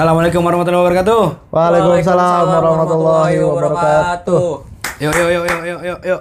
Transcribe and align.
Assalamualaikum 0.00 0.40
warahmatullahi 0.40 0.80
wabarakatuh. 0.80 1.22
Waalaikumsalam 1.52 2.44
warahmatullahi 2.48 3.36
wabarakatuh. 3.36 4.44
Yuk 4.96 5.12
yuk 5.12 5.28
yuk 5.28 5.44
yuk 5.44 5.60
yuk 5.60 5.80
yuk 5.84 6.00
yuk. 6.08 6.20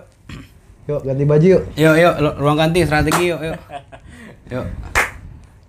Yuk 0.84 1.00
ganti 1.08 1.24
baju 1.24 1.48
yuk. 1.48 1.64
Yuk 1.80 1.96
yuk 1.96 2.14
ruang 2.44 2.60
ganti 2.60 2.84
strategi 2.84 3.32
yuk 3.32 3.40
yuk. 3.40 3.56
Yuk. 4.52 4.68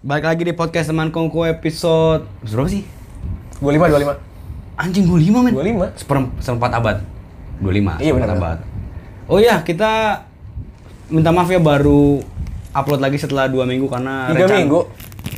Balik 0.03 0.27
lagi 0.27 0.43
di 0.43 0.51
podcast 0.51 0.91
teman 0.91 1.15
kongko 1.15 1.47
episode 1.55 2.27
berapa 2.51 2.67
sih? 2.67 2.83
25 3.63 3.79
25. 3.79 4.19
Anjing 4.75 5.05
25 5.07 5.47
men. 5.47 5.53
25. 5.95 6.03
Seper- 6.03 6.31
seperempat 6.43 6.71
abad. 6.83 6.97
25. 7.63 8.03
Iya, 8.03 8.11
seperempat 8.11 8.27
benar. 8.27 8.39
abad. 8.43 8.59
Oh 9.31 9.39
iya, 9.39 9.63
kita 9.63 10.27
minta 11.15 11.31
maaf 11.31 11.47
ya 11.47 11.63
baru 11.63 12.19
upload 12.75 12.99
lagi 12.99 13.23
setelah 13.23 13.47
dua 13.47 13.63
minggu 13.71 13.87
karena 13.87 14.35
3 14.35 14.35
rencana- 14.35 14.59
minggu. 14.67 14.81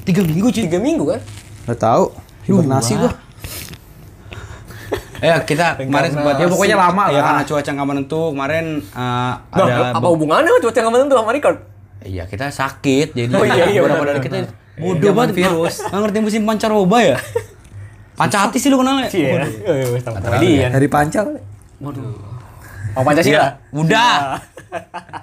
Tiga 0.09 0.25
minggu 0.25 0.48
cuy. 0.48 0.65
3 0.73 0.81
minggu 0.81 1.05
kan? 1.05 1.20
Nggak 1.69 1.77
tahu. 1.77 2.22
Hibernasi 2.43 2.93
gua. 2.97 3.13
Ya 5.19 5.39
kita 5.39 5.79
kemarin 5.79 6.11
sempat 6.11 6.35
Ya, 6.35 6.51
pokoknya 6.51 6.75
lama 6.77 7.05
ya 7.07 7.15
lah. 7.15 7.23
karena 7.25 7.43
cuaca 7.47 7.71
nggak 7.71 7.89
menentu 7.89 8.21
kemarin 8.31 8.65
uh, 8.91 9.33
Nah, 9.39 9.63
ada 9.63 9.95
apa 9.95 10.07
hubungannya 10.09 10.51
sama 10.51 10.61
cuaca 10.61 10.79
yang 10.79 10.91
menentu 10.91 11.15
sama 11.15 11.31
record? 11.31 11.57
Iya 12.03 12.25
kita 12.27 12.47
sakit 12.49 13.07
jadi 13.15 13.31
Oh, 13.31 13.47
iya, 13.47 13.65
iya, 13.69 13.79
beberapa 13.79 14.03
benar, 14.03 14.19
dari 14.19 14.21
kita 14.21 14.37
bodoh 14.75 15.13
banget 15.13 15.33
virus 15.37 15.79
nggak 15.81 16.01
ngerti 16.03 16.19
musim 16.19 16.43
pancaroba 16.43 16.99
ya 16.99 17.17
pancati 18.13 18.59
sih 18.59 18.67
lu 18.67 18.83
kenalnya 18.83 19.07
Iya. 19.09 19.31
Waduh. 19.39 20.01
Sama 20.01 20.19
komedian. 20.19 20.69
Dari 20.69 20.89
pancal. 20.89 21.27
Waduh. 21.79 22.03
Oh 22.93 23.03
Pancasila. 23.03 23.62
udah 23.71 24.43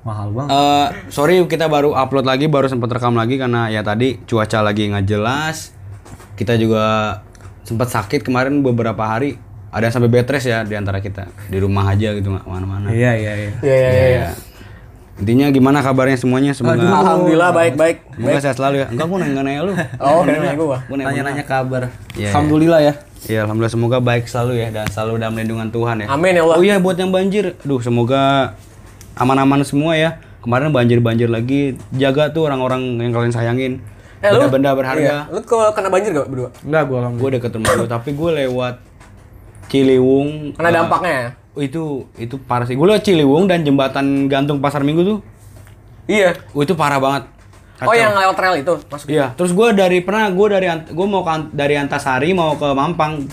Mahal 0.00 0.28
banget. 0.30 0.48
Eh, 0.50 0.86
sorry 1.08 1.40
kita 1.44 1.66
baru 1.66 1.92
upload 1.92 2.24
lagi 2.24 2.46
baru 2.46 2.66
sempat 2.66 2.88
rekam 2.90 3.12
lagi 3.12 3.36
karena 3.36 3.68
ya 3.68 3.80
tadi 3.80 4.20
cuaca 4.22 4.60
lagi 4.60 4.88
nggak 4.88 5.04
jelas 5.06 5.72
kita 6.40 6.56
juga 6.56 7.20
sempat 7.62 7.92
sakit 7.92 8.24
kemarin 8.24 8.64
beberapa 8.64 8.98
hari 8.98 9.36
ada 9.70 9.84
yang 9.84 9.94
sampai 9.94 10.08
bed 10.10 10.24
rest 10.24 10.48
ya 10.48 10.64
di 10.64 10.72
antara 10.72 10.98
kita 10.98 11.28
di 11.46 11.58
rumah 11.58 11.84
aja 11.86 12.10
gitu 12.10 12.32
nggak 12.32 12.42
ke 12.42 12.50
mana-mana 12.50 12.88
Iya 12.88 13.12
iya 13.14 13.32
iya. 13.36 13.50
Iya 13.60 13.76
iya 13.76 13.90
iya. 13.92 14.06
iya. 14.10 14.28
intinya 15.20 15.46
gimana 15.50 15.78
kabarnya 15.78 16.16
semuanya 16.16 16.50
semoga 16.50 16.80
Alhamdulillah 16.80 17.52
baik 17.52 17.74
baik. 17.76 17.96
semoga 18.10 18.40
sehat 18.40 18.56
selalu 18.56 18.76
ya 18.78 18.86
enggak 18.88 19.06
gua 19.06 19.18
nanya 19.20 19.42
nanya 19.44 19.60
lu 19.60 19.72
Oh, 20.00 20.24
nanya 20.24 20.56
gua. 20.56 20.80
Gua 20.80 20.96
nanya- 20.96 21.12
Nanya-nanya 21.12 21.44
kabar. 21.44 21.82
Iya, 22.16 22.32
Alhamdulillah 22.32 22.80
ya. 22.80 22.92
Iya, 23.20 23.44
alhamdulillah 23.44 23.68
semoga 23.70 23.98
baik 24.00 24.24
selalu 24.24 24.52
ya 24.58 24.68
dan 24.72 24.88
selalu 24.88 25.20
dalam 25.20 25.36
lindungan 25.36 25.68
Tuhan 25.68 26.00
ya. 26.00 26.06
Amin 26.08 26.32
ya 26.32 26.42
Allah. 26.42 26.56
Oh 26.56 26.64
iya 26.64 26.80
buat 26.80 26.96
yang 26.96 27.12
banjir, 27.12 27.52
aduh 27.54 27.76
semoga 27.78 28.56
aman-aman 29.14 29.60
semua 29.60 29.92
ya. 29.92 30.16
Kemarin 30.40 30.72
banjir-banjir 30.72 31.28
lagi, 31.28 31.76
jaga 31.92 32.32
tuh 32.32 32.48
orang-orang 32.48 32.80
yang 32.98 33.12
kalian 33.12 33.28
sayangin. 33.28 33.84
Eh, 34.20 34.28
lu- 34.28 34.44
Benda-benda 34.44 34.70
berharga. 34.76 35.00
Iya. 35.00 35.18
Lu 35.32 35.40
kalau 35.48 35.72
kena 35.72 35.88
banjir 35.88 36.12
gak 36.12 36.28
berdua? 36.28 36.50
Enggak 36.60 36.82
gua 36.86 36.96
alhamdulillah. 37.04 37.24
Gue 37.24 37.30
deket 37.40 37.50
rumah 37.56 37.72
lu, 37.72 37.86
tapi 37.88 38.10
gue 38.12 38.30
lewat 38.44 38.74
Ciliwung. 39.70 40.28
Kena 40.56 40.68
eh, 40.68 40.74
dampaknya 40.76 41.12
ya? 41.12 41.28
oh, 41.50 41.62
itu 41.64 41.82
itu 42.20 42.36
parah 42.38 42.66
sih. 42.68 42.76
Gue 42.76 42.86
lewat 42.86 43.02
Ciliwung 43.02 43.48
dan 43.48 43.64
jembatan 43.64 44.28
gantung 44.28 44.60
Pasar 44.60 44.84
Minggu 44.84 45.02
tuh. 45.02 45.18
Iya. 46.04 46.36
Oh, 46.52 46.60
itu 46.60 46.76
parah 46.76 47.00
banget. 47.00 47.24
Oh 47.80 47.88
Kacau. 47.88 47.96
yang 47.96 48.12
lewat 48.12 48.36
trail 48.36 48.54
itu 48.60 48.72
masuk. 48.92 49.06
Iya, 49.08 49.32
terus 49.32 49.56
gue 49.56 49.68
dari 49.72 50.04
pernah 50.04 50.28
gue 50.28 50.46
dari 50.52 50.68
gue 50.68 51.06
mau 51.08 51.24
ke, 51.24 51.48
dari 51.56 51.80
Antasari 51.80 52.36
mau 52.36 52.52
ke 52.60 52.68
Mampang 52.76 53.24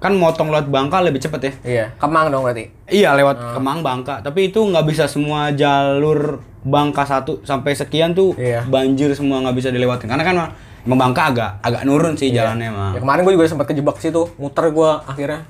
kan 0.00 0.12
motong 0.12 0.48
lewat 0.48 0.66
Bangka 0.66 0.98
lebih 0.98 1.20
cepet 1.20 1.40
ya. 1.40 1.52
Iya. 1.62 1.84
Kemang 1.94 2.28
dong 2.28 2.42
berarti. 2.42 2.72
Iya 2.86 3.12
lewat 3.14 3.36
Ah. 3.36 3.52
Kemang 3.52 3.80
Bangka, 3.80 4.18
tapi 4.18 4.48
itu 4.48 4.58
nggak 4.58 4.82
bisa 4.82 5.04
semua 5.04 5.52
jalur 5.52 6.40
Bangka 6.60 7.04
satu 7.04 7.40
sampai 7.40 7.72
sekian 7.72 8.10
tuh 8.10 8.32
Iya. 8.34 8.64
banjir 8.64 9.12
semua 9.12 9.40
nggak 9.40 9.54
bisa 9.54 9.68
dilewatin 9.68 10.08
karena 10.08 10.20
kan 10.22 10.36
emang 10.82 10.98
Bangka 10.98 11.22
agak 11.28 11.50
agak 11.60 11.82
nurun 11.84 12.16
sih 12.16 12.28
jalannya 12.30 12.68
mah. 12.68 12.90
Ya 12.92 13.00
kemarin 13.00 13.20
gua 13.22 13.32
juga 13.34 13.44
sempat 13.46 13.66
kejebak 13.66 13.96
situ, 13.96 14.24
muter 14.34 14.68
gua 14.70 15.04
akhirnya 15.04 15.44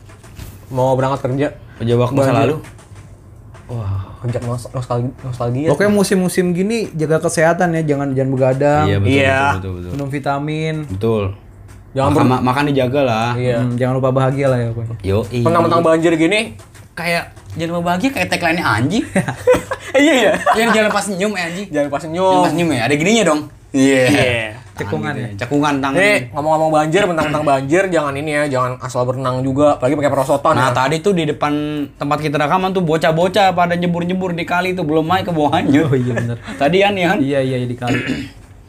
mau 0.69 0.93
berangkat 0.93 1.25
kerja. 1.25 1.49
Pejabat 1.79 2.11
masa 2.11 2.33
lalu. 2.37 2.59
Wah. 3.67 4.11
Kerja 4.21 4.37
nos 4.43 4.69
nostalgia, 4.69 5.09
nostalgia. 5.23 5.69
Pokoknya 5.73 5.89
musim-musim 5.91 6.53
gini 6.53 6.93
jaga 6.93 7.23
kesehatan 7.23 7.73
ya, 7.73 7.83
jangan 7.87 8.13
jangan 8.13 8.31
begadang. 8.31 8.85
Iya 8.85 8.99
betul, 8.99 9.15
Iya. 9.17 9.33
betul 9.33 9.49
betul 9.49 9.71
betul. 9.73 9.91
Minum 9.95 10.09
vitamin. 10.11 10.75
Betul. 10.87 11.23
Jangan 11.91 12.11
makan, 12.15 12.27
ma- 12.27 12.45
makan 12.45 12.63
dijaga 12.71 13.01
lah. 13.03 13.29
Iya. 13.35 13.57
Hmm, 13.59 13.75
jangan 13.75 13.95
lupa 13.99 14.11
bahagia 14.15 14.47
lah 14.47 14.59
ya 14.59 14.69
pokoknya. 14.71 14.97
Yo. 15.03 15.19
Mentang-mentang 15.43 15.83
banjir 15.83 16.13
gini. 16.15 16.41
kayak 16.91 17.33
jangan 17.57 17.71
lupa 17.75 17.85
bahagia 17.95 18.09
kayak 18.13 18.29
tagline 18.29 18.61
anjing. 18.61 19.05
iya 20.05 20.13
iya. 20.15 20.33
Jangan 20.55 20.71
jangan 20.71 20.91
pas 20.93 21.05
senyum 21.07 21.33
ya 21.33 21.43
anjing. 21.49 21.67
Jangan 21.73 21.89
pas 21.89 21.99
Jangan 21.99 22.03
senyum. 22.07 22.43
pas 22.43 22.51
senyum 22.53 22.69
ya. 22.71 22.81
Ada 22.87 22.95
gininya 22.95 23.25
dong. 23.27 23.41
Iya. 23.71 24.05
Cekungan 24.81 25.13
Tangan 25.13 25.15
gitu 25.15 25.21
ya. 25.21 25.39
Cekungan 25.39 25.75
tangan. 25.79 25.99
Nih 26.01 26.19
ngomong-ngomong 26.33 26.71
banjir, 26.73 27.03
mentang-mentang 27.05 27.45
banjir, 27.45 27.83
jangan 27.93 28.15
ini 28.17 28.31
ya, 28.33 28.43
jangan 28.49 28.73
asal 28.81 29.05
berenang 29.05 29.45
juga, 29.45 29.77
apalagi 29.77 29.93
pakai 29.93 30.09
perosotan 30.09 30.55
Nah 30.57 30.73
ya. 30.73 30.75
tadi 30.75 30.97
tuh 31.05 31.13
di 31.13 31.29
depan 31.29 31.53
tempat 32.01 32.19
kita 32.19 32.41
rekaman 32.41 32.73
tuh 32.73 32.81
bocah-bocah 32.81 33.53
pada 33.53 33.77
nyebur-nyebur 33.77 34.33
di 34.33 34.49
kali 34.49 34.73
tuh 34.73 34.89
belum 34.89 35.05
main 35.05 35.23
ke 35.23 35.31
bawahnya. 35.31 35.85
Oh 35.85 35.93
iya 35.93 36.13
benar. 36.17 36.37
Tadi 36.57 36.77
kan 36.81 36.93
ya 36.97 37.07
kan? 37.13 37.19
Iya 37.21 37.41
iya 37.45 37.57
di 37.61 37.77
kali. 37.77 37.99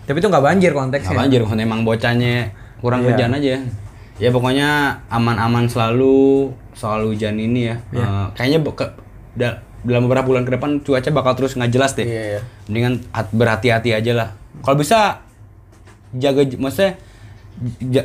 Tapi 0.04 0.18
itu 0.20 0.28
nggak 0.28 0.44
banjir 0.44 0.72
konteksnya. 0.76 1.16
Nggak 1.16 1.22
banjir 1.24 1.40
emang 1.64 1.82
bocahnya 1.88 2.36
kurang 2.82 3.02
Iya. 3.02 3.14
hujan 3.14 3.32
aja. 3.32 3.56
Ya 4.18 4.30
pokoknya 4.30 4.70
aman-aman 5.08 5.66
selalu 5.66 6.50
soal 6.74 7.06
hujan 7.06 7.38
ini 7.38 7.70
ya. 7.70 7.76
Eh, 7.92 8.26
kayaknya 8.34 8.60
be- 8.60 8.76
ke- 8.76 8.94
da- 9.34 9.62
dalam 9.82 10.06
beberapa 10.06 10.28
bulan 10.28 10.44
ke 10.44 10.52
depan 10.52 10.78
cuaca 10.80 11.10
bakal 11.10 11.34
terus 11.34 11.54
nggak 11.54 11.72
jelas 11.72 11.94
deh. 11.94 12.06
Iya, 12.06 12.24
iya. 12.28 12.42
Mendingan 12.66 13.02
hat- 13.10 13.32
berhati-hati 13.32 13.90
aja 13.92 14.12
lah. 14.14 14.30
Kalau 14.62 14.78
bisa 14.78 15.22
jaga 16.12 16.42
maksudnya 16.54 17.00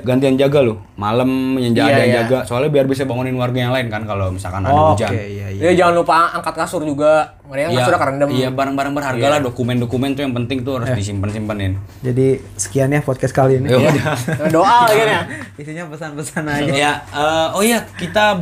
gantian 0.05 0.37
jaga 0.37 0.61
loh. 0.61 0.85
Malam 1.01 1.57
yang 1.57 1.73
jaga, 1.73 1.97
Iya, 1.97 2.05
iya. 2.05 2.15
jaga. 2.23 2.39
Soalnya 2.45 2.69
biar 2.69 2.85
bisa 2.85 3.09
bangunin 3.09 3.33
warga 3.41 3.57
yang 3.57 3.73
lain 3.73 3.89
kan 3.89 4.05
kalau 4.05 4.29
misalkan 4.29 4.61
ada 4.69 4.73
Oh, 4.73 4.93
hujan. 4.93 5.09
Oke 5.09 5.17
iya 5.17 5.49
iya. 5.49 5.73
Ya 5.73 5.85
jangan 5.85 6.05
lupa 6.05 6.29
angkat 6.37 6.55
kasur 6.61 6.85
juga. 6.85 7.41
Mendingan 7.49 7.71
Iya, 7.73 7.79
kasurnya 7.81 8.01
kerendam. 8.01 8.29
Iya, 8.29 8.49
barang-barang 8.53 8.93
berharga 8.93 9.27
lah, 9.33 9.41
dokumen-dokumen 9.41 10.13
tuh 10.13 10.23
yang 10.29 10.35
penting 10.37 10.61
tuh 10.61 10.77
harus 10.77 10.93
disimpan-simpanin. 10.93 11.81
Jadi 12.05 12.43
sekian 12.59 12.93
ya 12.93 13.01
podcast 13.01 13.33
kali 13.33 13.63
ini. 13.63 13.73
Ya. 13.73 13.91
Nah, 13.97 14.51
Doa 14.53 14.91
lagi 14.91 15.01
ya. 15.01 15.21
Isinya 15.57 15.85
pesan-pesan 15.89 16.45
aja. 16.45 16.73
ya, 16.75 16.93
eh, 17.09 17.49
oh 17.57 17.63
iya, 17.65 17.87
kita 17.97 18.37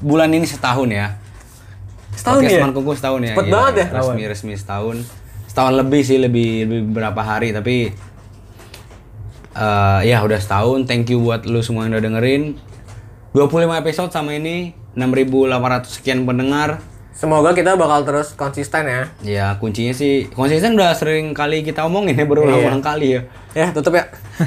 bulan 0.00 0.30
ini 0.32 0.46
setahun 0.46 0.88
ya. 0.88 1.18
Setahun 2.14 2.42
Podcast 2.42 2.54
ya? 2.54 2.60
Teman 2.62 2.72
Kuku 2.74 2.92
setahun 2.98 3.20
ya. 3.22 3.32
Cepet 3.34 3.46
iya. 3.46 3.54
banget 3.54 3.74
ya? 3.76 3.86
Resmi 3.94 4.22
resmi 4.26 4.54
setahun. 4.58 4.96
Setahun 5.46 5.74
lebih 5.74 6.00
sih, 6.02 6.18
lebih 6.18 6.66
lebih 6.66 6.80
beberapa 6.90 7.20
hari 7.22 7.54
tapi 7.54 7.94
eh 9.58 10.00
ya 10.14 10.22
udah 10.22 10.38
setahun. 10.38 10.86
Thank 10.86 11.10
you 11.10 11.18
buat 11.18 11.42
lu 11.42 11.58
semua 11.58 11.90
yang 11.90 11.98
udah 11.98 12.04
dengerin. 12.06 12.54
25 13.34 13.82
episode 13.82 14.10
sama 14.14 14.38
ini 14.38 14.72
6.800 14.94 15.98
sekian 16.00 16.22
pendengar. 16.24 16.78
Semoga 17.18 17.50
kita 17.50 17.74
bakal 17.74 18.06
terus 18.06 18.38
konsisten 18.38 18.86
ya. 18.86 19.02
Ya 19.26 19.46
kuncinya 19.58 19.90
sih 19.90 20.30
konsisten 20.30 20.78
udah 20.78 20.94
sering 20.94 21.34
kali 21.34 21.66
kita 21.66 21.82
omongin 21.82 22.14
ya 22.14 22.22
berulang-ulang 22.22 22.78
kali 22.78 23.18
ya. 23.18 23.20
Ya, 23.58 23.74
tutup 23.74 23.98
ya. 23.98 24.06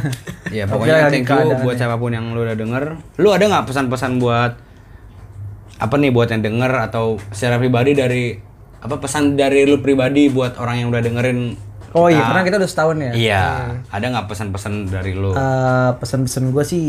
Ya 0.51 0.67
pokoknya 0.67 1.07
lagi 1.07 1.23
thank 1.23 1.31
you 1.31 1.63
buat 1.63 1.79
siapa 1.79 1.95
pun 1.95 2.11
yang 2.11 2.31
lu 2.31 2.47
udah 2.47 2.55
denger. 2.55 2.99
Lu 3.19 3.31
ada 3.31 3.43
nggak 3.43 3.67
pesan-pesan 3.71 4.23
buat 4.23 4.55
apa 5.79 5.95
nih 5.99 6.11
buat 6.15 6.31
yang 6.31 6.43
denger 6.43 6.71
atau 6.91 7.19
secara 7.31 7.59
pribadi 7.59 7.91
dari 7.95 8.35
apa 8.79 8.99
pesan 8.99 9.39
dari 9.39 9.63
lu 9.67 9.79
pribadi 9.83 10.31
buat 10.31 10.55
orang 10.59 10.83
yang 10.83 10.87
udah 10.91 11.03
dengerin? 11.03 11.39
Oh 11.91 12.07
iya, 12.07 12.17
kita? 12.17 12.27
karena 12.27 12.41
kita 12.43 12.55
udah 12.57 12.69
setahun 12.69 12.97
ya. 12.97 13.11
Iya, 13.11 13.45
ada 13.87 14.05
nggak 14.07 14.25
pesan-pesan 14.27 14.73
dari 14.87 15.11
lu? 15.11 15.31
Eh, 15.31 15.89
pesan-pesan 15.99 16.43
gue 16.49 16.63
sih 16.63 16.83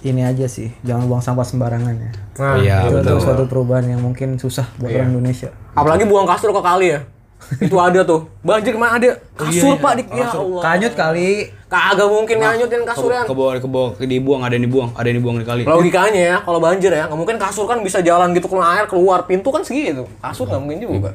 ini 0.00 0.24
aja 0.24 0.48
sih, 0.48 0.72
jangan 0.80 1.04
buang 1.04 1.20
sampah 1.20 1.44
sembarangan 1.44 1.92
ya. 1.92 2.10
Nah, 2.40 2.56
Iya, 2.56 2.76
itu 2.88 3.04
betul. 3.04 3.20
suatu 3.20 3.44
perubahan 3.44 3.84
yang 3.84 4.00
mungkin 4.00 4.40
susah 4.40 4.64
buat 4.80 4.88
orang 4.88 5.12
Indonesia. 5.12 5.52
apalagi 5.70 6.08
buang 6.08 6.24
kasur 6.24 6.50
ke 6.50 6.62
kali 6.62 6.88
ya. 6.90 7.00
Itu 7.56 7.76
ada 7.80 8.04
tuh. 8.04 8.28
Banjir 8.44 8.76
ke 8.76 8.80
mana 8.80 9.00
ada? 9.00 9.16
Kasur, 9.32 9.80
Pak, 9.80 9.92
di 9.96 10.04
ya 10.12 10.28
Allah. 10.28 10.60
Kanyut 10.60 10.92
kali, 10.92 11.48
Kagak 11.72 12.04
mungkin 12.04 12.36
nganyutin 12.36 12.84
ke, 12.84 12.88
kasurnya. 12.92 13.24
ke 13.24 13.32
bawah 13.32 13.56
ke 13.56 13.64
bawah 13.64 13.90
ke 13.96 14.04
dibuang 14.04 14.44
ada 14.44 14.60
yang 14.60 14.68
dibuang 14.68 14.90
ada 14.92 15.06
yang 15.08 15.18
dibuang 15.24 15.36
di 15.40 15.46
kali. 15.48 15.62
Logikanya 15.64 16.20
ya, 16.20 16.36
kalau 16.44 16.60
banjir 16.60 16.92
ya, 16.92 17.08
nggak 17.08 17.16
mungkin 17.16 17.36
kasur 17.40 17.64
kan 17.64 17.80
bisa 17.80 18.04
jalan 18.04 18.36
gitu 18.36 18.44
keluar 18.44 18.76
air 18.76 18.84
keluar 18.84 19.24
pintu 19.24 19.48
kan 19.48 19.64
segitu. 19.64 20.04
Kasur 20.20 20.48
nggak 20.48 20.60
mungkin 20.60 20.78
juga. 20.84 21.10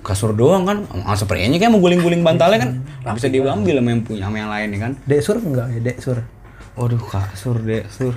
Kasur 0.00 0.32
doang 0.32 0.64
kan, 0.64 0.78
ah, 1.04 1.12
spraynya 1.12 1.56
kayak 1.56 1.70
mau 1.70 1.78
guling-guling 1.78 2.24
bantalnya 2.24 2.58
kan, 2.58 2.70
bisa 3.12 3.28
diambil 3.28 3.76
sama 3.78 3.90
yang 3.90 4.00
punya 4.00 4.20
sama 4.24 4.36
yang 4.38 4.48
lain 4.48 4.68
ya 4.70 4.78
kan. 4.80 4.92
dek 5.04 5.20
sur 5.20 5.36
enggak 5.36 5.66
ya 5.70 5.80
dek 5.82 5.98
sur. 6.00 6.18
Waduh 6.70 7.02
kasur 7.02 7.60
deh, 7.60 7.84
sur. 7.86 8.14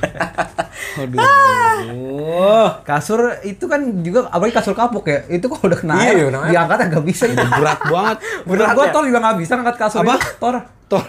Waduh. 0.98 2.70
Kasur 2.84 3.20
itu 3.44 3.66
kan 3.66 3.82
juga 4.00 4.30
apalagi 4.30 4.54
kasur 4.54 4.72
kapuk 4.72 5.04
ya. 5.06 5.26
Itu 5.28 5.52
kalau 5.52 5.68
udah 5.68 5.80
kena 5.80 5.94
Iya, 5.98 6.08
air, 6.08 6.26
kena 6.30 6.40
air. 6.40 6.52
diangkat 6.54 6.80
agak 6.88 7.04
bisa 7.04 7.24
itu. 7.28 7.44
Berat 7.44 7.80
banget. 7.84 8.18
Bener 8.48 8.68
gua 8.72 8.86
Tor 8.88 9.04
juga 9.04 9.20
nggak 9.20 9.38
bisa 9.38 9.54
angkat 9.58 9.76
kasur 9.76 10.00
Apa? 10.00 10.16
itu. 10.16 10.28
Tor. 10.40 10.56
Tor. 10.88 11.04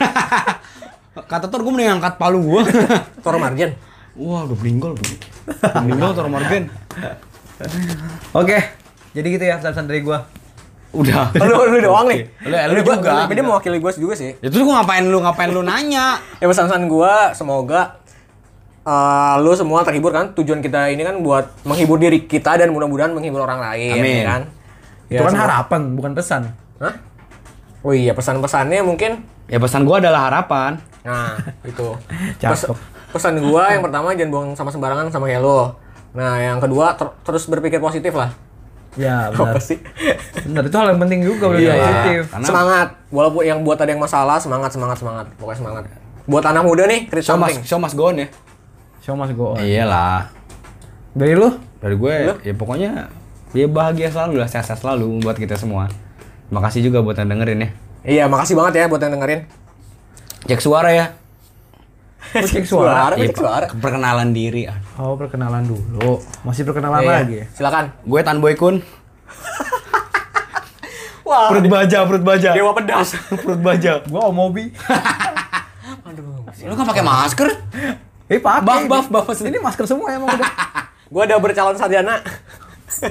Kata 1.30 1.46
Tor 1.46 1.60
gue 1.62 1.70
mending 1.70 1.94
angkat 1.94 2.18
palu 2.18 2.42
gue. 2.42 2.62
Tor 3.22 3.38
margin. 3.38 3.70
Wah, 4.14 4.42
udah 4.46 4.58
meninggal 4.58 4.90
bro. 4.94 5.04
Udah 5.04 5.82
meninggal 5.84 6.10
Tor 6.10 6.26
Morgan. 6.26 6.64
Oke. 8.32 8.58
Jadi 9.14 9.26
gitu 9.30 9.44
ya 9.44 9.62
pesan 9.62 9.86
dari 9.86 10.02
gua. 10.02 10.26
Udah. 10.94 11.34
lu 11.42 11.56
lu 11.68 11.78
doang 11.80 12.06
nih. 12.06 12.22
Lu- 12.42 12.54
lu 12.70 12.80
Gua- 12.80 12.94
juga. 12.96 13.12
Tapi 13.20 13.34
dia 13.34 13.44
mewakili 13.44 13.76
gue 13.76 13.90
juga 13.92 14.14
sih. 14.14 14.30
Ya 14.36 14.48
terus 14.48 14.62
gua 14.62 14.80
ngapain 14.80 15.02
lu 15.02 15.18
ngapain 15.18 15.50
lu 15.50 15.60
nanya? 15.60 16.22
Ya 16.40 16.46
pesan-pesan 16.46 16.86
gue 16.86 17.14
semoga 17.32 17.98
eh, 18.82 19.34
lu 19.38 19.52
semua 19.52 19.82
terhibur 19.82 20.10
kan. 20.10 20.32
Tujuan 20.32 20.60
kita 20.60 20.88
ini 20.88 21.02
kan 21.02 21.18
buat 21.18 21.50
menghibur 21.62 21.96
diri 21.96 22.22
kita 22.22 22.54
dan 22.56 22.70
mudah-mudahan 22.70 23.10
menghibur 23.10 23.40
orang 23.40 23.60
lain. 23.60 23.96
Amin. 23.96 24.16
ya 24.16 24.24
kan? 24.28 24.42
Itu 25.06 25.20
kan 25.20 25.32
semua- 25.32 25.44
harapan, 25.44 25.80
bukan 25.92 26.12
pesan. 26.12 26.42
Hah? 26.78 26.94
Oh 27.80 27.92
iya 27.92 28.12
pesan-pesannya 28.12 28.80
mungkin 28.80 29.20
Ya 29.44 29.60
pesan 29.60 29.84
gua 29.84 30.00
adalah 30.00 30.32
harapan. 30.32 30.80
Nah, 31.02 31.36
itu. 31.68 31.92
Cakep. 32.38 32.72
pesan 33.10 33.36
gua 33.38 33.70
yang 33.70 33.78
pertama 33.80 34.10
jangan 34.10 34.30
buang 34.30 34.48
sama 34.54 34.70
sembarangan 34.70 35.06
sama 35.08 35.28
kayak 35.28 35.38
lo. 35.38 35.76
Nah, 36.14 36.38
yang 36.38 36.58
kedua 36.58 36.94
ter- 36.94 37.12
terus 37.22 37.44
berpikir 37.44 37.76
positif 37.76 38.10
lah. 38.10 38.32
Ya, 38.94 39.28
benar. 39.28 39.52
Apa 39.52 39.58
sih? 39.58 39.78
Benar, 40.46 40.62
itu 40.64 40.76
hal 40.78 40.86
yang 40.94 41.00
penting 41.02 41.20
juga 41.22 41.44
udah 41.50 41.58
Iya, 41.58 41.74
positif. 41.74 42.22
Karena- 42.30 42.46
Semangat. 42.46 42.88
Walaupun 43.10 43.42
yang 43.42 43.58
buat 43.62 43.78
ada 43.78 43.90
yang 43.90 43.98
masalah, 43.98 44.38
semangat, 44.38 44.70
semangat, 44.70 44.96
semangat. 44.98 45.26
Pokoknya 45.34 45.58
semangat. 45.58 45.82
Buat 46.24 46.44
anak 46.46 46.62
muda 46.62 46.86
nih, 46.86 47.04
create 47.04 47.26
Show 47.26 47.34
mas, 47.34 47.52
something. 47.52 47.66
show 47.66 47.78
mas 47.78 47.92
go 47.92 48.08
on 48.08 48.22
ya. 48.22 48.28
Show 49.04 49.12
must 49.12 49.36
go 49.36 49.52
on. 49.52 49.60
Iyalah. 49.60 50.32
Dari 51.12 51.36
lu? 51.36 51.52
Dari 51.76 51.92
gue 51.92 52.14
ya 52.40 52.54
pokoknya 52.56 53.12
ya 53.52 53.66
bahagia 53.68 54.08
selalu 54.08 54.40
lah, 54.40 54.48
sehat-sehat 54.48 54.80
selalu 54.80 55.20
buat 55.20 55.36
kita 55.36 55.60
semua. 55.60 55.92
Terima 56.48 56.64
kasih 56.64 56.88
juga 56.88 57.04
buat 57.04 57.12
yang 57.12 57.28
dengerin 57.28 57.60
ya. 57.60 57.68
Iya, 58.04 58.24
makasih 58.32 58.56
banget 58.56 58.80
ya 58.80 58.84
buat 58.88 59.04
yang 59.04 59.12
dengerin. 59.20 59.44
Cek 60.48 60.64
suara 60.64 60.88
ya. 60.88 61.12
Cek 62.32 62.64
suara. 62.64 63.12
Cek 63.12 63.20
Iya, 63.20 63.34
suara. 63.34 63.66
Perkenalan 63.70 64.30
diri. 64.30 64.64
ah. 64.64 64.78
Oh, 64.96 65.14
perkenalan 65.14 65.62
dulu. 65.62 66.18
Masih 66.42 66.62
perkenalan 66.62 67.00
Iya, 67.00 67.10
lagi 67.14 67.34
ya? 67.36 67.46
Silakan. 67.52 67.84
Gue 68.00 68.20
Tan 68.20 68.38
Boy 68.38 68.54
Kun. 68.54 68.80
Wah, 71.24 71.48
Perut 71.48 71.66
baja, 71.66 72.04
perut 72.04 72.20
baja. 72.20 72.52
dewa 72.52 72.72
pedas. 72.72 73.16
perut 73.40 73.56
baja. 73.58 74.04
Gua 74.04 74.28
Omobi. 74.28 74.68
Lu 76.64 76.74
kan 76.74 76.84
pakai 76.86 77.00
masker? 77.00 77.48
Eh, 78.26 78.36
pakai. 78.38 78.84
Buff, 78.84 79.08
buff, 79.08 79.26
buff. 79.26 79.38
Ini 79.38 79.56
masker 79.56 79.84
semua 79.84 80.12
emang 80.12 80.28
udah. 80.30 80.50
gua 81.08 81.24
udah 81.24 81.38
bercalon 81.38 81.76
sarjana. 81.76 82.20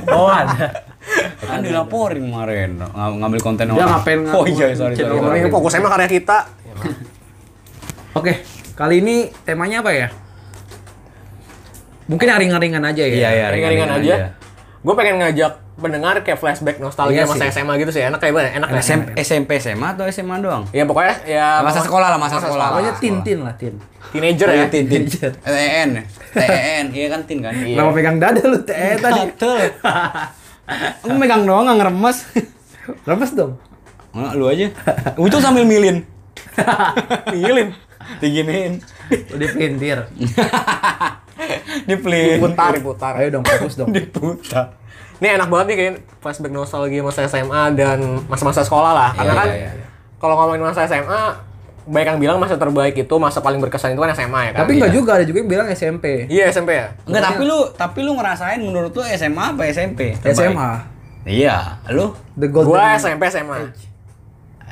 Oh, 0.07 0.29
ada. 0.29 0.85
Kan 1.39 1.59
dilaporin 1.59 2.21
kemarin 2.23 2.77
ng- 2.77 2.93
ngambil 3.19 3.41
konten 3.41 3.65
Dia 3.67 3.83
ngapain 3.83 4.21
ng- 4.21 4.31
Oh 4.31 4.45
iya, 4.45 4.71
sorry, 4.71 4.93
sorry. 4.93 4.95
Channel 4.95 5.33
Ini 5.35 5.49
fokus 5.49 5.73
emang 5.73 5.91
karya 5.91 6.07
kita. 6.07 6.37
Oke, 8.13 8.45
kali 8.73 9.01
ini 9.01 9.15
temanya 9.43 9.81
apa 9.81 9.91
ya? 9.93 10.07
Mungkin 12.05 12.25
yang 12.27 12.39
ringan-ringan 12.39 12.83
aja 12.83 13.03
ya. 13.07 13.13
Iya, 13.15 13.29
iya, 13.31 13.45
Ringan-ringan 13.49 13.89
aja. 14.01 14.15
Gue 14.83 14.93
pengen 14.99 15.23
ngajak 15.23 15.63
pendengar 15.73 16.21
kayak 16.21 16.37
flashback 16.37 16.77
nostalgia 16.77 17.23
Iya 17.23 17.25
masa 17.25 17.47
sih. 17.47 17.55
SMA 17.55 17.73
gitu 17.79 17.91
sih. 17.95 18.03
Enak 18.03 18.19
kayak? 18.19 18.59
Enak 18.59 18.69
ya? 18.69 18.81
SMP, 18.83 19.07
SMP 19.23 19.49
SMA 19.57 19.95
atau 19.95 20.03
SMA 20.11 20.35
doang? 20.43 20.67
Ya 20.75 20.83
pokoknya 20.83 21.15
ya 21.23 21.63
Masa 21.63 21.79
sekolah 21.79 22.11
lah, 22.11 22.19
masa 22.19 22.37
sekolah. 22.37 22.75
Pokoknya 22.75 22.93
Sekolah. 22.93 23.01
tin-tin 23.23 23.39
lah, 23.41 23.53
tin. 23.55 23.73
Teenager 24.11 24.47
ya. 24.51 24.67
tin 24.67 24.85
tin. 24.85 25.03
TN. 25.07 25.89
TN, 26.35 26.85
iya 26.91 27.07
kan 27.09 27.21
tin 27.23 27.39
kan? 27.39 27.53
Iya. 27.55 27.79
Pegang 27.89 28.17
dada 28.19 28.41
lu 28.43 28.59
teh 28.61 28.99
tadi? 28.99 29.21
Gatel. 29.31 29.53
Lu 31.07 31.19
megang 31.19 31.43
doang 31.43 31.67
nggak 31.67 31.75
ngeremes. 31.79 32.17
Remes 33.03 33.31
dong. 33.35 33.59
Nggak, 34.15 34.33
lu 34.39 34.45
aja. 34.47 34.67
Itu 35.19 35.37
sambil 35.43 35.67
milin. 35.67 36.07
Milin. 37.33 37.75
Diginiin. 38.19 38.73
Udah 39.29 39.49
pintir. 39.51 39.97
Diputar, 41.85 42.71
diputar. 42.73 43.13
Ayo 43.19 43.29
dong, 43.31 43.43
fokus 43.43 43.75
dong. 43.75 43.89
Diputar. 43.91 44.77
Ini 45.17 45.39
enak 45.39 45.47
banget 45.47 45.65
nih 45.67 45.77
kayak 45.77 45.93
flashback 46.19 46.51
nostalgia 46.51 46.99
masa 46.99 47.23
SMA 47.25 47.71
dan 47.73 47.99
masa-masa 48.27 48.61
sekolah 48.61 48.91
lah. 48.91 49.09
Karena 49.13 49.31
Iya, 49.31 49.39
kan 49.39 49.47
iya, 49.49 49.71
iya. 49.71 49.85
kalau 50.17 50.35
ngomongin 50.35 50.67
masa 50.67 50.83
SMA, 50.83 51.21
banyak 51.83 52.15
yang 52.15 52.19
bilang 52.19 52.37
masa 52.39 52.55
terbaik 52.55 52.95
itu 52.97 53.15
masa 53.17 53.39
paling 53.39 53.59
berkesan 53.59 53.91
itu 53.91 53.99
kan 53.99 54.11
SMA 54.11 54.41
ya 54.41 54.51
kan. 54.51 54.59
Tapi 54.63 54.71
enggak 54.75 54.91
juga, 54.91 55.11
ada 55.19 55.23
juga 55.23 55.37
yang 55.39 55.49
bilang 55.49 55.67
SMP. 55.69 56.27
Iya 56.27 56.47
SMP 56.49 56.75
ya. 56.75 56.95
Enggak, 57.03 57.23
tapi 57.23 57.43
lu 57.43 57.59
tapi 57.71 57.99
lu 58.01 58.11
ngerasain 58.15 58.59
menurut 58.59 58.91
lu 58.91 59.03
SMA 59.05 59.43
apa 59.51 59.63
SMP? 59.67 60.15
Terbaik? 60.15 60.35
SMA. 60.51 60.71
Iya, 61.23 61.79
lu? 61.87 62.11
The 62.35 62.47
Golden 62.47 62.67
Gua 62.67 62.99
SMP 62.99 63.23
SMA. 63.31 63.57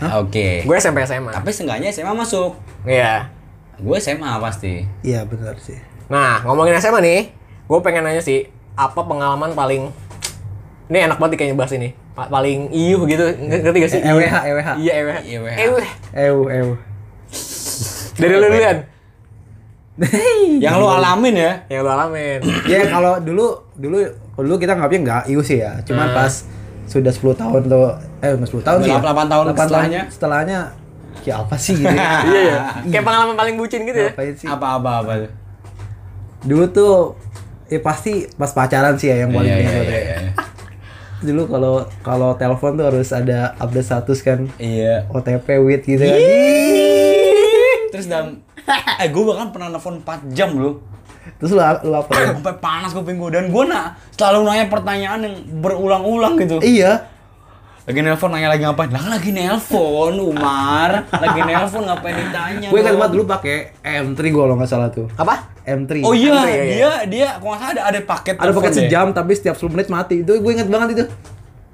Oke. 0.02 0.64
Gue 0.64 0.76
SMP 0.76 1.04
SMA. 1.04 1.30
Tapi 1.30 1.50
seenggaknya 1.50 1.90
SMA 1.90 2.12
masuk. 2.12 2.58
Iya. 2.84 3.30
Gue 3.78 3.98
SMA 3.98 4.38
pasti. 4.38 4.86
Iya, 5.02 5.26
benar 5.26 5.58
sih. 5.58 5.78
Nah, 6.08 6.42
ngomongin 6.42 6.76
SMA 6.76 7.00
nih, 7.00 7.20
gue 7.66 7.80
pengen 7.80 8.04
nanya 8.04 8.20
sih, 8.20 8.46
apa 8.74 8.98
pengalaman 9.00 9.54
paling 9.54 9.94
ini 10.88 10.98
enak 11.00 11.18
banget 11.18 11.38
kayaknya 11.38 11.56
bahas 11.56 11.72
ini. 11.72 11.94
Pa- 12.12 12.28
paling 12.28 12.68
iuh 12.70 13.06
gitu, 13.06 13.24
Nge- 13.24 13.62
ngerti 13.64 13.78
gak 13.80 13.92
sih? 13.92 14.02
EWH, 14.02 14.36
EWH. 14.44 14.70
Iya, 14.76 14.94
EWH. 14.98 15.18
EWH. 15.24 15.56
EWH. 15.56 15.90
Ew, 16.12 16.38
ew. 16.52 16.68
Dari 18.18 18.34
lu 18.34 18.44
duluan. 18.44 18.78
Yang 20.58 20.74
lu 20.78 20.88
alamin 20.88 21.36
ya? 21.36 21.52
Yang 21.70 21.82
lu 21.84 21.90
alamin. 21.90 22.40
ya 22.66 22.80
kalau 22.90 23.22
dulu 23.22 23.46
dulu 23.78 23.98
dulu 24.36 24.56
kita 24.58 24.74
nggaknya 24.74 25.00
nggak 25.00 25.22
iu 25.30 25.42
sih 25.42 25.62
ya. 25.62 25.78
Cuman 25.86 26.12
pas 26.12 26.44
sudah 26.92 27.08
10 27.10 27.24
tahun 27.34 27.62
tuh 27.66 27.88
eh 28.20 28.32
udah 28.32 28.48
10 28.48 28.60
tahun 28.62 28.80
sih. 28.84 28.92
ya. 28.92 29.00
8 29.00 29.08
tahun 29.26 29.46
Delapan 29.48 29.66
setelahnya. 29.66 30.02
setelahnya 30.12 30.60
ya 31.22 31.34
apa 31.40 31.56
sih 31.56 31.74
gitu. 31.74 31.88
ya. 31.88 32.12
Iya, 32.28 32.42
iya. 32.44 32.60
Kayak 32.84 33.04
pengalaman 33.04 33.36
paling 33.36 33.56
bucin 33.56 33.82
gitu 33.84 33.96
ya. 33.96 34.12
Ngapain 34.12 34.34
sih? 34.36 34.46
Apa-apa 34.46 34.92
apa? 35.00 35.12
Dulu 36.42 36.66
tuh 36.68 36.94
ya 37.66 37.80
pasti 37.80 38.28
pas 38.34 38.52
pacaran 38.52 38.94
sih 38.94 39.08
ya 39.08 39.24
yang 39.24 39.32
paling 39.32 39.48
Iya, 39.48 39.58
iya, 39.58 39.72
iya, 39.72 39.84
ya. 39.88 40.18
iya. 40.20 40.32
Dulu 41.22 41.42
kalau 41.48 41.74
kalau 42.02 42.30
telepon 42.34 42.74
tuh 42.74 42.86
harus 42.88 43.10
ada 43.12 43.54
update 43.56 43.86
status 43.86 44.20
kan. 44.20 44.50
Iya. 44.58 45.06
OTP 45.08 45.48
with 45.60 45.86
gitu 45.86 46.02
kan. 46.02 46.20
Terus 47.92 48.06
dalam 48.08 48.42
eh 48.98 49.08
gue 49.08 49.24
bahkan 49.24 49.50
pernah 49.50 49.70
nelfon 49.70 50.00
4 50.00 50.32
jam 50.32 50.52
loh. 50.54 50.82
Terus 51.42 51.52
lu, 51.52 51.60
lu 51.60 51.96
apa? 51.98 52.12
Sampai 52.38 52.56
panas 52.56 52.94
kuping 52.94 53.18
gue 53.18 53.30
dan 53.32 53.50
gue 53.50 53.64
nak 53.66 53.98
selalu 54.14 54.46
nanya 54.46 54.66
pertanyaan 54.68 55.20
yang 55.22 55.36
berulang-ulang 55.58 56.38
gitu. 56.38 56.62
iya. 56.62 57.10
Lagi 57.82 57.98
nelpon 57.98 58.30
nanya 58.30 58.46
lagi 58.48 58.62
ngapain? 58.62 58.94
Lah 58.94 59.10
lagi 59.10 59.34
nelpon 59.34 60.14
Umar. 60.14 61.10
Lagi 61.10 61.42
nelpon 61.42 61.82
ngapain 61.82 62.14
ditanya? 62.14 62.70
Gue 62.70 62.80
kan 62.80 62.94
banget 62.94 63.12
dulu 63.12 63.26
pakai 63.26 63.58
M3 63.82 64.20
gua 64.30 64.42
kalau 64.46 64.56
nggak 64.56 64.70
salah 64.70 64.90
tuh. 64.90 65.10
Apa? 65.18 65.50
M3. 65.62 66.06
Oh 66.06 66.14
iya, 66.14 66.30
Iya, 66.40 66.46
iya. 66.46 66.62
dia 66.64 66.92
dia 67.10 67.28
kalau 67.36 67.52
nggak 67.52 67.60
salah 67.60 67.74
ada 67.74 67.82
ada 67.90 68.00
paket 68.00 68.34
Ada 68.34 68.38
paket 68.38 68.54
telepon 68.54 68.62
deh. 68.64 68.78
sejam 68.78 69.06
tapi 69.10 69.32
setiap 69.34 69.56
10 69.58 69.74
menit 69.74 69.90
mati. 69.90 70.16
Itu 70.22 70.38
gue 70.38 70.52
inget 70.54 70.70
banget 70.70 70.88
itu. 70.94 71.04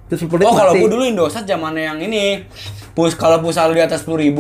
Setiap 0.08 0.20
10 0.32 0.32
menit 0.32 0.48
Oh 0.48 0.56
kalau 0.56 0.72
gue 0.74 0.90
dulu 0.90 1.04
Indosat 1.04 1.44
zamannya 1.44 1.84
yang 1.86 2.00
ini. 2.00 2.48
Pus 2.96 3.12
kalau 3.12 3.44
pulsa 3.44 3.68
lu 3.68 3.76
di 3.76 3.84
atas 3.84 4.02
10.000 4.02 4.32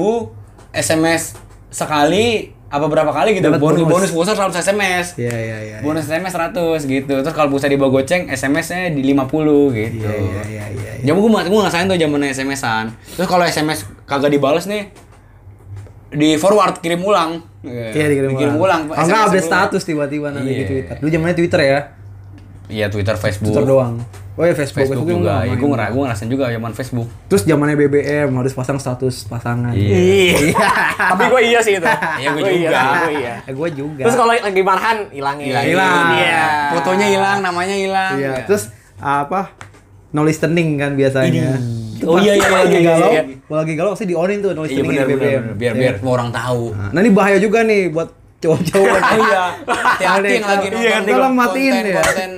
SMS 0.71 1.35
sekali 1.67 2.55
apa 2.67 2.85
berapa 2.85 3.07
kali 3.09 3.39
gitu. 3.39 3.47
Dapat 3.47 3.63
bonus 3.63 3.81
bonus. 3.83 4.11
pulsa 4.11 4.35
100 4.35 4.59
SMS. 4.59 5.15
Iya 5.15 5.31
iya 5.31 5.57
iya. 5.63 5.77
Bonus 5.79 6.03
SMS 6.05 6.35
100 6.35 6.83
gitu. 6.83 7.13
Terus 7.23 7.31
kalau 7.31 7.47
pulsa 7.47 7.65
di 7.65 7.79
bawah 7.79 7.99
goceng 7.99 8.27
SMS-nya 8.27 8.91
di 8.91 9.01
50 9.07 9.71
gitu. 9.71 10.03
Iya 10.03 10.43
iya 10.45 10.65
iya. 10.67 10.91
Jamu 11.03 11.23
gue 11.23 11.31
gue 11.47 11.57
ngerasain 11.57 11.87
tuh 11.87 11.95
zamannya 11.95 12.29
SMS-an. 12.29 12.91
Terus 13.15 13.27
kalau 13.27 13.43
SMS 13.43 13.87
kagak 14.03 14.29
dibales 14.29 14.67
nih 14.67 14.91
di 16.07 16.35
forward 16.35 16.79
kirim 16.79 17.03
ulang. 17.03 17.43
Iya 17.63 18.07
dikirim, 18.07 18.35
Dikirim 18.35 18.55
ulang. 18.55 18.87
Kalau 18.87 18.99
nggak 18.99 19.11
SMS 19.11 19.27
update 19.27 19.43
ulang. 19.43 19.59
status 19.63 19.81
tiba-tiba 19.83 20.27
nanti 20.31 20.49
di 20.49 20.55
Iya. 20.57 20.67
Twitter. 20.67 20.95
Dulu 20.99 21.09
zamannya 21.11 21.35
Twitter 21.35 21.61
ya. 21.61 21.79
Iya 22.67 22.85
Twitter, 22.87 23.15
Facebook. 23.15 23.51
Twitter 23.51 23.65
doang. 23.65 23.95
Oh 24.33 24.43
iya 24.43 24.53
Facebook. 24.53 24.85
Facebook, 24.85 25.01
Facebook, 25.01 25.17
juga. 25.17 25.33
nggak 25.33 25.41
Iya, 25.41 25.55
gue 25.55 25.67
ngera 25.67 25.85
gue 25.87 26.01
ngerasain 26.03 26.29
juga 26.29 26.43
zaman 26.47 26.71
Facebook. 26.71 27.07
Terus 27.25 27.41
zamannya 27.43 27.75
BBM 27.75 28.29
harus 28.33 28.53
pasang 28.53 28.77
status 28.77 29.25
pasangan. 29.25 29.73
Iya. 29.73 30.37
Tapi 31.11 31.23
gue 31.25 31.41
iya 31.43 31.59
sih 31.59 31.73
itu. 31.73 31.87
Iya, 31.87 32.29
gua 32.29 32.41
Gua 32.41 32.51
juga. 32.51 32.69
gua 32.69 33.11
iya. 33.11 33.33
Eh, 33.41 33.53
gue 33.55 33.69
juga. 33.73 34.01
Terus 34.03 34.15
kalau 34.15 34.29
lagi 34.29 34.61
marhan 34.61 34.97
hilangin. 35.09 35.47
Hilang. 35.49 36.07
Iya. 36.13 36.43
Fotonya 36.71 37.07
hilang, 37.07 37.37
namanya 37.41 37.73
hilang. 37.73 38.13
Iya. 38.15 38.45
Terus 38.45 38.69
apa? 38.97 39.57
No 40.09 40.21
listening 40.21 40.75
kan 40.75 40.93
biasanya. 40.93 41.57
Itu 41.97 42.05
Oh 42.05 42.21
iya, 42.21 42.37
pasti 42.37 42.37
iya, 42.37 42.45
kalau 42.45 42.61
lagi 42.61 42.69
iya, 42.69 42.77
iya, 42.77 42.89
galau, 42.93 43.09
iya. 43.09 43.21
kalau 43.41 43.57
lagi 43.57 43.73
galau 43.73 43.91
pasti 43.91 44.05
di 44.05 44.13
onin 44.13 44.37
tuh 44.37 44.51
no 44.53 44.61
Iya 44.61 44.65
listening 44.69 44.85
di 44.85 44.93
benar 44.93 45.07
BBM. 45.07 45.17
benar. 45.17 45.55
biar 45.55 45.73
Iya. 45.73 45.81
biar 45.81 45.93
semua 45.97 46.13
orang 46.13 46.29
tahu. 46.29 46.63
Nah 46.87 46.99
ini 47.01 47.09
bahaya 47.09 47.37
juga 47.39 47.59
nih 47.63 47.81
buat 47.89 48.09
cowok-cowok. 48.37 48.99
Oh 49.01 49.17
iya, 49.25 49.43
hati-hati 49.65 50.29
yang 50.31 50.45
lagi 50.45 50.67
Iya, 50.69 50.91
nonton 50.95 51.09
tolong 51.09 51.33
matiin 51.33 51.73
ya. 51.73 51.95
konten 51.97 52.31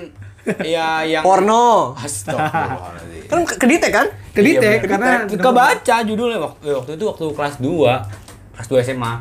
Iya 0.59 0.87
yang 1.05 1.21
Porno. 1.21 1.93
Astagfirullahaladzim. 1.95 3.23
Kan 3.25 3.39
kedetek 3.45 3.91
kan? 3.91 4.07
Kedetek 4.31 4.79
Iya, 4.79 4.87
karena 4.87 5.11
kebaca 5.25 5.95
judulnya 6.01 6.39
waktu 6.39 6.63
eh, 6.63 6.73
waktu 6.73 6.91
itu 6.93 7.05
waktu 7.05 7.25
kelas 7.29 7.55
2 7.57 8.55
kelas 8.55 8.67
2 8.67 8.81
SMA 8.83 9.13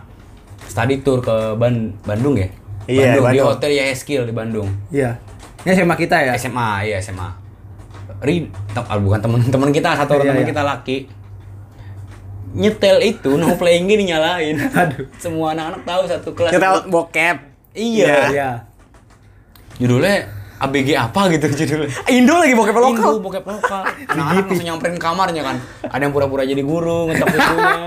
study 0.64 0.96
tour 0.98 1.18
ke 1.18 1.32
Ban- 1.54 1.92
Bandung 2.02 2.34
ya 2.34 2.48
Iya, 2.86 3.12
Bandung, 3.12 3.14
di 3.14 3.20
Bandung. 3.36 3.46
hotel 3.50 3.70
Yaeskil 3.74 4.22
di 4.22 4.32
Bandung 4.32 4.68
Iya. 4.88 5.18
Ini 5.60 5.74
SMA 5.74 5.94
kita 5.94 6.16
ya. 6.18 6.32
SMA 6.34 6.68
iya 6.84 6.96
SMA 6.98 7.28
Ri 8.18 8.46
tem- 8.68 8.82
ah, 8.84 8.96
bukan 8.96 9.18
teman-teman 9.18 9.70
kita 9.70 9.94
satu 9.94 10.16
orang 10.16 10.22
Iya, 10.22 10.32
teman 10.32 10.42
iya. 10.42 10.50
kita 10.50 10.62
laki 10.64 10.96
nyetel 12.50 12.96
itu 13.02 13.30
no 13.34 13.52
playing 13.54 13.84
dinyalain 13.86 14.56
Aduh. 14.80 15.04
semua 15.16 15.52
anak-anak 15.52 15.82
tahu 15.84 16.02
satu 16.06 16.28
kelas 16.32 16.50
Nyetel 16.50 16.74
bokep. 16.88 17.36
iya 17.70 18.16
Iya. 18.26 18.50
judulnya 19.76 20.24
ABG 20.58 20.88
apa 20.98 21.20
gitu 21.30 21.46
judulnya. 21.64 21.90
Indo 22.10 22.34
lagi 22.34 22.54
bokep 22.54 22.74
lokal. 22.74 23.10
Indo 23.14 23.22
bokep 23.22 23.44
lokal. 23.46 23.82
Anak-anak 24.10 24.44
langsung 24.50 24.66
nyamperin 24.66 24.98
kamarnya 24.98 25.42
kan. 25.46 25.56
Ada 25.86 26.02
yang 26.02 26.12
pura-pura 26.12 26.42
jadi 26.42 26.62
guru, 26.62 27.06
ngetok 27.08 27.28
pintunya. 27.30 27.78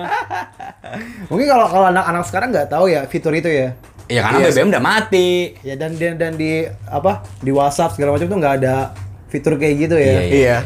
Mungkin 1.32 1.48
kalau 1.48 1.68
kalau 1.68 1.86
anak-anak 1.92 2.24
sekarang 2.28 2.50
nggak 2.52 2.68
tahu 2.72 2.86
ya 2.92 3.08
fitur 3.08 3.32
itu 3.36 3.48
ya. 3.48 3.76
Iya 4.12 4.28
karena 4.28 4.38
BBM 4.52 4.70
udah 4.76 4.84
mati. 4.84 5.56
Ya 5.64 5.76
dan 5.80 5.96
dan, 5.96 6.20
dan 6.20 6.34
di 6.36 6.68
apa 6.88 7.24
di 7.40 7.52
WhatsApp 7.52 7.96
segala 7.96 8.16
macam 8.16 8.28
tuh 8.28 8.38
nggak 8.40 8.56
ada 8.64 8.92
fitur 9.32 9.56
kayak 9.56 9.76
gitu 9.88 9.96
ya. 9.96 10.04
Iya, 10.04 10.22
Iya. 10.28 10.58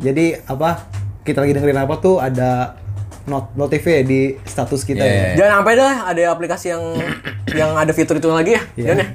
Jadi 0.00 0.26
apa 0.48 0.88
kita 1.24 1.44
lagi 1.44 1.52
dengerin 1.56 1.80
apa 1.80 1.94
tuh 2.00 2.16
ada 2.20 2.76
not 3.30 3.54
notifnya 3.54 4.02
di 4.02 4.34
status 4.42 4.82
kita 4.82 4.98
Iya. 4.98 5.38
Jangan 5.38 5.62
sampai 5.62 5.74
dah 5.74 5.94
ada 6.04 6.22
aplikasi 6.28 6.66
yang 6.68 6.82
yang 7.60 7.70
ada 7.72 7.94
fitur 7.94 8.18
itu 8.18 8.26
lagi 8.26 8.58
ya. 8.58 8.62
ya. 8.74 8.84
Jangan 8.90 8.98
ya. 9.02 9.06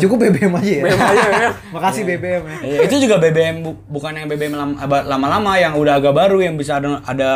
Cukup 0.00 0.16
BBM 0.18 0.52
aja 0.54 0.72
ya. 0.72 0.82
BBM 0.82 0.96
aja, 0.98 1.20
BBM. 1.22 1.52
Makasih 1.76 2.02
BBM 2.02 2.42
ya. 2.42 2.56
Iya, 2.60 2.78
itu 2.88 2.96
juga 2.98 3.16
BBM 3.16 3.56
bu- 3.60 3.80
bukan 3.86 4.12
yang 4.12 4.26
BBM 4.26 4.56
lama-lama 5.04 5.52
yang 5.54 5.76
udah 5.76 6.00
agak 6.00 6.12
baru 6.12 6.40
yang 6.40 6.56
bisa 6.56 6.76
ada 6.76 7.04
ada 7.04 7.28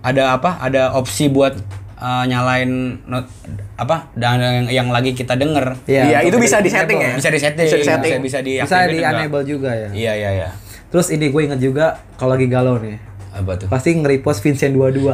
ada 0.00 0.22
apa? 0.32 0.56
Ada 0.58 0.92
opsi 0.92 1.28
buat 1.28 1.56
uh, 1.96 2.24
nyalain 2.24 2.68
not, 3.04 3.28
apa? 3.74 4.08
Dan 4.12 4.36
yang, 4.38 4.56
yang 4.66 4.88
lagi 4.88 5.12
kita 5.12 5.32
denger. 5.34 5.76
Iya, 5.84 6.20
untuk 6.20 6.28
itu 6.30 6.36
bisa 6.42 6.56
di- 6.58 6.68
disetting 6.68 6.98
ya. 6.98 7.12
Bisa 7.14 7.28
disetting. 7.28 7.66
Bisa 7.66 7.76
disetting. 7.78 8.12
Bisa, 8.18 8.20
bisa 8.20 8.38
di 8.40 8.52
Bisa 8.58 8.78
di 8.84 8.98
enable 9.00 9.44
juga 9.44 9.70
ya. 9.72 9.88
Iya, 9.92 10.12
iya, 10.14 10.30
iya. 10.34 10.48
Terus 10.88 11.10
ini 11.10 11.26
gue 11.26 11.42
inget 11.42 11.58
juga 11.58 11.98
kalau 12.14 12.38
lagi 12.38 12.46
galau 12.46 12.78
nih. 12.78 13.00
Apa 13.34 13.52
tuh? 13.58 13.66
Pasti 13.66 13.90
nge-repost 13.92 14.38
Vincent 14.40 14.72
22. 14.72 15.10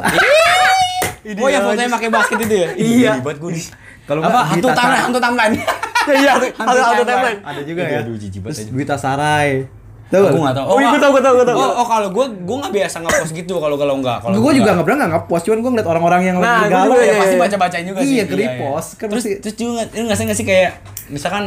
oh, 1.36 1.48
yang 1.48 1.62
fotonya 1.62 1.90
pakai 1.90 2.08
basket 2.08 2.38
itu 2.40 2.54
ya? 2.54 2.68
Iya. 2.74 3.12
Buat 3.20 3.36
gue 3.38 3.50
di. 3.56 3.62
Kalau 4.04 4.20
apa? 4.20 4.28
nggak, 4.28 4.44
Hantu 4.50 4.68
timeline, 4.70 5.02
hantu 5.02 5.20
timeline. 5.20 5.54
Iya, 6.00 6.32
ada 6.32 6.80
ada 6.96 7.04
timeline. 7.04 7.38
ada 7.44 7.60
juga 7.60 7.82
ya. 7.84 8.00
Aduh, 8.00 8.16
jijik 8.16 8.40
banget. 8.40 8.72
Duita 8.72 8.96
Sarai. 8.96 9.68
Tahu 10.10 10.26
Aku 10.26 10.38
nggak 10.42 10.56
tahu. 10.56 10.66
Oh, 10.66 10.76
iya, 10.80 10.88
gua 10.90 10.98
tahu, 10.98 11.12
gua 11.12 11.22
tahu, 11.22 11.34
gua 11.38 11.46
tahu. 11.46 11.58
Oh, 11.60 11.72
oh 11.76 11.86
kalau 11.86 12.08
gue, 12.10 12.24
gue 12.40 12.56
nggak 12.56 12.72
biasa 12.74 12.96
nge-post 12.98 13.30
gitu 13.30 13.54
kalau 13.60 13.76
kalau 13.78 13.94
nggak. 14.00 14.18
Kalau 14.24 14.34
Gue 14.34 14.52
juga 14.58 14.70
nggak 14.74 14.82
pernah 14.82 14.98
nggak 14.98 15.12
nge-post, 15.14 15.42
cuman 15.46 15.58
gue 15.60 15.70
ngeliat 15.70 15.88
orang-orang 15.88 16.20
yang 16.24 16.36
Nah, 16.40 16.42
lagi 16.42 16.66
gua 16.66 16.72
galau 16.74 16.88
juga, 16.90 16.98
ya 16.98 17.04
ya, 17.04 17.06
iya, 17.06 17.20
pasti 17.20 17.30
iya. 17.30 17.42
baca-bacain 17.44 17.84
juga 17.84 18.00
sih. 18.00 18.08
Iya, 18.10 18.22
nge-repost. 18.26 18.88
Kan 18.96 19.06
terus, 19.06 19.22
pasti- 19.22 19.38
terus 19.38 19.54
juga 19.54 19.70
nggak- 19.76 19.90
lu 19.92 20.02
nggak 20.02 20.18
sih 20.18 20.24
nggak 20.26 20.38
sih 20.40 20.46
kayak 20.48 20.70
misalkan 21.06 21.44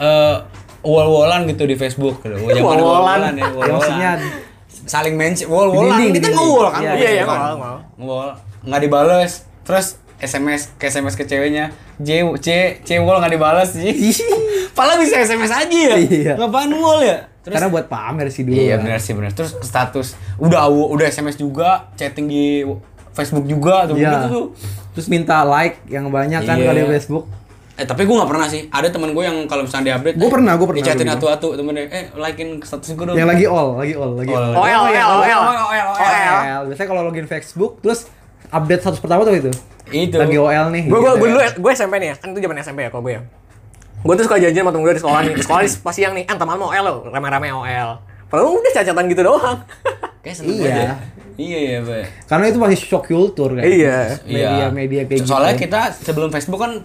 eh 0.00 0.36
wall-wallan 0.80 1.40
gitu 1.44 1.62
di 1.66 1.76
Facebook 1.76 2.16
gitu. 2.24 2.36
Zaman 2.56 2.64
Wall-wallan. 2.80 3.32
ya, 3.34 3.44
Ya, 3.44 3.46
wall-wallan. 3.50 3.72
maksudnya 3.76 4.10
saling 4.84 5.14
mention 5.16 5.48
Di 5.48 5.76
dinding, 5.76 6.12
kita 6.16 6.28
nge-wall 6.30 6.68
kan. 6.70 6.80
Iya, 6.80 6.92
gitu 6.94 7.04
iya, 7.04 7.24
kan. 7.24 7.38
nge-wall, 7.38 7.54
nge-wall. 7.56 7.78
Nge-wall. 7.96 8.30
nggak 8.60 8.80
dibales. 8.80 9.32
Terus 9.64 9.86
SMS 10.20 10.68
ke 10.76 10.92
SMS 10.92 11.16
ke 11.16 11.24
ceweknya 11.24 11.72
J 11.96 12.28
C 12.44 12.48
C 12.84 13.00
wall 13.00 13.24
nggak 13.24 13.32
dibales 13.32 13.72
sih. 13.72 13.88
Padahal 14.76 15.00
bisa 15.00 15.16
SMS 15.16 15.48
aja 15.48 15.72
ya. 15.72 15.96
Iya. 15.96 16.32
Ngapain 16.36 16.68
wall 16.70 17.00
ya? 17.00 17.18
Terus 17.40 17.56
karena 17.56 17.68
buat 17.72 17.86
pamer 17.88 18.28
sih 18.28 18.44
dulu. 18.44 18.52
Iya 18.52 18.76
kan. 18.76 18.84
benar 18.84 19.00
sih 19.00 19.12
benar. 19.16 19.32
Terus 19.32 19.56
status 19.64 20.12
udah 20.36 20.68
udah 20.68 21.06
SMS 21.08 21.40
juga, 21.40 21.88
chatting 21.96 22.28
di 22.28 22.60
Facebook 23.16 23.48
juga 23.48 23.88
tuh 23.88 23.96
Iya. 23.96 24.12
begitu 24.12 24.26
tuh. 24.28 24.46
Terus 24.92 25.06
minta 25.08 25.40
like 25.48 25.80
yang 25.88 26.12
banyak 26.12 26.44
kan 26.44 26.60
Iya. 26.60 26.64
kalau 26.68 26.76
di 26.76 26.90
Facebook. 26.92 27.24
Eh 27.80 27.88
tapi 27.88 28.04
gue 28.04 28.12
nggak 28.12 28.28
pernah 28.28 28.44
sih. 28.44 28.68
Ada 28.68 28.92
temen 28.92 29.10
gue 29.10 29.24
yang 29.24 29.48
kalau 29.48 29.64
misalnya 29.64 29.96
diupdate, 29.96 30.20
Gua 30.20 30.28
eh, 30.28 30.32
pernah, 30.36 30.52
gua 30.54 30.66
pernah 30.68 30.80
Dichatin 30.84 31.00
begitu. 31.02 31.16
atu-atu 31.16 31.48
temennya, 31.56 31.84
eh 31.88 32.04
likein 32.12 32.50
status 32.60 32.92
gue 32.92 33.04
dong. 33.04 33.16
Yang 33.16 33.28
lagi 33.32 33.44
all, 33.48 33.68
lagi 33.74 33.94
all, 33.96 34.12
lagi 34.12 34.30
all. 34.30 34.44
Oh, 34.52 34.60
OL, 34.60 34.82
OL, 34.84 35.08
OL. 35.16 35.40
OL. 35.40 35.88
OL. 35.96 36.62
Biasanya 36.68 36.88
kalau 36.88 37.02
login 37.02 37.24
Facebook 37.24 37.80
terus 37.80 38.04
update 38.46 38.82
status 38.82 39.00
pertama 39.00 39.24
tuh 39.24 39.32
itu. 39.32 39.50
Itu. 39.88 40.16
Lagi 40.20 40.36
OL 40.36 40.66
nih. 40.70 40.82
Gue 40.86 40.98
gue 40.98 41.08
gitu. 41.08 41.18
gue 41.18 41.28
dulu 41.32 41.40
gue 41.40 41.72
SMP 41.72 41.94
nih 41.96 42.08
ya. 42.12 42.16
Kan 42.20 42.28
itu 42.30 42.40
zaman 42.44 42.56
SMP 42.60 42.78
ya 42.84 42.90
kalau 42.92 43.02
gue 43.02 43.14
ya. 43.16 43.22
Gue 44.00 44.14
tuh 44.14 44.24
suka 44.24 44.36
janjian 44.36 44.60
sama 44.60 44.70
temen 44.70 44.84
gue 44.84 44.94
di 44.94 45.02
sekolah 45.02 45.18
nih. 45.24 45.32
Di 45.34 45.42
sekolah 45.42 45.60
nih 45.60 45.72
pas 45.80 45.94
siang 45.94 46.12
nih, 46.12 46.24
"Eh, 46.24 46.36
teman 46.36 46.56
mau 46.56 46.68
OL 46.68 46.84
lo, 46.84 46.94
rame-rame 47.08 47.48
OL." 47.50 47.90
Padahal 48.28 48.54
udah 48.54 48.72
cacatan 48.72 49.04
gitu 49.08 49.22
doang. 49.24 49.58
Kayak 50.22 50.36
seneng 50.36 50.56
Iya. 50.60 50.68
aja. 50.68 50.92
Iya 51.40 51.58
iya, 51.58 51.78
Pak. 51.80 52.28
Karena 52.28 52.44
itu 52.52 52.58
masih 52.60 52.78
shock 52.78 53.08
culture 53.08 53.56
kan. 53.56 53.64
Iya. 53.64 54.20
Media-media 54.22 55.02
kayak 55.08 55.24
gitu. 55.24 55.32
Soalnya 55.32 55.56
kita 55.56 55.80
sebelum 55.96 56.28
Facebook 56.28 56.60
kan 56.60 56.84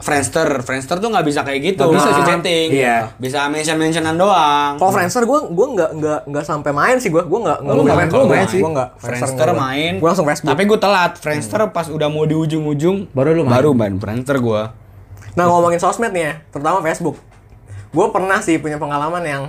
Friendster, 0.00 0.48
Friendster 0.60 0.96
tuh 0.96 1.08
nggak 1.08 1.22
bisa 1.22 1.40
kayak 1.40 1.60
gitu, 1.62 1.82
Nggak 1.82 1.94
bisa 1.94 2.08
sih 2.10 2.24
chatting, 2.24 2.68
Iya. 2.70 2.96
bisa 3.16 3.46
mention 3.46 3.76
mentionan 3.76 4.14
doang. 4.14 4.74
Kalau 4.74 4.90
Friendster 4.90 5.22
gue 5.22 5.38
gue 5.46 5.66
nggak 5.70 5.90
nggak 5.94 6.20
nggak 6.26 6.44
sampai 6.44 6.70
main 6.70 6.96
sih 6.96 7.08
gue. 7.08 7.20
Gue 7.20 7.40
nggak 7.40 7.58
nggak 7.60 7.76
main, 7.86 8.08
kalau 8.08 8.24
lu 8.24 8.30
main 8.30 8.46
sih. 8.46 8.58
Gue 8.58 8.70
nggak 8.70 8.88
Friendster 8.96 9.48
main, 9.52 9.92
Gue 9.96 10.08
langsung 10.08 10.24
Facebook. 10.24 10.50
Tapi 10.50 10.62
gue 10.64 10.78
telat, 10.78 11.12
Friendster 11.14 11.60
pas 11.68 11.86
udah 11.86 12.08
mau 12.08 12.24
di 12.24 12.34
ujung-ujung, 12.34 13.08
Baru 13.10 13.32
lu 13.32 13.42
main. 13.42 13.52
baru 13.54 13.70
main 13.72 13.94
Friendster 13.96 14.36
gue. 14.36 14.62
Nah 15.30 15.44
ngomongin 15.46 15.78
sosmed 15.78 16.10
nih 16.10 16.22
ya, 16.22 16.32
terutama 16.48 16.80
Facebook. 16.80 17.20
Gue 17.88 18.06
pernah 18.08 18.38
sih 18.38 18.56
punya 18.56 18.76
pengalaman 18.76 19.22
yang 19.22 19.42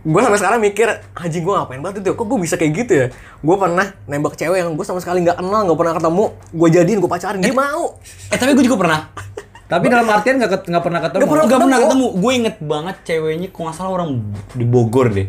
gue 0.00 0.20
sampai 0.20 0.36
sekarang 0.36 0.60
mikir 0.60 0.84
anjing 1.14 1.40
gue 1.40 1.48
ngapain 1.50 1.80
banget 1.80 2.04
itu 2.04 2.12
kok 2.12 2.28
gue 2.28 2.36
bisa 2.36 2.60
kayak 2.60 2.72
gitu 2.76 2.92
ya 2.94 3.06
gue 3.40 3.56
pernah 3.56 3.88
nembak 4.04 4.36
cewek 4.36 4.60
yang 4.60 4.76
gue 4.76 4.84
sama 4.84 5.00
sekali 5.00 5.24
nggak 5.24 5.40
kenal 5.40 5.64
nggak 5.64 5.78
pernah 5.80 5.94
ketemu 5.96 6.24
gue 6.52 6.68
jadiin 6.70 6.98
gue 7.00 7.08
pacarin 7.08 7.40
dia 7.40 7.56
mau 7.56 7.96
Eh 8.28 8.36
tapi 8.36 8.52
gue 8.52 8.64
juga 8.64 8.84
pernah. 8.84 9.00
Tapi 9.64 9.86
dalam 9.88 10.04
artian 10.06 10.36
nggak 10.36 10.50
ket- 10.50 10.68
nggak 10.68 10.84
pernah 10.84 11.00
ketemu. 11.00 11.20
Nggak 11.20 11.30
pernah 11.32 11.46
Gak 11.46 11.60
pernah 11.60 11.78
ketemu. 11.80 12.04
ketemu. 12.06 12.22
Gue 12.22 12.32
inget 12.34 12.56
banget 12.60 12.96
ceweknya, 13.02 13.48
kok 13.48 13.60
nggak 13.64 13.76
salah 13.76 13.90
orang 13.92 14.08
di 14.52 14.64
Bogor 14.64 15.06
deh. 15.08 15.28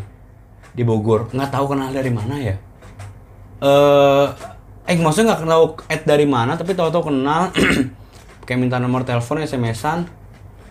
Di 0.76 0.84
Bogor. 0.84 1.32
Nggak 1.32 1.50
tahu 1.50 1.66
kenal 1.72 1.90
dari 1.90 2.12
mana 2.12 2.36
ya. 2.36 2.56
Eh, 3.62 4.26
eh 4.86 4.96
maksudnya 5.00 5.34
nggak 5.34 5.42
kenal 5.42 5.62
at 5.88 6.02
dari 6.04 6.28
mana, 6.28 6.54
tapi 6.54 6.76
tahu-tahu 6.76 7.10
kenal. 7.10 7.50
Kayak 8.46 8.60
minta 8.60 8.78
nomor 8.78 9.02
telepon, 9.02 9.42
SMS-an. 9.42 10.06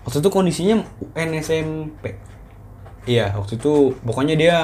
Waktu 0.05 0.21
itu 0.21 0.29
kondisinya 0.29 0.77
UN 1.11 1.31
SMP. 1.35 2.15
Iya, 3.05 3.33
waktu 3.35 3.57
itu 3.57 3.97
pokoknya 4.01 4.37
dia 4.37 4.57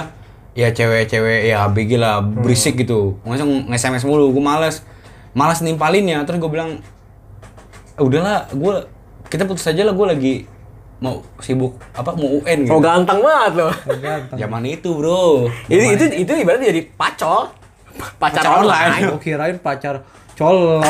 ya 0.53 0.69
cewek-cewek 0.69 1.49
ya 1.49 1.65
ABG 1.65 1.97
lah, 1.97 2.21
berisik 2.21 2.77
gitu. 2.77 3.17
Maksudnya 3.25 3.67
nge-SMS 3.67 4.05
mulu, 4.05 4.31
gue 4.31 4.41
males. 4.41 4.85
Malas 5.33 5.59
nimpalinnya, 5.61 6.21
terus 6.23 6.39
gue 6.39 6.51
bilang 6.51 6.79
"Ah, 6.79 7.00
udahlah 8.03 8.49
gue 8.53 8.75
kita 9.31 9.45
putus 9.47 9.69
aja 9.69 9.83
lah 9.87 9.95
gue 9.95 10.07
lagi 10.07 10.35
mau 11.01 11.25
sibuk 11.41 11.81
apa 11.97 12.13
mau 12.13 12.29
UN 12.45 12.69
gitu. 12.69 12.77
Oh 12.77 12.81
ganteng 12.81 13.25
banget 13.25 13.53
loh 13.57 13.73
zaman 14.37 14.63
itu 14.69 14.91
bro. 14.93 15.49
Itu 15.69 15.85
itu. 15.97 16.05
itu 16.29 16.33
ibaratnya 16.45 16.69
jadi 16.73 16.83
pacol. 16.93 17.57
Pacar, 18.17 18.41
Pacar 18.41 18.65
online, 18.65 18.89
online. 18.97 19.09
Gue 19.13 19.21
kirain 19.21 19.57
pacar 19.61 19.95
colong. 20.41 20.81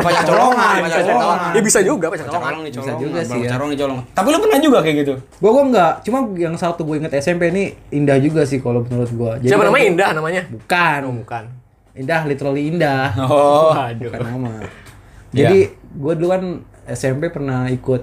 pacar 0.00 0.24
colongan 0.24 0.74
pacar 0.80 1.02
colongan. 1.04 1.52
ya 1.52 1.60
bisa 1.60 1.80
juga 1.84 2.06
pacar 2.08 2.26
colongan. 2.28 2.52
colong 2.56 2.62
Bisa 2.72 2.92
juga 2.96 3.20
sih 3.20 3.38
ya. 3.44 3.48
pacar 3.48 3.56
colong 3.60 3.70
nih 3.72 3.78
colongan. 3.84 4.04
Tapi 4.16 4.28
lu 4.32 4.38
pernah 4.40 4.58
juga 4.60 4.78
kayak 4.80 4.96
gitu? 5.04 5.14
Gua 5.44 5.50
gua 5.52 5.64
enggak, 5.68 5.92
cuma 6.08 6.18
yang 6.40 6.54
satu 6.56 6.80
gue 6.88 6.96
inget 7.04 7.12
SMP 7.20 7.52
ini 7.52 7.64
indah 7.92 8.16
juga 8.16 8.48
sih 8.48 8.64
kalau 8.64 8.80
menurut 8.88 9.12
gua. 9.12 9.32
Jadi 9.36 9.52
siapa 9.52 9.64
namanya? 9.68 9.84
Indah 9.92 10.10
namanya? 10.16 10.42
Bukan. 10.48 10.98
oh, 11.04 11.14
bukan. 11.20 11.44
Indah 11.94 12.20
literally 12.24 12.62
indah. 12.72 13.12
oh. 13.28 13.76
Waduh. 13.76 14.08
Bukan 14.08 14.20
nama. 14.24 14.52
Iya. 15.34 15.50
Jadi 15.50 15.58
gua 15.94 16.12
dulu 16.12 16.28
kan 16.28 16.42
SMP 16.86 17.28
pernah 17.28 17.66
ikut 17.66 18.02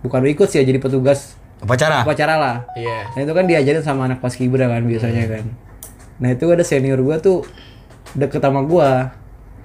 bukan 0.00 0.20
ikut 0.26 0.46
sih 0.46 0.60
ya 0.60 0.64
jadi 0.64 0.78
petugas 0.78 1.34
pacara 1.58 2.04
upacara 2.04 2.34
lah. 2.34 2.56
iya 2.74 3.08
Nah 3.10 3.20
itu 3.20 3.32
kan 3.32 3.44
diajarin 3.44 3.80
sama 3.80 4.04
anak 4.04 4.20
paskibra 4.20 4.66
kan 4.66 4.84
biasanya 4.84 5.24
kan. 5.26 5.44
Nah 6.16 6.28
itu 6.30 6.44
ada 6.46 6.60
senior 6.60 7.00
gua 7.00 7.16
tuh 7.16 7.42
deket 8.12 8.38
sama 8.38 8.60
gua. 8.62 9.16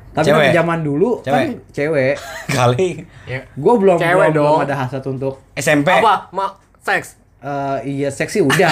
Tapi 0.09 0.25
Cewek? 0.25 0.41
kan 0.41 0.55
zaman 0.55 0.79
dulu 0.81 1.19
kan 1.21 1.59
cewek. 1.69 2.15
kali 2.55 3.03
Ya. 3.23 3.45
Gua 3.53 3.75
belum 3.75 3.97
Cewek 3.97 4.31
belum, 4.31 4.33
belum 4.33 4.47
dong. 4.49 4.59
ada 4.63 4.75
hasrat 4.77 5.03
untuk 5.05 5.43
SMP 5.53 5.91
apa 5.91 6.31
ma 6.31 6.55
seks 6.79 7.19
eh 7.39 7.77
iya 7.85 8.09
seksi 8.09 8.41
udah. 8.41 8.71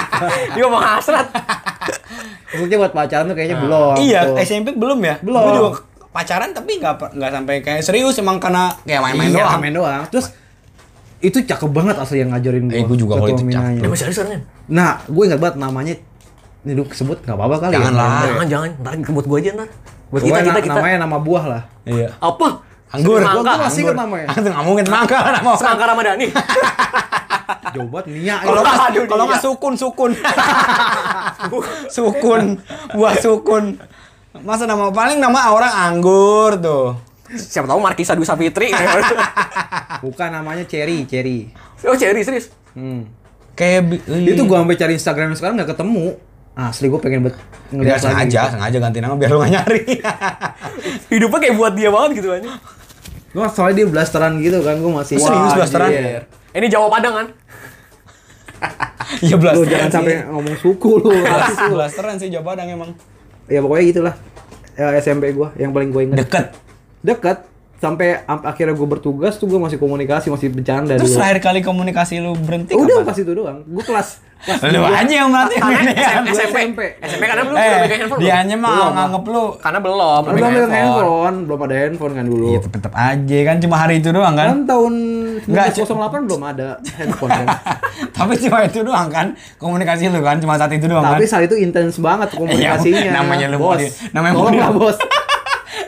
dia 0.54 0.64
mau 0.66 0.80
hasrat 0.80 1.28
Maksudnya 2.52 2.76
buat 2.78 2.92
pacaran 2.92 3.24
tuh 3.24 3.36
kayaknya 3.36 3.56
belum. 3.58 3.94
iya 3.98 4.20
tuh. 4.26 4.36
SMP 4.38 4.72
belum 4.72 4.98
ya 4.98 5.14
Belum. 5.20 5.38
Gua 5.38 5.52
juga 5.54 5.70
pacaran 6.12 6.52
tapi 6.52 6.76
nggak 6.76 7.16
nggak 7.16 7.30
sampai 7.32 7.56
kayak 7.64 7.82
serius 7.82 8.20
emang 8.20 8.36
karena 8.36 8.68
kayak 8.84 9.00
main-main 9.00 9.32
iya, 9.32 9.42
doang 9.42 9.60
main 9.60 9.74
doang. 9.74 10.02
Terus 10.12 10.26
itu 11.22 11.38
cakep 11.40 11.70
banget 11.70 11.96
asli 11.96 12.20
yang 12.20 12.30
ngajarin 12.30 12.68
Eh, 12.68 12.84
gua 12.84 12.96
juga 12.98 13.14
kalau 13.16 13.30
itu 13.30 13.42
masih 13.82 14.04
ada 14.04 14.12
sekarang 14.12 14.32
kan 14.34 14.42
Nah, 14.68 14.90
gue 15.06 15.22
ingat 15.22 15.40
banget 15.40 15.56
namanya 15.56 15.94
ini 16.62 16.72
dulu 16.74 16.86
sebut 16.94 17.18
nggak 17.22 17.34
apa-apa 17.34 17.56
kali 17.58 17.72
Jangan 17.74 17.92
ya. 17.92 17.98
lah. 17.98 18.06
Ah. 18.06 18.22
jangan 18.22 18.46
jangan 18.46 18.68
ntar 18.82 18.92
buat 19.10 19.26
gue 19.26 19.38
aja 19.40 19.50
ntar 19.56 19.68
buat 20.12 20.22
kita 20.22 20.38
kita 20.44 20.60
kita 20.62 20.74
namanya 20.76 20.96
nama 21.00 21.16
buah 21.18 21.44
lah. 21.48 21.62
iya 21.82 22.08
apa 22.20 22.48
Anggur. 22.92 23.24
Semangka. 23.24 23.40
Gua- 23.40 23.48
gua 23.48 23.64
masih 23.64 23.80
inget 23.82 23.96
namanya. 23.96 24.26
Itu 24.28 24.40
nggak 24.44 24.64
mungkin 24.68 24.84
semangka 24.84 25.16
nama 25.16 25.48
orang. 25.48 25.56
Semangka 25.56 25.84
Ramadhani 25.88 26.26
Jauh 27.74 27.88
banget 27.88 28.06
Nia. 28.12 28.36
Kalau 28.36 28.60
nggak 28.60 28.76
Aduh, 28.84 29.04
kalau 29.08 29.24
nggak 29.24 29.42
sukun 29.42 29.74
sukun. 29.74 30.10
sukun, 31.96 32.42
buah 32.92 33.14
sukun. 33.16 33.64
Masa 34.34 34.64
nama 34.64 34.88
paling 34.88 35.18
nama 35.18 35.50
orang 35.50 35.68
anggur 35.68 36.56
tuh. 36.56 36.96
siapa 37.30 37.64
tahu 37.64 37.78
Markisa 37.78 38.12
Dwi 38.12 38.24
Sapitri 38.24 38.68
Bukan 40.04 40.28
namanya 40.30 40.64
Cherry, 40.64 41.04
Cherry. 41.04 41.48
oh 41.82 41.92
Cherry 41.94 42.20
serius 42.20 42.48
Hmm. 42.72 43.04
Kayak 43.52 44.00
Itu 44.08 44.44
gua 44.44 44.60
sampai 44.60 44.76
cari 44.76 44.92
Instagram 44.94 45.32
sekarang 45.32 45.56
nggak 45.56 45.70
ketemu. 45.70 46.16
Asli 46.54 46.86
gue 46.86 46.96
pengen 46.98 47.20
bet 47.22 47.36
Nggak 47.68 47.72
ngeliat 47.74 47.92
lagi. 47.94 48.04
sengaja, 48.06 48.28
gitu. 48.38 48.52
sengaja 48.54 48.76
ganti 48.78 48.98
nama 48.98 49.14
biar 49.14 49.30
lu 49.30 49.38
nggak 49.38 49.52
nyari. 49.54 49.84
hidupnya 51.12 51.38
kayak 51.38 51.54
buat 51.54 51.72
dia 51.72 51.88
banget 51.88 52.10
gitu 52.14 52.28
kan 52.30 52.42
Gua 53.30 53.46
soalnya 53.46 53.74
dia 53.74 53.86
blasteran 53.86 54.36
gitu 54.38 54.60
kan, 54.60 54.76
gue 54.76 54.88
masih 54.90 55.16
Oh, 55.16 55.24
serius 55.26 55.40
Wah, 55.46 55.56
blasteran? 55.58 55.88
anjir. 55.90 56.22
ini 56.52 56.66
Jawa 56.66 56.88
Padang 56.90 57.14
kan 57.14 57.26
Iya 59.22 59.34
Lu 59.34 59.38
blasteran 59.38 59.68
jangan 59.70 59.84
sih. 59.86 59.94
sampai 59.94 60.14
ngomong 60.26 60.56
suku 60.58 60.90
lu. 60.98 61.10
Blas- 61.14 61.60
blasteran 61.66 62.14
sih 62.16 62.28
Jawa 62.28 62.44
Padang 62.46 62.68
emang. 62.70 62.90
Ya 63.52 63.60
pokoknya 63.60 63.84
gitulah. 63.92 64.14
Ya, 64.72 64.88
SMP 64.96 65.36
gua 65.36 65.52
yang 65.60 65.76
paling 65.76 65.92
gua 65.92 66.02
ingat. 66.08 66.24
Deket. 66.24 66.46
Deket 67.04 67.51
sampai 67.82 68.22
am- 68.22 68.46
akhirnya 68.46 68.72
gua 68.72 68.88
bertugas 68.88 69.34
tuh 69.34 69.44
gua 69.44 69.58
masih 69.60 69.74
komunikasi, 69.76 70.30
masih 70.30 70.48
bercanda 70.48 70.94
Terus 70.94 71.10
dulu. 71.10 71.18
terakhir 71.18 71.38
kali 71.42 71.60
komunikasi 71.60 72.14
lu 72.16 72.32
berhenti 72.36 72.72
Udah 72.72 72.96
kapan? 72.96 73.04
pas 73.04 73.16
itu 73.18 73.32
doang. 73.32 73.58
Gua 73.66 73.82
kelas 73.82 74.08
kelas 74.40 74.58
Lu 74.64 74.82
aja 74.82 75.06
yang 75.12 75.30
melatih 75.30 75.54
Karena 75.56 75.80
ini 75.80 75.92
ya. 75.92 76.18
SMP. 76.24 76.34
SMP. 76.44 76.80
SMP 77.00 77.22
karena 77.24 77.42
belum 77.44 77.54
belum 77.54 77.62
pegang 77.76 77.86
Eh, 77.86 77.98
handphone. 78.00 78.20
dia 78.20 78.34
aja 78.36 78.54
mah 78.56 78.70
nganggep 78.92 79.24
lu. 79.24 79.44
Karena 79.56 79.78
belum. 79.78 79.98
Belum 80.20 80.34
pegang 80.36 80.50
handphone. 80.50 80.74
handphone, 80.74 81.36
belum 81.44 81.60
ada 81.60 81.74
handphone 81.76 82.12
kan 82.12 82.24
dulu. 82.24 82.46
Iya, 82.48 82.58
tetep 82.64 82.92
aja 82.92 83.38
kan 83.44 83.56
cuma 83.58 83.76
hari 83.76 83.94
itu 83.96 84.08
doang 84.10 84.34
kan. 84.34 84.46
Kan 84.48 84.60
tahun 84.64 84.94
Nggak, 85.42 85.66
1908 85.76 86.22
belum 86.24 86.42
ada 86.44 86.68
handphone 86.92 87.30
kan. 87.32 87.46
Tapi 88.16 88.32
cuma 88.40 88.58
itu 88.62 88.78
doang 88.80 89.08
kan 89.08 89.26
komunikasi 89.56 90.06
lu 90.06 90.20
kan 90.20 90.36
cuma 90.36 90.54
saat 90.54 90.70
itu 90.70 90.86
doang 90.86 91.02
Tapi 91.04 91.22
kan. 91.22 91.30
saat 91.32 91.44
itu 91.44 91.56
intens 91.56 91.98
banget 91.98 92.30
komunikasinya. 92.38 92.98
Iya, 93.00 93.12
namanya 93.12 93.46
lu 93.46 93.58
bos. 93.58 93.78
namanya 94.10 94.34
di- 94.44 94.74
bos. 94.74 94.98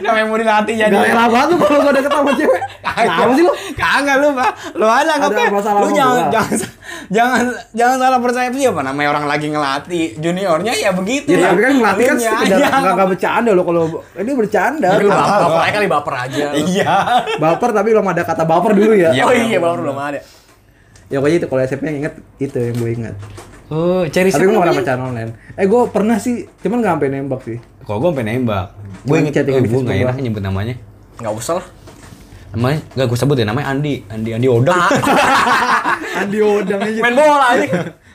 Namanya 0.01 0.25
mau 0.27 0.39
dilatih 0.39 0.75
jadi. 0.75 0.95
Gak 0.95 1.05
rela 1.11 1.27
banget 1.31 1.49
lu 1.53 1.57
kalau 1.63 1.79
gua 1.85 1.93
deket 1.93 2.13
sama 2.13 2.33
cewek. 2.35 2.63
Kenapa 2.83 3.33
sih 3.35 3.45
lu? 3.45 3.53
Kagak 3.75 4.17
lu, 4.23 4.29
Pak. 4.33 4.53
Lu 4.79 4.87
aja 4.87 5.13
Ada 5.19 5.43
masalah 5.51 5.81
Lu 5.83 5.89
jangan 5.93 6.25
jangan 6.31 6.59
jangan 7.13 7.43
jangan 7.77 7.97
salah 8.01 8.19
percaya 8.23 8.49
sih 8.55 8.65
apa 8.65 8.81
namanya 8.81 9.09
orang 9.13 9.27
lagi 9.29 9.47
ngelatih 9.53 10.05
juniornya 10.19 10.73
ya 10.73 10.91
begitu. 10.97 11.29
Ya, 11.37 11.53
tapi 11.53 11.61
kan 11.61 11.73
ngelatih 11.77 12.05
kan 12.09 12.17
sekedar 12.17 12.59
aja. 12.59 12.81
nggak 12.81 12.93
nggak 12.97 13.09
bercanda 13.13 13.51
lo 13.53 13.63
kalau 13.67 13.83
ini 14.17 14.33
bercanda. 14.33 14.89
Tapi 14.95 15.03
lu 15.05 15.11
baper, 15.13 15.71
kali 15.75 15.87
baper 15.91 16.15
aja. 16.17 16.43
lu. 16.53 16.55
Iya. 16.65 16.95
Baper 17.43 17.71
tapi 17.75 17.89
belum 17.93 18.07
ada 18.09 18.23
kata 18.25 18.43
baper 18.47 18.73
dulu 18.73 18.95
ya. 18.97 19.11
Iya. 19.13 19.23
Oh 19.27 19.35
iya 19.35 19.59
baper 19.61 19.81
belum 19.85 19.99
ada. 19.99 20.21
Ya 21.13 21.21
pokoknya 21.21 21.37
itu 21.45 21.47
kalau 21.53 21.61
SMP 21.69 21.83
yang 21.93 21.99
inget 22.07 22.15
itu 22.41 22.57
yang 22.57 22.77
gue 22.81 22.91
ingat. 22.97 23.15
Oh, 23.75 24.03
cari 24.07 24.31
Tapi 24.31 24.45
gue 24.47 24.55
gak 24.55 24.63
pernah 24.63 24.79
pacaran 24.79 25.03
online. 25.11 25.31
Eh 25.59 25.67
gue 25.67 25.83
pernah 25.91 26.17
sih, 26.23 26.47
cuman 26.63 26.79
gak 26.79 26.93
sampai 26.95 27.09
nembak 27.11 27.41
sih. 27.43 27.59
Kok 27.59 27.97
gue 27.99 28.11
pengen 28.15 28.47
nembak. 28.47 28.67
Gue 29.03 29.17
inget, 29.19 29.33
chattingan 29.43 29.59
oh, 29.59 29.65
di 29.67 29.71
gue 29.75 29.81
gak 29.83 29.97
enak 29.99 30.17
nyebut 30.23 30.43
namanya. 30.47 30.75
Enggak 31.19 31.35
usah 31.35 31.55
lah. 31.59 31.67
Namanya, 32.55 32.79
gak 32.95 33.07
gue 33.11 33.19
sebut 33.19 33.37
ya, 33.43 33.47
namanya 33.51 33.67
Andi. 33.75 33.95
Andi, 34.07 34.31
Andi 34.31 34.47
Odang. 34.47 34.79
Andi 36.23 36.39
Odang 36.39 36.81
aja. 36.87 37.01
Main 37.03 37.15
bola 37.19 37.47
aja. 37.51 37.67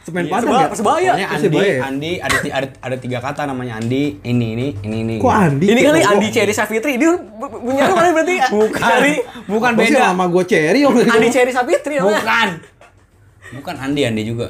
Semen 0.09 0.25
Iya, 0.25 0.31
Padang 0.33 0.49
ya? 0.49 0.67
Persebaya. 0.73 1.11
Pokoknya 1.13 1.27
Terus 1.29 1.43
Andi, 1.45 1.59
ya? 1.59 1.77
Andi, 1.85 2.11
ada, 2.17 2.37
ada, 2.49 2.67
ada 2.81 2.95
tiga 2.97 3.17
kata 3.21 3.41
namanya 3.45 3.73
Andi, 3.77 4.03
ini, 4.25 4.47
ini, 4.57 4.67
ini, 4.81 4.97
ini. 5.05 5.15
Kok 5.21 5.29
Andi? 5.29 5.65
Ini 5.69 5.79
kali 5.85 5.99
Andi 6.01 6.27
Cherry 6.33 6.53
Safitri 6.55 6.97
dia 6.97 7.11
punya 7.37 7.83
lu 7.85 7.93
mana 7.93 8.09
berarti? 8.15 8.35
Bukan, 8.49 8.79
Dari 8.81 9.13
bukan 9.45 9.71
beda. 9.77 9.99
nama 10.09 10.23
gue 10.25 10.43
Cherry. 10.49 10.79
Andi 10.87 11.27
Cherry 11.29 11.51
Safitri 11.53 12.01
namanya. 12.01 12.23
Bukan. 12.25 12.49
Bukan 13.61 13.75
Andi, 13.77 14.01
Andi 14.07 14.23
juga. 14.25 14.47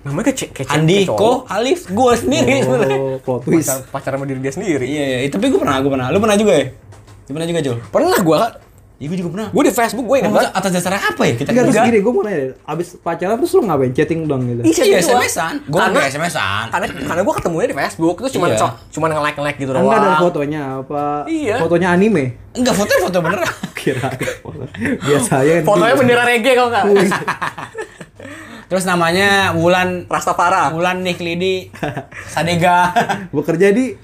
Namanya 0.00 0.26
kece 0.28 0.46
kece. 0.50 0.70
Andi, 0.70 1.04
kece 1.04 1.12
Ko, 1.12 1.42
Alif, 1.46 1.86
gue 1.86 2.12
sendiri 2.14 2.62
sebenarnya. 2.62 2.98
Oh, 2.98 3.16
plot 3.18 3.40
twist. 3.42 3.66
pacar, 3.66 3.78
pacar 3.90 4.10
sama 4.14 4.24
diri 4.24 4.38
dia 4.38 4.52
sendiri. 4.52 4.84
Iya, 4.84 5.04
iya, 5.18 5.28
tapi 5.28 5.48
gue 5.48 5.56
pernah, 5.56 5.76
gue 5.78 5.88
pernah. 5.88 6.06
Lu 6.08 6.18
pernah 6.18 6.34
juga 6.34 6.52
ya? 6.52 6.66
Lu 7.24 7.32
pernah 7.32 7.46
juga, 7.46 7.60
Jul? 7.60 7.76
Pernah 7.88 8.18
gua 8.20 8.40
Iya, 8.98 9.14
gue 9.14 9.18
juga 9.22 9.30
pernah. 9.30 9.48
gua 9.48 9.62
di 9.62 9.70
Facebook 9.70 10.06
gue 10.06 10.16
ingat 10.18 10.26
Emang 10.26 10.42
banget. 10.42 10.58
atas 10.58 10.70
dasar 10.74 10.90
apa 10.98 11.22
ya 11.22 11.38
kita 11.38 11.48
Enggak 11.54 11.64
terus 11.70 11.78
gini, 11.86 11.98
gue 12.02 12.10
mau 12.10 12.22
nanya 12.26 12.38
deh. 12.40 12.50
Abis 12.66 12.86
pacaran 12.98 13.38
terus 13.38 13.52
lu 13.52 13.62
ngapain? 13.62 13.92
Chatting 13.94 14.20
dong 14.26 14.42
gitu. 14.42 14.60
Iya. 14.66 14.98
SMS-an. 14.98 15.54
Gue 15.62 15.78
Karena- 15.78 15.94
nggak 15.94 16.06
SMS-an. 16.10 16.64
Karena 16.66 16.86
karena 17.06 17.22
gua 17.22 17.34
ketemunya 17.38 17.66
di 17.68 17.76
Facebook 17.76 18.16
terus 18.18 18.32
cuman 18.34 18.48
Iya. 18.48 18.58
sok 18.58 18.72
cuman 18.90 19.08
nge-like 19.12 19.36
nge-like 19.38 19.58
gitu 19.60 19.70
doang. 19.70 19.84
Enggak 19.86 20.00
ada 20.02 20.18
fotonya 20.18 20.62
apa? 20.82 21.02
Iya. 21.30 21.56
Fotonya 21.62 21.88
anime. 21.92 22.24
Enggak, 22.58 22.74
fotonya 22.74 23.00
foto 23.00 23.18
beneran. 23.20 23.54
Kira 23.78 24.08
biasanya 24.98 25.52
kan 25.54 25.62
Fotonya 25.64 25.94
bendera 25.94 26.22
reggae 26.24 26.52
kok 26.52 26.66
enggak? 26.66 26.84
Terus 28.68 28.84
namanya 28.84 29.52
Wulan 29.52 30.04
Rastafara. 30.04 30.68
Wulan 30.70 31.00
Niklidi 31.00 31.72
Sadega. 32.32 32.92
bekerja 33.30 33.72
di 33.72 33.96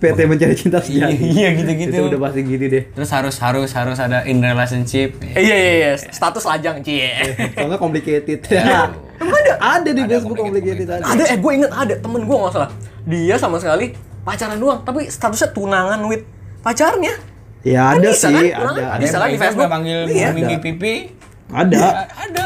PT 0.00 0.18
Mencari 0.24 0.56
Cinta 0.56 0.80
Sejati. 0.80 1.12
Iya, 1.20 1.52
gitu-gitu. 1.52 1.92
Itu 1.92 2.02
udah 2.08 2.20
pasti 2.22 2.40
gitu 2.40 2.64
deh. 2.64 2.88
Terus 2.88 3.10
harus 3.10 3.36
harus 3.36 3.68
harus 3.68 3.98
ada 3.98 4.24
in 4.24 4.40
relationship. 4.40 5.12
Eh, 5.20 5.44
iya 5.44 5.56
iya 5.56 5.72
iya, 5.76 5.92
status 5.92 6.40
lajang 6.42 6.80
cie. 6.80 7.10
Kalau 7.52 7.68
nggak 7.68 7.80
complicated. 7.80 8.38
Aduh. 8.40 8.96
Emang 9.20 9.36
ada? 9.36 9.52
Ada 9.76 9.90
di 9.90 10.00
Ada 10.00 10.12
Facebook 10.14 10.38
complicated 10.38 10.86
ada. 10.88 11.04
ada 11.04 11.22
eh 11.26 11.36
gue 11.36 11.52
inget 11.52 11.68
ada 11.68 11.94
temen 11.94 12.22
gue 12.24 12.32
nggak 12.32 12.52
salah. 12.54 12.70
Dia 13.04 13.36
sama 13.36 13.60
sekali 13.60 13.92
pacaran 14.20 14.56
doang, 14.56 14.80
tapi 14.80 15.04
statusnya 15.04 15.50
tunangan 15.50 16.00
with 16.06 16.24
pacarnya. 16.60 17.12
Ya 17.60 17.92
Kan 17.92 18.00
ada 18.00 18.08
bisa 18.08 18.28
sih, 18.30 18.32
kan? 18.32 18.44
ada. 18.56 18.64
Ada 18.64 18.82
Ada 18.88 19.02
Bisa 19.04 19.16
kan 19.18 19.28
di 19.28 19.36
Facebook? 19.36 19.68
panggil 19.68 19.98
Iya, 20.08 20.28
Minggi 20.32 20.54
ada. 20.54 20.64
pipi. 20.64 20.94
Ada. 21.50 21.76
Ya, 21.76 21.90
ada. 22.08 22.44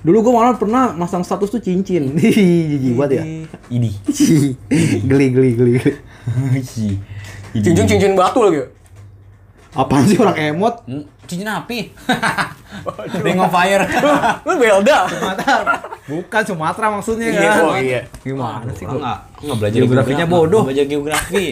Dulu 0.00 0.16
gue 0.18 0.32
malah 0.32 0.54
pernah 0.54 0.90
masang 0.90 1.20
status 1.20 1.48
tuh 1.48 1.58
cincin. 1.58 2.16
Ih, 2.16 2.32
Jijik 2.70 2.94
banget 2.94 3.12
ya. 3.12 3.24
Ini. 3.68 3.90
geli 5.02 5.26
geli 5.28 5.50
geli. 5.54 5.72
Cincin 7.54 7.84
cincin 7.84 8.12
batu 8.14 8.40
lagi. 8.40 8.62
Apaan 9.70 10.02
sih 10.02 10.16
orang 10.16 10.34
emot? 10.34 10.82
Hmm, 10.82 11.04
Cincin 11.24 11.46
api. 11.46 11.94
Ring 13.20 13.38
of 13.38 13.50
fire. 13.50 13.84
Lu 14.46 14.52
belda. 14.56 15.06
Sumatera. 15.06 15.74
Bukan 16.06 16.42
Sumatera 16.44 16.86
maksudnya 16.90 17.26
Iya, 17.28 17.40
kan. 17.44 17.62
oh 17.62 17.76
iya. 17.76 18.00
Gimana 18.20 18.66
sih? 18.72 18.82
Enggak, 18.82 19.18
enggak 19.38 19.56
belajar 19.58 19.78
Geografinya 19.78 20.24
geografi. 20.24 20.42
bodoh. 20.42 20.62
Belajar 20.64 20.86
geografi. 20.86 21.44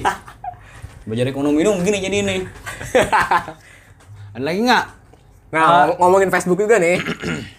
belajar 1.04 1.26
ekonomi 1.26 1.61
dong 1.62 1.80
gini 1.80 1.98
jadi 1.98 2.16
ini. 2.20 2.37
Ada 4.30 4.42
lagi 4.42 4.61
enggak? 4.61 4.84
Nah, 5.48 5.64
ngom- 5.87 5.96
ngomongin 5.98 6.28
Facebook 6.28 6.58
juga 6.58 6.76
nih. 6.76 6.98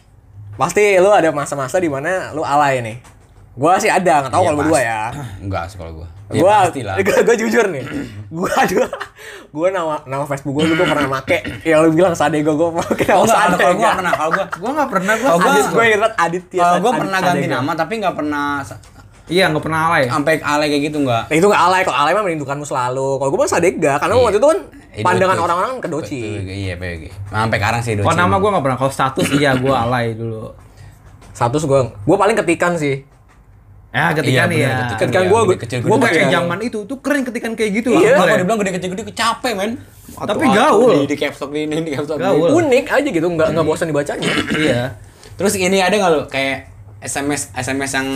Pasti 0.60 1.00
lu 1.00 1.08
ada 1.08 1.32
masa-masa 1.32 1.80
di 1.80 1.88
mana 1.88 2.36
lu 2.36 2.44
alay 2.44 2.84
nih. 2.84 2.98
Gua 3.56 3.76
sih 3.76 3.88
ada, 3.88 4.24
nggak 4.24 4.32
tahu 4.32 4.40
Iya, 4.40 4.48
kalau 4.48 4.60
berdua 4.60 4.80
ya. 4.80 5.02
Enggak 5.44 5.64
sih 5.68 5.76
kalau 5.76 5.92
gua. 5.96 6.08
Ya, 6.30 6.40
gua, 6.40 6.56
pasti 6.62 6.82
lah. 6.84 6.96
gua, 7.08 7.18
gua 7.24 7.36
jujur 7.36 7.66
nih. 7.66 7.84
Gua 8.38 8.52
ada, 8.54 8.86
gua 9.50 9.68
nama 9.74 9.96
nama 10.06 10.24
Facebook 10.24 10.54
gua 10.54 10.70
gua 10.70 10.86
pernah 10.86 11.10
make. 11.10 11.40
Ya 11.64 11.82
lu 11.82 11.90
bilang 11.90 12.14
Sadego 12.14 12.54
gua 12.54 12.70
pakai 12.78 13.10
nama 13.10 13.18
Oh 13.18 13.26
enggak, 13.26 13.58
kalau 13.58 13.74
gua 13.74 13.90
pernah, 13.90 14.14
kalau 14.14 14.32
gua 14.32 14.46
Gua 14.54 14.72
nggak 14.76 14.90
pernah 14.92 15.14
gua. 15.16 15.28
Kalau 15.28 15.40
gua- 15.40 15.50
Adit, 15.50 15.68
gua 15.72 15.84
ingat 15.88 16.14
Aditya. 16.16 16.62
kalau 16.62 16.78
gua 16.78 16.92
Adit- 16.92 17.02
pernah 17.02 17.20
ganti 17.24 17.48
nama 17.50 17.72
tapi 17.74 17.94
enggak 17.98 18.16
pernah 18.16 18.46
Iya 19.30 19.46
nggak 19.48 19.62
pernah 19.62 19.82
alay. 19.88 20.04
sampai 20.06 20.34
alay 20.42 20.68
kayak 20.68 20.84
gitu 20.90 20.98
enggak. 21.00 21.24
Nah, 21.26 21.36
itu 21.36 21.46
nggak 21.46 21.64
alay, 21.64 21.82
kalau 21.82 21.98
alay 21.98 22.12
mah 22.12 22.24
merindukanmu 22.24 22.66
selalu. 22.66 23.10
Kalau 23.16 23.30
gua 23.30 23.40
mah 23.40 23.48
Sadega, 23.48 23.94
karena 23.96 24.14
Iya. 24.14 24.24
waktu 24.24 24.38
itu 24.38 24.48
kan 24.48 24.60
Eh, 24.90 25.06
pandangan 25.06 25.38
orang-orang 25.38 25.74
ke 25.78 25.88
Doci. 25.88 26.22
Iya, 26.42 26.74
PWG. 26.76 27.14
Sampai 27.30 27.58
sekarang 27.58 27.82
sih 27.82 27.94
Doci. 27.94 28.04
Kalau 28.04 28.18
nama 28.18 28.36
gua 28.36 28.50
nggak 28.52 28.64
pernah. 28.66 28.78
Kalau 28.78 28.90
status 28.92 29.28
iya 29.38 29.54
gua 29.54 29.86
alay 29.86 30.12
dulu. 30.12 30.50
Status 31.30 31.62
gua, 31.64 31.94
gua 32.04 32.18
paling 32.18 32.34
ketikan 32.36 32.74
sih. 32.74 33.06
Ya 33.90 34.14
Iya, 34.14 34.46
ya. 34.46 34.46
ketikan. 34.46 34.48
Ketikan 34.98 35.24
Iya, 35.26 35.30
gua, 35.30 35.40
gede 35.40 35.48
gua, 35.48 35.58
kecil, 35.58 35.78
gua 35.80 35.88
gede 35.88 35.94
pakai 35.96 36.10
Kayak 36.12 36.26
kecil. 36.26 36.38
zaman 36.38 36.60
itu 36.60 36.80
tuh 36.86 36.98
keren 37.00 37.22
ketikan 37.24 37.52
kayak 37.54 37.72
gitu 37.76 37.90
Iya. 37.92 38.14
Kalau 38.18 38.36
dibilang 38.36 38.60
gede-gede 38.60 39.04
capek, 39.14 39.54
men. 39.56 39.72
Tapi 40.10 40.46
gaul. 40.48 40.90
Di, 40.90 40.98
di 41.06 41.06
ini, 41.06 41.06
di 41.06 41.18
caps 41.18 41.38
lock 42.10 42.18
di 42.18 42.26
Gaul. 42.26 42.50
ini. 42.50 42.58
unik 42.60 42.86
aja 42.92 43.10
gitu, 43.14 43.28
nggak 43.30 43.48
nggak 43.54 43.66
bosan 43.66 43.88
dibacanya. 43.88 44.30
Iya. 44.52 44.82
Terus 45.38 45.54
ini 45.56 45.78
ada 45.80 45.94
nggak 45.94 46.12
lo 46.12 46.22
kayak 46.26 46.66
SMS 47.00 47.54
SMS 47.56 47.92
yang 47.94 48.08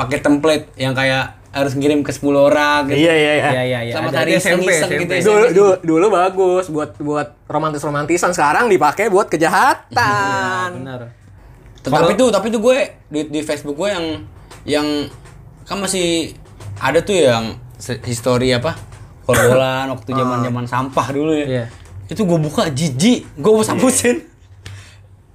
pakai 0.00 0.18
template 0.24 0.72
yang 0.80 0.96
kayak 0.96 1.36
harus 1.50 1.74
ngirim 1.74 2.00
ke 2.06 2.14
10 2.14 2.30
orang 2.30 2.88
gitu. 2.88 3.04
Iya 3.04 3.14
iya 3.14 3.32
iya. 3.34 3.48
Iya 3.50 3.62
iya 3.66 3.80
iya. 3.90 3.94
Sama 3.98 4.08
Itu 4.14 4.38
SMP 4.38 4.70
SMP. 4.70 4.92
gitu 5.04 5.12
ya. 5.12 5.22
Dulu, 5.26 5.46
dulu, 5.52 5.72
dulu 5.82 6.06
bagus 6.08 6.64
buat 6.70 6.90
buat 6.96 7.28
romantis 7.50 7.82
romantisan 7.82 8.30
sekarang 8.30 8.70
dipakai 8.70 9.10
buat 9.10 9.26
kejahatan. 9.28 10.68
Benar. 10.80 11.00
Tapi 11.82 12.12
tuh, 12.14 12.28
tapi 12.30 12.46
tuh 12.54 12.60
gue 12.62 12.78
di, 13.10 13.20
di 13.28 13.40
Facebook 13.42 13.76
gue 13.76 13.90
yang 13.90 14.06
yang 14.64 14.86
kan 15.66 15.82
masih 15.82 16.32
ada 16.78 17.02
tuh 17.02 17.18
yang 17.18 17.58
history 18.06 18.54
apa? 18.54 18.78
Korbolan 19.26 19.90
waktu 19.98 20.10
zaman-zaman 20.14 20.64
sampah 20.70 21.06
dulu 21.10 21.34
ya. 21.34 21.46
Iya. 21.46 21.64
Itu 22.06 22.24
gue 22.26 22.38
buka 22.38 22.70
jijik, 22.70 23.26
gue 23.36 23.50
mau 23.50 23.66
hapusin. 23.66 24.22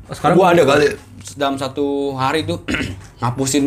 Oh, 0.08 0.14
sekarang 0.16 0.38
gue 0.38 0.48
ada 0.48 0.64
kali 0.64 0.88
dalam 1.36 1.58
satu 1.58 2.14
hari 2.16 2.48
tuh 2.48 2.62
ngapusin 3.20 3.66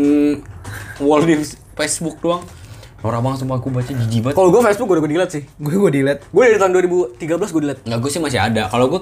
wall 0.99 1.23
di 1.23 1.35
Facebook 1.73 2.19
doang. 2.19 2.43
Orang 2.99 3.23
banget 3.23 3.39
sumpah 3.41 3.57
gue 3.57 3.71
baca 3.71 3.87
jijik 3.89 4.21
banget. 4.21 4.35
Kalau 4.35 4.51
gue 4.51 4.59
Facebook 4.61 4.87
gue 4.87 4.97
udah 4.97 5.05
gue 5.05 5.13
delete 5.13 5.33
sih. 5.33 5.43
gue 5.47 5.71
gue 5.73 5.93
delete. 5.93 6.23
Gue 6.29 6.43
dari 6.45 6.59
tahun 6.59 6.73
2013 7.15 7.15
gue 7.49 7.63
delete. 7.63 7.81
Enggak, 7.85 7.99
gue 8.01 8.11
sih 8.11 8.19
masih 8.19 8.41
ada. 8.41 8.63
Kalau 8.67 8.87
gue 8.89 9.01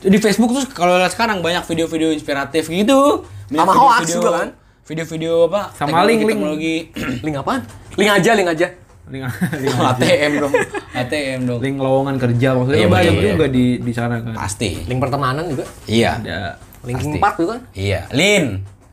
di 0.00 0.18
Facebook 0.18 0.50
tuh 0.50 0.66
kalau 0.68 0.94
lihat 0.94 1.10
sekarang 1.10 1.38
banyak 1.38 1.62
video-video 1.64 2.10
inspiratif 2.10 2.66
gitu. 2.66 3.22
Banyak 3.48 3.58
Sama 3.60 3.72
hoax 3.72 4.06
juga 4.08 4.30
kan? 4.32 4.48
Video-video 4.84 5.32
apa? 5.46 5.70
Sama 5.72 5.86
teknologi- 5.92 6.08
link-link. 6.10 6.34
teknologi. 6.34 6.76
Link 7.24 7.36
apaan? 7.36 7.60
Link 7.94 8.10
aja, 8.10 8.30
link 8.32 8.48
aja. 8.48 8.68
Link, 9.06 9.22
link, 9.62 9.72
ATM 9.72 10.32
dong. 10.38 10.52
ATM 10.92 11.40
dong. 11.44 11.60
link 11.60 11.76
lowongan 11.76 12.16
kerja 12.18 12.48
maksudnya 12.52 12.78
Iya, 12.78 12.88
banyak 12.88 13.12
betul, 13.14 13.30
juga 13.32 13.46
di 13.48 13.64
di 13.78 13.92
sana 13.92 14.18
kan. 14.18 14.34
Pasti. 14.34 14.82
Link 14.84 14.98
pertemanan 14.98 15.44
juga. 15.46 15.64
Iya. 15.86 16.10
Ada. 16.18 16.40
Link 16.82 16.98
empat 17.16 17.32
juga 17.36 17.48
kan. 17.54 17.62
Iya. 17.72 18.00
Lin. 18.10 18.44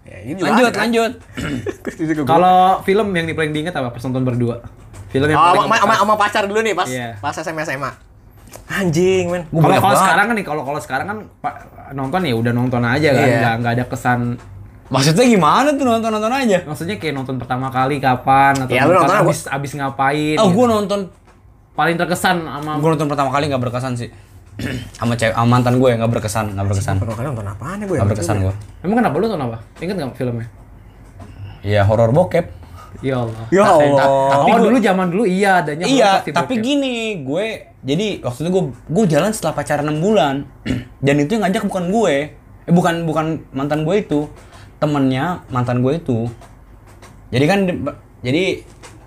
Ya, 0.06 0.18
ini 0.22 0.38
juga 0.38 0.54
Lanjut, 0.54 0.70
ada, 0.70 0.72
kan? 0.72 0.82
lanjut. 0.86 1.12
Kalau 2.30 2.58
film 2.82 3.08
yang 3.10 3.26
paling 3.28 3.52
diingat 3.52 3.74
apa? 3.74 3.90
Pas 3.90 4.02
nonton 4.06 4.22
berdua. 4.22 4.62
Film 5.10 5.26
yang 5.26 5.38
Oh, 5.38 5.46
paling 5.50 5.66
sama, 5.66 5.76
sama, 5.82 5.94
sama 5.98 6.14
pacar 6.16 6.44
dulu 6.46 6.62
nih 6.62 6.74
pas 6.74 6.86
Iya. 6.86 7.18
pas 7.18 7.34
SMA 7.34 7.64
SMA. 7.64 7.92
Anjing, 8.68 9.30
men. 9.30 9.44
Kalau 9.48 9.78
kalau 9.80 9.96
sekarang 9.96 10.26
kan 10.26 10.36
nih, 10.36 10.46
kalau 10.46 10.62
kalau 10.62 10.80
sekarang 10.80 11.06
kan 11.06 11.18
nonton 11.92 12.22
ya 12.22 12.34
udah 12.34 12.52
nonton 12.52 12.82
aja 12.82 13.10
kan, 13.12 13.26
Iya. 13.26 13.38
nggak 13.40 13.54
nggak 13.62 13.74
ada 13.74 13.86
kesan. 13.86 14.20
Maksudnya 14.86 15.26
gimana 15.26 15.74
tuh 15.74 15.82
nonton-nonton 15.82 16.30
aja? 16.30 16.62
Maksudnya 16.62 17.02
kayak 17.02 17.18
nonton 17.18 17.42
pertama 17.42 17.74
kali 17.74 17.98
kapan 17.98 18.54
atau 18.54 18.70
Ya, 18.70 18.86
lu 18.86 18.94
nonton 18.94 19.10
nonton 19.10 19.26
abis 19.26 19.40
abis 19.50 19.72
ngapain? 19.74 20.38
Oh, 20.38 20.46
gitu. 20.46 20.62
gue 20.62 20.66
nonton 20.70 21.00
paling 21.74 21.98
terkesan 21.98 22.46
sama 22.46 22.78
gue 22.78 22.90
nonton 22.94 23.10
pertama 23.10 23.30
kali 23.34 23.50
nggak 23.50 23.62
berkesan 23.62 23.98
sih. 23.98 24.10
Sama 24.94 25.14
cewek 25.14 25.32
sama 25.32 25.48
mantan 25.50 25.76
gue 25.78 25.90
nggak 25.92 26.08
berkesan, 26.10 26.46
nggak 26.56 26.66
berkesan. 26.66 26.96
Pertama 26.96 27.16
kali 27.16 27.28
nonton 27.28 27.48
apaan 27.48 27.78
ya 27.78 27.86
gue? 27.86 27.98
Nggak 27.98 28.10
berkesan 28.10 28.38
gue. 28.40 28.54
Emang 28.82 28.98
kenapa 28.98 29.16
lu 29.16 29.26
nonton 29.26 29.44
apa? 29.46 29.58
Ingat 29.78 29.96
nggak 29.96 30.16
filmnya? 30.16 30.48
Ya 31.62 31.82
horor 31.84 32.10
bokep. 32.10 32.46
Ya 33.04 33.20
Allah. 33.20 33.46
Ya 33.52 33.64
Allah. 33.68 34.08
Tapi 34.32 34.50
oh 34.50 34.60
dulu 34.62 34.78
zaman 34.80 35.08
dulu 35.10 35.24
iya 35.28 35.60
adanya 35.60 35.84
Iya, 35.84 36.12
tapi 36.26 36.56
bokep. 36.56 36.64
gini, 36.64 36.96
gue 37.22 37.46
jadi 37.82 38.24
waktu 38.24 38.40
itu 38.42 38.50
gue 38.50 38.64
gue 38.72 39.06
jalan 39.06 39.30
setelah 39.30 39.54
pacaran 39.54 39.86
6 39.86 40.00
bulan 40.00 40.48
dan 41.06 41.16
itu 41.20 41.36
yang 41.36 41.44
ngajak 41.44 41.68
bukan 41.68 41.92
gue, 41.92 42.16
eh 42.64 42.72
bukan 42.72 43.04
bukan 43.04 43.26
mantan 43.52 43.84
gue 43.84 43.96
itu, 44.00 44.32
temennya 44.78 45.44
mantan 45.50 45.84
gue 45.84 46.00
itu. 46.00 46.32
Jadi 47.28 47.46
kan 47.46 47.60
di- 47.68 47.82
jadi 48.24 48.44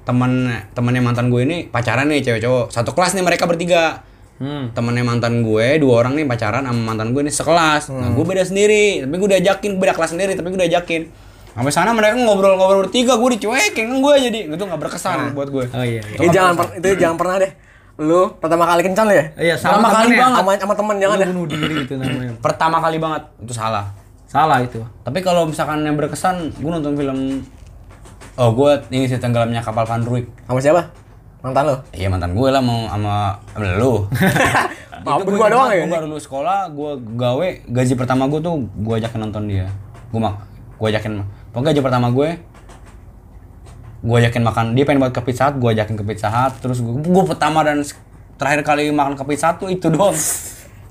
teman 0.05 0.33
temannya 0.73 1.01
mantan 1.01 1.29
gue 1.29 1.41
ini 1.43 1.57
pacaran 1.67 2.09
nih 2.09 2.21
cewek 2.21 2.41
cowok 2.41 2.65
satu 2.69 2.93
kelas 2.93 3.17
nih 3.17 3.25
mereka 3.25 3.49
bertiga. 3.49 4.05
Hmm. 4.39 4.71
Temennya 4.71 5.03
mantan 5.03 5.43
gue 5.43 5.67
dua 5.77 6.01
orang 6.01 6.15
nih 6.15 6.23
pacaran 6.25 6.63
sama 6.63 6.79
mantan 6.85 7.11
gue 7.11 7.21
ini 7.21 7.29
sekelas. 7.29 7.91
Nah 7.91 8.11
gue 8.11 8.23
beda 8.23 8.43
sendiri, 8.43 9.03
tapi 9.03 9.15
gue 9.17 9.29
diajakin 9.33 9.71
beda 9.77 9.93
kelas 9.93 10.15
sendiri, 10.15 10.33
tapi 10.33 10.49
gue 10.49 10.61
diajakin. 10.61 11.03
Sampai 11.51 11.73
sana 11.73 11.91
mereka 11.91 12.15
ngobrol-ngobrol 12.15 12.87
bertiga, 12.87 13.15
gue 13.15 13.31
dicuekin 13.35 13.85
kan 13.85 13.99
gue 13.99 14.15
jadi 14.23 14.39
itu 14.47 14.63
nggak 14.63 14.79
berkesan 14.79 15.35
buat 15.35 15.49
gue. 15.49 15.67
Oh 15.69 15.83
iya. 15.83 15.99
iya. 16.01 16.19
Eh, 16.21 16.31
jangan 16.31 16.55
per- 16.55 16.79
itu 16.79 16.89
jangan 16.97 17.17
pernah 17.17 17.37
deh. 17.37 17.51
Lu 17.99 18.31
pertama 18.33 18.63
kali 18.65 18.87
kencan 18.87 19.11
ya? 19.11 19.27
Iya, 19.35 19.55
sama 19.55 19.83
Pertama 19.83 19.89
kali 19.91 20.07
temennya. 20.07 20.23
banget 20.23 20.39
sama, 20.39 20.51
sama 20.57 20.75
temen 20.77 20.97
jangan 20.97 21.17
Lu 21.17 21.19
deh. 21.19 21.29
bunuh 21.29 21.47
diri 21.49 21.75
itu 21.83 21.95
namanya. 21.95 22.33
pertama 22.47 22.77
kali 22.79 22.97
banget 22.97 23.23
itu 23.39 23.53
salah 23.53 23.85
Salah 24.25 24.61
itu. 24.61 24.79
tapi 25.03 25.19
kalau 25.19 25.43
misalkan 25.45 25.83
yang 25.83 25.97
berkesan 25.97 26.53
gue 26.55 26.71
nonton 26.71 26.95
film 26.95 27.43
oh 28.37 28.51
gue 28.53 28.71
ini 28.91 29.05
sih 29.05 29.17
tenggelamnya 29.17 29.59
kapal 29.59 29.83
Van 29.83 29.99
Ruik 30.01 30.31
Sama 30.45 30.61
siapa? 30.61 30.83
Mantan 31.39 31.63
lu? 31.71 31.77
iya 31.95 32.11
mantan 32.11 32.35
gue 32.35 32.49
lah 32.51 32.59
mau 32.59 32.91
sama 32.91 33.39
Maaf, 35.07 35.19
Itu 35.23 35.31
gua 35.31 35.47
doang 35.47 35.71
ya? 35.71 35.87
gue 35.87 35.95
baru 35.95 36.07
lulus 36.11 36.27
sekolah 36.27 36.67
gue 36.75 36.91
gawe 37.15 37.49
gaji 37.71 37.95
pertama 37.95 38.27
gue 38.27 38.43
tuh 38.43 38.67
gue 38.67 38.95
ajakin 38.99 39.21
nonton 39.23 39.47
dia 39.47 39.71
gue 40.11 40.19
mak 40.19 40.43
gue 40.83 40.89
ajakin 40.91 41.23
pokoknya 41.55 41.67
gaji 41.71 41.81
pertama 41.81 42.07
gue 42.11 42.29
gue 43.99 44.17
ajakin 44.19 44.43
makan 44.43 44.65
dia 44.75 44.83
pengen 44.83 44.99
buat 44.99 45.15
ke 45.15 45.23
pizza 45.23 45.47
Hut 45.47 45.63
gue 45.63 45.71
ajakin 45.71 45.95
ke 45.95 46.05
pizza 46.07 46.27
Hut 46.27 46.59
terus 46.59 46.83
gue 46.83 46.95
gue 47.07 47.25
pertama 47.27 47.63
dan 47.63 47.87
terakhir 48.35 48.67
kali 48.67 48.91
makan 48.91 49.15
ke 49.15 49.23
pizza 49.23 49.55
Hut 49.55 49.63
tuh 49.63 49.69
itu 49.71 49.87
doang 49.91 50.19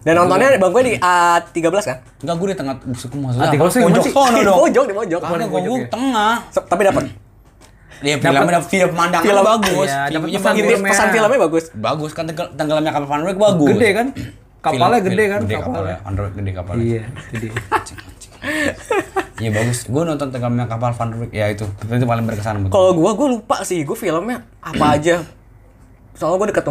Dan 0.07 0.15
nontonnya 0.15 0.55
bang 0.55 0.71
gue 0.71 0.83
di 0.87 0.93
A13 0.95 1.83
kan? 1.83 1.97
Enggak, 2.23 2.35
gue 2.39 2.47
di 2.47 2.55
tengah 2.55 2.75
maksudnya 2.79 3.43
Ah, 3.43 3.51
apa? 3.51 3.67
13 3.67 3.75
gimana 3.75 3.91
pojok 3.91 4.05
sono 4.07 4.39
dong. 4.39 4.57
pojok 4.63 4.83
di 4.87 4.93
pojok. 4.95 5.19
Gua 5.19 5.59
ya? 5.59 5.87
tengah. 5.91 6.35
Tapi 6.47 6.81
dapat. 6.87 7.03
Dia 7.97 8.15
filmnya 8.15 8.41
ada 8.47 8.61
film 8.61 8.89
pemandangan 8.91 9.25
Film- 9.25 9.47
bagus. 9.47 9.87
Iya, 9.87 10.01
dapet 10.07 10.27
View-nya 10.27 10.39
pesan 10.39 10.53
filmnya. 10.55 10.91
pesan 10.91 11.07
filmnya 11.09 11.39
bagus. 11.39 11.63
Bagus 11.73 12.11
kan 12.11 12.23
tenggel- 12.25 12.51
tenggelamnya 12.53 12.91
kapal 12.91 13.07
Van 13.07 13.21
Rijk 13.23 13.39
bagus. 13.39 13.69
Gede 13.73 13.89
kan? 13.91 14.07
Kapalnya 14.57 14.85
Film- 14.99 15.05
gede 15.07 15.15
film- 15.15 15.31
kan? 15.31 15.39
Gede 15.41 15.55
kapalnya. 15.59 15.97
Van 15.99 16.13
Rijk 16.15 16.33
gede 16.35 16.51
kapalnya. 16.53 16.83
Iya, 16.83 17.03
gede. 17.31 17.47
Iya 19.37 19.49
bagus. 19.53 19.77
Gue 19.85 20.01
nonton 20.03 20.27
tenggelamnya 20.29 20.65
kapal 20.65 20.91
Van 20.91 21.09
Rijk. 21.11 21.31
Ya 21.31 21.45
itu. 21.47 21.65
Itu 21.65 22.05
paling 22.05 22.25
berkesan 22.25 22.53
buat. 22.63 22.71
Kalau 22.71 22.91
gua 22.93 23.11
gua 23.13 23.27
lupa 23.33 23.61
sih, 23.61 23.81
gua 23.81 23.93
filmnya 23.93 24.37
apa 24.61 24.85
aja. 24.97 25.21
Soalnya 26.13 26.37
gua 26.37 26.47
deket 26.49 26.63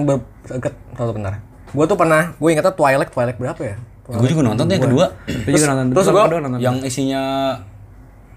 deket 0.49 0.75
satu 0.93 1.13
benar. 1.13 1.43
Gua 1.71 1.85
tuh 1.85 1.99
pernah, 1.99 2.33
gua 2.39 2.49
ingetnya 2.49 2.73
Twilight, 2.73 3.11
Twilight 3.11 3.39
berapa 3.39 3.63
ya? 3.63 3.77
Gue 4.07 4.31
juga 4.31 4.47
nonton 4.47 4.71
tuh 4.71 4.75
yang 4.79 4.87
kedua. 4.87 5.07
Juga 5.27 5.67
nonton. 5.67 5.87
terus 5.91 6.07
nonton. 6.07 6.59
Yang 6.63 6.77
isinya 6.87 7.23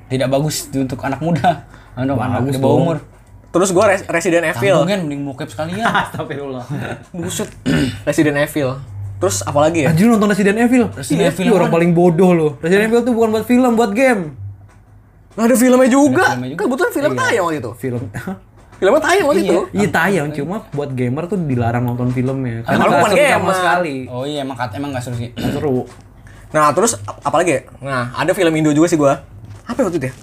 tidak 0.09 0.27
bagus 0.33 0.65
untuk 0.73 0.97
anak 1.05 1.21
muda. 1.21 1.69
Aduh, 1.99 2.15
Bagus 2.15 2.55
di 2.55 2.61
bawah 2.61 2.77
umur. 2.79 2.97
Terus 3.49 3.69
gua 3.69 3.89
Res- 3.89 4.05
Resident 4.05 4.45
Evil. 4.45 4.77
Tanggung 4.77 4.87
kan 4.87 4.99
mending 5.03 5.21
mokep 5.25 5.47
sekalian. 5.49 5.83
Astagfirullah. 6.05 6.65
Buset. 7.11 7.49
Resident 8.07 8.37
Evil. 8.37 8.77
Terus 9.19 9.43
apa 9.43 9.59
lagi 9.59 9.83
ya? 9.83 9.91
Anjir 9.91 10.07
nonton 10.07 10.29
Resident 10.29 10.55
Evil? 10.55 10.87
Resident 10.93 11.27
Iya, 11.27 11.31
Evil 11.33 11.51
orang 11.51 11.69
paling 11.69 11.91
bodoh 11.91 12.31
lu. 12.31 12.47
Resident 12.61 12.87
Evil 12.87 13.03
tuh 13.03 13.11
bukan 13.11 13.29
buat 13.29 13.43
film, 13.43 13.75
buat 13.75 13.91
game. 13.91 14.31
Nah, 15.35 15.43
ada 15.43 15.55
filmnya 15.55 15.89
juga. 15.89 16.23
Ada 16.23 16.35
filmnya 16.35 16.49
juga. 16.51 16.61
Kebetulan 16.63 16.91
film 16.91 17.11
tayang 17.15 17.43
waktu 17.43 17.59
itu. 17.59 17.71
Film. 17.75 18.03
Filmnya 18.79 19.01
tayang 19.03 19.25
waktu 19.27 19.41
itu. 19.43 19.57
Iya 19.75 19.87
tayang, 19.91 20.27
cuma 20.31 20.63
buat 20.71 20.95
gamer 20.95 21.27
tuh 21.27 21.35
dilarang 21.35 21.83
nonton 21.83 22.15
filmnya. 22.15 22.63
Emang 22.63 22.87
lu 22.87 22.95
nggak 22.95 22.95
bukan 22.95 23.11
seru 23.11 23.19
sama 23.19 23.35
gamer. 23.43 23.55
sekali. 23.55 23.95
Oh 24.07 24.23
iya 24.23 24.39
emang 24.39 24.55
emang 24.55 24.89
nggak 24.95 25.03
seru 25.03 25.15
sih. 25.19 25.29
Nggak 25.35 25.51
seru. 25.51 25.83
Nah, 26.49 26.71
terus 26.71 26.95
ap- 26.97 27.19
apa 27.19 27.35
lagi 27.35 27.51
ya? 27.51 27.61
Nah, 27.83 28.15
ada 28.15 28.31
film 28.31 28.55
Indo 28.55 28.71
juga 28.71 28.87
sih 28.87 28.95
gua. 28.95 29.19
Apa 29.67 29.83
waktu 29.83 29.99
itu 29.99 30.07
ya? 30.07 30.13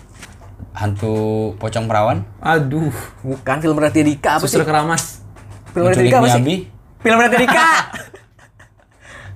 Hantu 0.77 1.15
pocong 1.57 1.89
perawan. 1.89 2.21
Aduh. 2.45 2.93
Bukan 3.25 3.57
film 3.65 3.81
Raditya 3.81 4.05
Dika 4.05 4.31
apa 4.37 4.45
sih? 4.45 4.53
Suster 4.53 4.69
keramas. 4.69 5.25
Film 5.73 5.89
Raditya 5.89 6.05
Dika 6.05 6.19
apa 6.21 6.29
sih? 6.29 6.43
Miyabi. 6.45 6.57
Film 7.01 7.19
Raditya 7.19 7.41
Dika. 7.49 7.69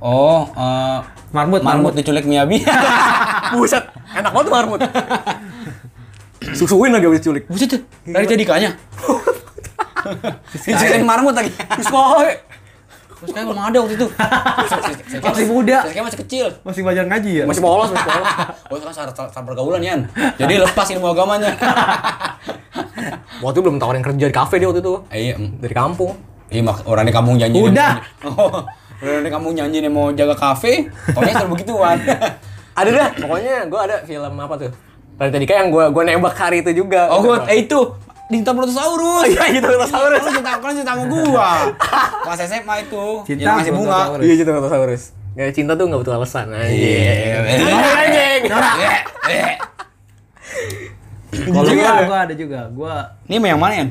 Oh, 0.01 0.49
eh 0.57 0.99
Marmut, 1.31 1.63
marmut 1.63 1.93
diculik 1.95 2.27
Miyabi. 2.27 2.65
Buset, 3.55 3.85
enak 4.17 4.33
banget 4.35 4.47
tuh 4.51 4.55
marmut. 4.57 4.81
Susuin 6.59 6.91
lagi 6.91 7.07
habis 7.07 7.23
culik. 7.23 7.45
Buset 7.47 7.69
tuh, 7.71 7.81
dari 8.03 8.27
tadikanya. 8.27 8.75
Diculik 10.59 11.07
marmut 11.07 11.37
lagi. 11.39 11.53
Terus 11.55 11.87
kok 11.87 12.07
Terus 13.21 13.31
kayak 13.37 13.47
belum 13.53 13.61
ada 13.61 13.79
waktu 13.85 13.95
itu. 14.01 14.07
Masih 15.21 15.47
muda. 15.53 15.77
Saya 15.85 15.93
kayak 15.93 16.07
masih 16.09 16.21
kecil. 16.25 16.47
Masih 16.65 16.81
belajar 16.81 17.05
ngaji 17.05 17.33
ya? 17.37 17.45
masih 17.45 17.61
polos, 17.61 17.89
masih 17.93 18.09
polos. 18.09 18.29
Oh, 18.73 18.75
itu 18.81 18.85
kan 18.89 18.95
saat, 18.97 19.13
saat 19.13 19.45
pergaulan 19.45 19.85
Yan. 19.85 20.01
Jadi 20.41 20.55
lepas 20.57 20.89
ilmu 20.89 21.13
agamanya. 21.13 21.53
Waktu 23.45 23.57
itu 23.57 23.63
belum 23.65 23.77
tawarin 23.77 24.05
kerja 24.05 24.25
di 24.29 24.35
kafe 24.35 24.57
dia 24.57 24.69
waktu 24.73 24.81
itu. 24.81 24.95
Eh, 25.13 25.21
iya. 25.33 25.35
Dari 25.37 25.75
kampung. 25.77 26.17
iya 26.49 26.65
orang 26.89 27.05
di 27.05 27.15
kampung 27.15 27.37
janji. 27.37 27.61
Udah. 27.61 28.01
Oh, 29.01 29.09
orang 29.09 29.25
di 29.25 29.33
kampung 29.33 29.53
janji 29.57 29.81
nih 29.85 29.93
mau 29.93 30.13
jaga 30.13 30.37
kafe. 30.37 30.89
Pokoknya 31.13 31.45
selalu 31.45 31.51
begituan. 31.57 31.97
Ada 32.81 32.91
dah, 32.97 33.09
pokoknya 33.13 33.69
gue 33.69 33.81
ada 33.83 33.97
film 34.07 34.33
apa 34.41 34.55
tuh? 34.57 34.73
Raditya 35.21 35.41
Dika 35.43 35.55
yang 35.59 35.69
gue 35.69 35.85
gue 35.93 36.03
nembak 36.07 36.33
hari 36.33 36.65
itu 36.65 36.73
juga. 36.73 37.13
Oh, 37.13 37.21
gue 37.21 37.37
eh 37.51 37.67
itu 37.69 37.77
Dinta 38.31 38.51
Brontosaurus. 38.55 39.27
Iya 39.27 39.45
gitu 39.59 39.67
Brontosaurus. 39.67 40.23
Kan 40.23 40.33
cinta 40.39 40.51
kan 40.63 40.73
cinta 40.73 40.93
sama 40.95 41.05
gua. 41.11 41.51
Pas 42.23 42.39
SMA 42.39 42.75
itu. 42.87 43.05
Cinta 43.27 43.43
yang 43.43 43.57
ngasih 43.59 43.75
bunga. 43.75 44.01
Iya 44.23 44.35
gitu 44.39 44.51
Brontosaurus. 44.55 45.03
Gak 45.35 45.55
cinta 45.55 45.73
tuh 45.75 45.87
gak 45.91 46.01
butuh 46.03 46.15
alasan. 46.15 46.47
Iya. 46.55 47.43
Anjing. 47.51 48.43
Kalau 51.31 51.71
gua, 51.75 51.93
gua 52.07 52.19
ada 52.27 52.35
juga. 52.35 52.61
Gua 52.71 52.95
Ini 53.27 53.39
mau 53.39 53.51
yang 53.51 53.61
mana 53.63 53.75
Yan? 53.83 53.91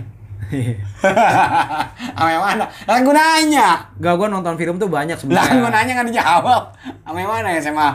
Sama 2.15 2.29
yang 2.31 2.43
mana? 2.43 2.65
Lah 2.87 2.97
gua 3.03 3.13
nanya. 3.15 3.67
Gak, 3.99 4.13
gua 4.19 4.27
nonton 4.27 4.55
film 4.55 4.75
tuh 4.79 4.89
banyak 4.91 5.15
Lah 5.29 5.45
kan 5.47 5.55
gua 5.59 5.69
sebenarnya. 5.71 5.83
nanya 5.83 5.93
kan 5.95 6.05
dijawab. 6.07 6.63
Sama 7.05 7.17
yang 7.19 7.31
mana 7.31 7.47
ya 7.55 7.59
SMA? 7.63 7.89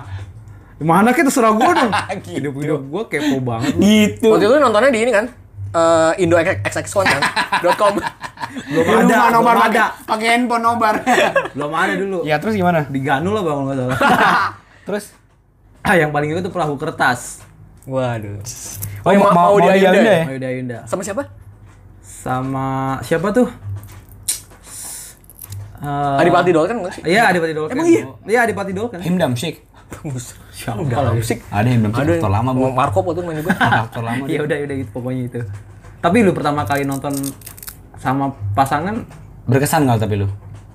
Mana 0.81 1.09
kita 1.13 1.31
gua 1.33 1.73
dong. 1.73 1.93
Gitu. 2.25 2.41
Hidup-hidup 2.41 2.81
gua 2.89 3.03
kepo 3.09 3.41
banget. 3.45 3.77
Gitu. 3.77 4.29
Waktu 4.29 4.45
itu 4.49 4.57
nontonnya 4.57 4.91
di 4.93 5.01
ini 5.05 5.13
kan? 5.13 5.44
Eh 5.75 6.13
Indo 6.23 6.39
XX 6.39 6.87
kan? 6.87 7.21
.com. 7.81 7.95
Belum 8.71 8.85
rumah 8.87 9.03
ada, 9.03 9.35
belum 9.35 9.43
pakai- 9.43 9.71
ada. 9.75 9.85
Pakai 10.07 10.27
handphone 10.31 10.63
nobar. 10.63 10.95
Belum 11.59 11.73
ada 11.75 11.93
dulu. 11.93 12.19
ya 12.23 12.39
terus 12.39 12.55
gimana? 12.55 12.87
Di 12.87 13.01
Ganu 13.03 13.35
lah 13.35 13.43
bang 13.43 13.55
kalau 13.57 13.67
nggak 13.67 13.79
salah. 13.83 13.99
Terus 14.87 15.05
ah, 15.83 15.97
yang 15.97 16.15
paling 16.15 16.31
itu 16.31 16.41
tuh 16.41 16.53
perahu 16.53 16.79
kertas. 16.79 17.43
Waduh. 17.85 18.39
Oh, 19.03 19.11
yang 19.11 19.23
mau- 19.27 19.35
mau 19.35 19.57
dia 19.59 19.75
dia 19.75 19.91
Ayunda 19.91 19.91
Ayunda 19.91 20.11
ya? 20.11 20.15
ya? 20.15 20.25
Ayo 20.31 20.57
Yunda. 20.57 20.79
Sama 20.87 21.03
siapa? 21.03 21.23
Sama 22.01 22.67
siapa 23.03 23.29
tuh? 23.35 23.49
Eh, 25.85 26.21
Adipati 26.23 26.51
Dolken 26.55 26.77
enggak 26.81 26.95
sih? 26.97 27.03
Iya, 27.05 27.29
Adipati 27.29 27.53
Dolken. 27.53 27.75
Emang 27.77 27.89
iya? 27.91 28.03
Iya, 28.25 28.39
Adipati 28.47 28.73
Dolken. 28.73 29.01
Himdam 29.03 29.35
Syik. 29.35 29.61
Siapa 30.51 30.79
Udah 30.79 30.99
lagi? 31.05 31.19
musik. 31.19 31.39
Ada 31.47 31.69
Syik 31.69 31.95
Ada 31.95 32.13
aktor 32.15 32.31
lama, 32.31 32.51
Bu. 32.51 32.63
Marco 32.71 32.99
waktu 33.01 33.13
itu 33.13 33.21
main 33.23 33.37
juga. 33.39 33.51
Aktor 33.85 34.03
lama 34.03 34.23
Iya 34.25 34.39
dia. 34.39 34.41
udah 34.43 34.57
udah 34.61 34.77
gitu 34.77 34.91
pokoknya 34.91 35.23
itu. 35.25 35.41
Tapi 35.99 36.17
lu 36.21 36.31
pertama 36.31 36.61
kali 36.63 36.83
nonton 36.83 37.15
sama 37.97 38.25
pasangan 38.53 39.07
Berkesan 39.45 39.85
enggak 39.85 40.05
tapi 40.05 40.15
lu? 40.17 40.29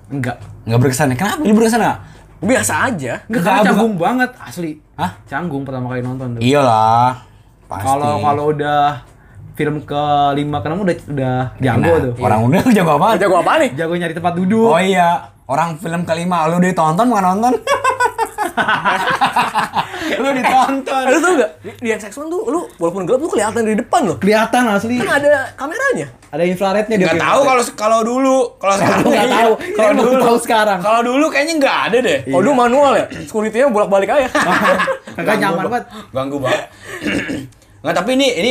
enggak? 0.08 0.36
Enggak 0.62 0.78
berkesan 0.80 1.06
ya? 1.10 1.16
Kenapa 1.16 1.40
lu 1.40 1.52
berkesan 1.52 1.80
enggak? 1.80 1.98
Biasa 2.40 2.74
aja. 2.84 3.12
Enggak, 3.26 3.42
canggung 3.62 3.94
banget 3.94 4.30
asli. 4.36 4.70
Hah? 4.94 5.10
Canggung 5.24 5.62
pertama 5.62 5.86
kali 5.88 6.00
nonton 6.00 6.26
tuh. 6.34 6.40
Iyalah. 6.40 7.22
Pasti. 7.66 7.84
Kalau 7.84 8.14
kalau 8.18 8.44
udah 8.50 8.82
film 9.54 9.76
kelima 9.82 10.58
keenam 10.58 10.80
udah 10.80 10.96
udah 11.06 11.36
jago 11.56 11.82
Nah, 11.84 11.98
tuh. 12.00 12.12
Orang 12.18 12.40
udah 12.44 12.60
jago 12.70 12.90
apa? 12.96 13.08
Jago 13.14 13.34
apa 13.38 13.52
nih? 13.58 13.70
Jago 13.74 13.92
nyari 13.92 14.10
tempat 14.12 14.34
duduk. 14.34 14.66
Oh 14.66 14.80
iya, 14.80 15.08
orang 15.44 15.76
film 15.76 16.02
kelima 16.02 16.48
lu 16.48 16.58
ditonton 16.58 17.06
bukan 17.06 17.24
nonton. 17.28 17.54
lu 20.20 20.28
ditonton. 20.34 21.04
Lu 21.06 21.18
tau 21.20 21.32
gak? 21.38 21.50
Di, 21.62 21.70
di 21.78 21.88
yang 21.90 22.00
Sex 22.00 22.12
One 22.18 22.28
tuh 22.32 22.42
lu 22.48 22.60
walaupun 22.80 23.02
gelap 23.06 23.20
lu 23.22 23.28
kelihatan 23.30 23.60
di 23.66 23.76
depan 23.78 24.00
loh. 24.06 24.16
Kelihatan 24.18 24.62
asli. 24.70 24.98
Kan 24.98 25.20
ada 25.20 25.52
kameranya. 25.54 26.06
Ada 26.30 26.42
infrarednya 26.46 26.96
dia. 26.96 27.06
Nggak 27.10 27.16
punya 27.18 27.26
tahu 27.26 27.40
kalau 27.42 27.62
kalau 27.74 27.98
dulu, 28.06 28.36
kalau 28.62 28.74
sekarang 28.78 29.02
Gua 29.02 29.10
nggak 29.10 29.26
iya. 29.26 29.36
tahu. 29.36 29.52
Kalau 29.74 29.92
dulu 29.94 30.12
tahu 30.22 30.36
sekarang. 30.38 30.78
Kalau 30.78 31.00
dulu 31.02 31.26
kayaknya 31.28 31.54
nggak 31.58 31.76
ada 31.90 31.98
deh. 32.00 32.18
Oh, 32.30 32.40
dulu 32.40 32.54
manual 32.54 32.92
ya? 32.96 33.04
Security-nya 33.26 33.66
bolak-balik 33.70 34.08
aja. 34.10 34.28
Kagak 35.18 35.36
nyaman 35.42 35.64
banget. 35.66 35.84
Ganggu 36.14 36.36
banget. 36.38 36.64
Nggak, 37.80 37.96
tapi 37.96 38.10
ini 38.12 38.28
ini 38.36 38.50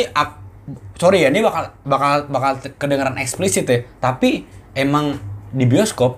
sorry 0.97 1.21
ya, 1.21 1.29
ini 1.29 1.45
bakal 1.45 1.69
bakal 1.85 2.25
bakal 2.33 2.51
kedengeran 2.81 3.13
eksplisit 3.21 3.69
ya. 3.69 3.85
Tapi 4.01 4.41
emang 4.73 5.21
di 5.53 5.69
bioskop 5.69 6.17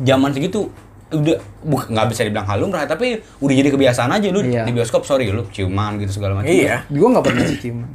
zaman 0.00 0.30
segitu 0.32 0.70
udah 1.12 1.36
bukan 1.60 1.86
nggak 1.88 2.06
bisa 2.08 2.22
dibilang 2.22 2.44
halum 2.44 2.68
lah 2.68 2.84
tapi 2.84 3.06
udah 3.36 3.50
jadi 3.52 3.68
kebiasaan 3.68 4.10
aja 4.10 4.28
lu 4.28 4.40
Iya. 4.40 4.62
di 4.62 4.70
bioskop 4.70 5.02
sorry 5.02 5.26
lu 5.26 5.42
ciuman 5.48 5.96
gitu 5.96 6.14
segala 6.14 6.36
macam 6.36 6.48
iya. 6.48 6.86
Gua 6.86 7.08
nggak 7.10 7.24
pernah 7.24 7.44
sih 7.44 7.58
ciuman. 7.58 7.90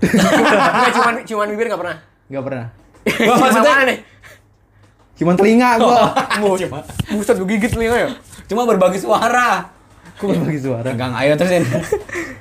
Enggak 0.00 0.92
cuman 0.92 1.14
cuman 1.22 1.46
bibir 1.48 1.66
enggak 1.66 1.80
pernah. 1.80 1.96
Nggak 2.28 2.44
pernah. 2.44 2.64
Gua 3.02 3.10
Ciuman 3.28 3.38
maksudnya- 3.40 3.72
mana 3.72 3.84
nih? 3.84 3.98
Cuman 5.12 5.34
telinga 5.34 5.70
gua. 5.76 5.98
cuma 6.56 6.78
Buset, 7.12 7.36
gue 7.36 7.48
gigit 7.48 7.70
telinga 7.70 7.96
ya. 7.96 8.08
cuma 8.44 8.62
berbagi 8.64 8.98
suara 8.98 9.66
Gua 10.14 10.28
berbagi 10.30 10.60
suara. 10.60 10.82
pegang 10.84 11.12
ayo 11.14 11.34
terusin 11.34 11.62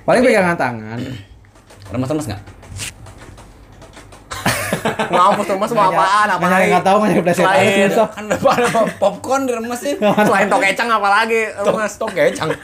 Paling 0.01 0.21
pegangan 0.21 0.56
tangan. 0.56 0.99
remes-remes 1.88 2.25
nggak 2.25 2.41
Ngampus 4.81 5.45
tuh 5.45 5.57
mas 5.57 5.71
mau 5.73 5.89
apaan? 5.91 6.27
Apa 6.33 6.45
lagi? 6.47 6.69
nggak 6.71 6.85
tahu, 6.85 6.97
nggak 7.03 7.23
plesetan, 7.23 7.53
susah. 7.91 8.07
kan 8.09 8.23
ada 8.29 8.37
popcorn 8.97 9.41
diremesin 9.45 9.95
selain 10.27 10.47
tokecang 10.49 10.89
apa 10.89 11.07
lagi? 11.21 11.41
tok 11.61 11.75
Mas. 11.77 11.93
tok 11.99 12.11
kecang 12.13 12.49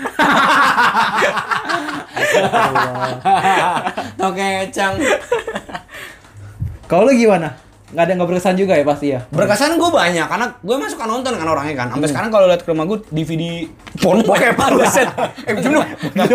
tok 4.20 4.32
kecang 4.34 4.94
Kalau 6.88 7.04
lu 7.04 7.12
gimana? 7.14 7.67
Nggak 7.88 8.04
ada 8.04 8.12
nggak 8.20 8.28
berkesan 8.28 8.56
juga 8.60 8.74
ya 8.76 8.84
pasti 8.84 9.16
ya. 9.16 9.20
berkesan 9.32 9.80
gue 9.80 9.90
banyak 9.90 10.28
karena 10.28 10.46
gue 10.60 10.74
emang 10.76 10.92
suka 10.92 11.06
nonton 11.08 11.32
kan 11.40 11.48
orangnya 11.48 11.76
kan. 11.80 11.88
Sampai 11.96 12.10
sekarang 12.12 12.30
kalau 12.30 12.46
lihat 12.52 12.62
ke 12.62 12.70
rumah 12.76 12.84
gue 12.84 13.00
DVD 13.16 13.64
porno 13.98 14.28
bokep 14.28 14.60
buset. 14.76 15.08
Eh 15.48 15.56
jenuh 15.64 15.84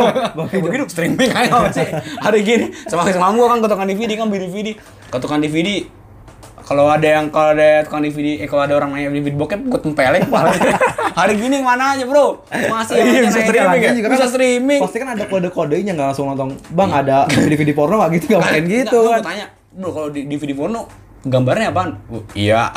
begitu 0.64 0.84
streaming 0.88 1.28
aja. 1.28 1.68
Sih 1.76 1.88
hari 2.24 2.40
gini 2.40 2.72
sama 2.88 3.04
sama 3.04 3.36
gue 3.36 3.44
kan 3.44 3.58
ketukan 3.60 3.86
DVD 3.86 4.12
kan 4.16 4.26
beli 4.32 4.48
DVD 4.48 4.68
ketukan 5.12 5.44
DVD 5.44 5.84
kalau 6.62 6.86
ada 6.88 7.04
yang 7.04 7.26
kalau 7.28 7.52
ada 7.52 7.82
tukang 7.84 8.00
DVD 8.00 8.40
eh 8.40 8.48
kalau 8.48 8.62
ada 8.64 8.74
orang 8.78 8.94
nanya 8.94 9.12
DVD 9.12 9.34
bokep 9.36 9.60
gue 9.66 9.80
tempelin 9.82 10.22
hari 11.18 11.34
gini 11.36 11.60
mana 11.60 11.92
aja 11.92 12.08
bro? 12.08 12.40
Masih 12.48 12.96
Iya, 12.96 13.20
bisa 13.28 13.40
streaming 13.44 13.82
ya. 13.82 14.08
bisa 14.08 14.26
streaming. 14.30 14.80
Pasti 14.80 14.96
kan 14.96 15.08
ada 15.12 15.24
kode-kodenya 15.28 15.92
nggak 15.92 16.08
langsung 16.14 16.32
nonton. 16.32 16.56
Bang 16.72 16.88
ada 16.88 17.28
video-video 17.28 17.76
porno 17.76 18.00
nggak 18.00 18.10
gitu? 18.16 18.24
Nggak 18.32 18.40
mungkin 18.40 18.64
gitu 18.72 18.98
kan. 19.04 19.20
gua 19.20 19.28
tanya, 19.28 19.46
bro 19.76 19.88
kalau 19.92 20.08
di 20.08 20.20
DVD 20.24 20.52
porno 20.56 20.80
gambarnya 21.22 21.70
apaan? 21.70 21.90
Oh, 22.11 22.22
Iya, 22.35 22.70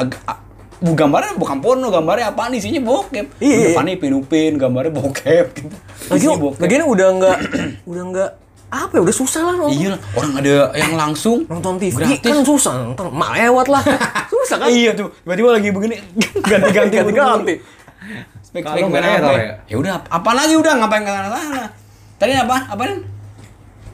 bu 0.75 0.91
gambarnya 0.93 1.33
bukan 1.39 1.57
porno, 1.63 1.87
gambarnya 1.89 2.29
apaan? 2.29 2.53
Isinya 2.53 2.81
bokep. 2.83 3.39
Iya, 3.41 3.55
iya. 3.55 3.67
Depannya 3.71 3.95
pinupin, 3.97 4.51
gambarnya 4.59 4.93
bokep 4.93 5.45
gitu. 5.55 5.75
Lagi, 6.11 6.25
bokep. 6.29 6.59
lagi 6.61 6.73
udah 6.85 7.07
enggak 7.09 7.37
udah 7.89 8.03
enggak 8.05 8.31
apa 8.65 8.91
ya 8.97 9.01
udah 9.07 9.15
susah 9.15 9.41
lah 9.45 9.55
nonton. 9.55 9.77
Iya 9.77 9.89
lah, 9.95 9.99
orang 10.19 10.31
ada 10.41 10.55
yang 10.75 10.93
langsung 10.99 11.47
Nonton 11.47 11.79
TV 11.79 11.95
gratis. 11.95 12.19
kan 12.19 12.43
susah 12.43 12.73
nonton 12.75 13.07
mak 13.13 13.31
lewat 13.39 13.67
lah. 13.71 13.83
susah 14.33 14.57
kan? 14.59 14.67
Iya 14.67 14.91
tuh, 14.97 15.07
tiba-tiba 15.23 15.49
lagi 15.55 15.69
begini 15.71 15.95
ganti-ganti 16.49 16.95
Ganti-ganti. 16.99 17.55
Spek 18.43 18.61
Kalau 18.65 18.75
spek 18.75 18.83
nggak 18.89 18.99
merah 18.99 19.09
error 19.15 19.31
apa? 19.31 19.39
ya? 19.39 19.53
Ya 19.71 19.75
udah, 19.79 19.93
apa 20.03 20.31
lagi 20.35 20.53
udah 20.59 20.73
ngapain 20.81 21.01
ke 21.07 21.11
sana? 21.13 21.65
Tadi 22.19 22.31
apa? 22.35 22.57
Apaan? 22.67 23.14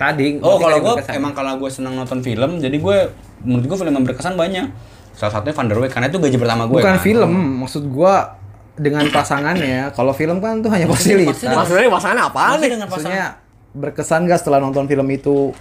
Tadi. 0.02 0.42
Oh, 0.42 0.58
kalau 0.58 0.78
gue 0.82 0.94
berkesan. 0.98 1.14
emang 1.22 1.34
kalau 1.38 1.54
gue 1.62 1.70
senang 1.70 1.94
nonton 1.94 2.26
film, 2.26 2.58
jadi 2.58 2.74
gue 2.74 2.98
menurut 3.46 3.66
gue 3.70 3.78
film 3.78 3.94
yang 3.94 4.06
berkesan 4.06 4.34
banyak. 4.34 4.66
Salah 5.14 5.38
satunya 5.38 5.54
Van 5.54 5.68
der 5.70 5.78
Wijk 5.78 5.92
karena 5.94 6.08
itu 6.10 6.18
gaji 6.18 6.38
pertama 6.42 6.64
gue. 6.66 6.82
bukan 6.82 6.98
kan. 6.98 7.04
film, 7.04 7.32
maksud 7.62 7.84
gua 7.94 8.42
dengan 8.74 9.06
pasangannya. 9.14 9.94
Kalau 9.94 10.16
film 10.18 10.42
kan 10.42 10.66
tuh 10.66 10.74
hanya 10.74 10.90
fasilitas. 10.90 11.46
Maksudnya 11.46 11.92
pasangannya 11.92 12.24
apaan 12.26 12.50
Maksudnya 12.50 12.66
nih? 12.66 12.72
dengan 12.74 12.88
pasangan. 12.90 13.06
Maksudnya 13.06 13.26
berkesan 13.72 14.20
gak 14.26 14.40
setelah 14.42 14.60
nonton 14.64 14.90
film 14.90 15.06
itu? 15.14 15.54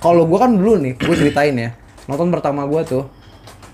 Kalau 0.00 0.24
gua 0.24 0.48
kan 0.48 0.56
dulu 0.56 0.80
nih, 0.80 0.96
gue 0.96 1.14
ceritain 1.18 1.52
ya. 1.52 1.70
Nonton 2.08 2.32
pertama 2.32 2.64
gua 2.64 2.82
tuh, 2.88 3.06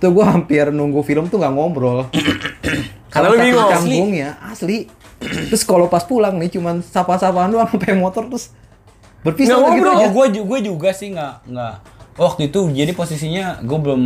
tuh 0.02 0.10
gua 0.10 0.34
hampir 0.34 0.68
nunggu 0.74 1.00
film 1.06 1.30
tuh 1.30 1.38
nggak 1.38 1.52
ngobrol. 1.54 2.08
Karena 3.12 3.28
lu 3.30 3.36
saking 3.38 3.46
bingung. 3.46 3.70
Canggungnya 3.70 4.30
asli. 4.44 4.90
Terus 5.22 5.62
kalau 5.62 5.86
pas 5.86 6.02
pulang 6.02 6.34
nih 6.36 6.50
cuman 6.58 6.82
sapa-sapaan 6.82 7.54
doang 7.54 7.68
sampai 7.70 7.94
motor 7.94 8.26
terus 8.26 8.52
berpisah 9.26 9.58
Nggak 9.58 9.62
udah 9.62 9.74
gitu 9.74 9.88
ngobrol. 9.88 9.98
aja. 9.98 10.06
Oh, 10.06 10.10
gue 10.14 10.26
gue 10.42 10.58
juga 10.66 10.88
sih 10.94 11.08
nggak 11.14 11.34
nggak. 11.50 11.74
Waktu 12.18 12.40
itu 12.50 12.60
jadi 12.74 12.92
posisinya 12.94 13.44
gue 13.62 13.78
belum 13.78 14.02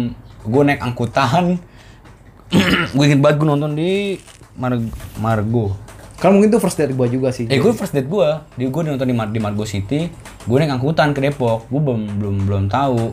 gue 0.48 0.62
naik 0.68 0.80
angkutan. 0.80 1.60
gue 2.96 3.04
inget 3.08 3.20
banget 3.20 3.36
gue 3.40 3.48
nonton 3.48 3.72
di 3.72 4.20
Mar 4.56 4.76
Margo. 5.20 5.72
Kan 6.22 6.38
mungkin 6.38 6.54
tuh 6.54 6.62
first 6.62 6.78
date 6.78 6.94
gua 6.94 7.10
juga 7.10 7.34
sih. 7.34 7.50
Eh 7.50 7.58
gue 7.58 7.72
first 7.74 7.90
date 7.90 8.06
gue, 8.06 8.28
di 8.54 8.70
gue 8.70 8.82
nonton 8.86 9.10
di, 9.10 9.16
Mar 9.16 9.26
di 9.34 9.42
Margo 9.42 9.66
City. 9.66 10.06
Gue 10.46 10.56
naik 10.62 10.78
angkutan 10.78 11.10
ke 11.10 11.18
Depok. 11.18 11.66
Gue 11.66 11.82
belum 11.82 12.00
belum 12.22 12.36
belum 12.46 12.64
tahu. 12.70 13.10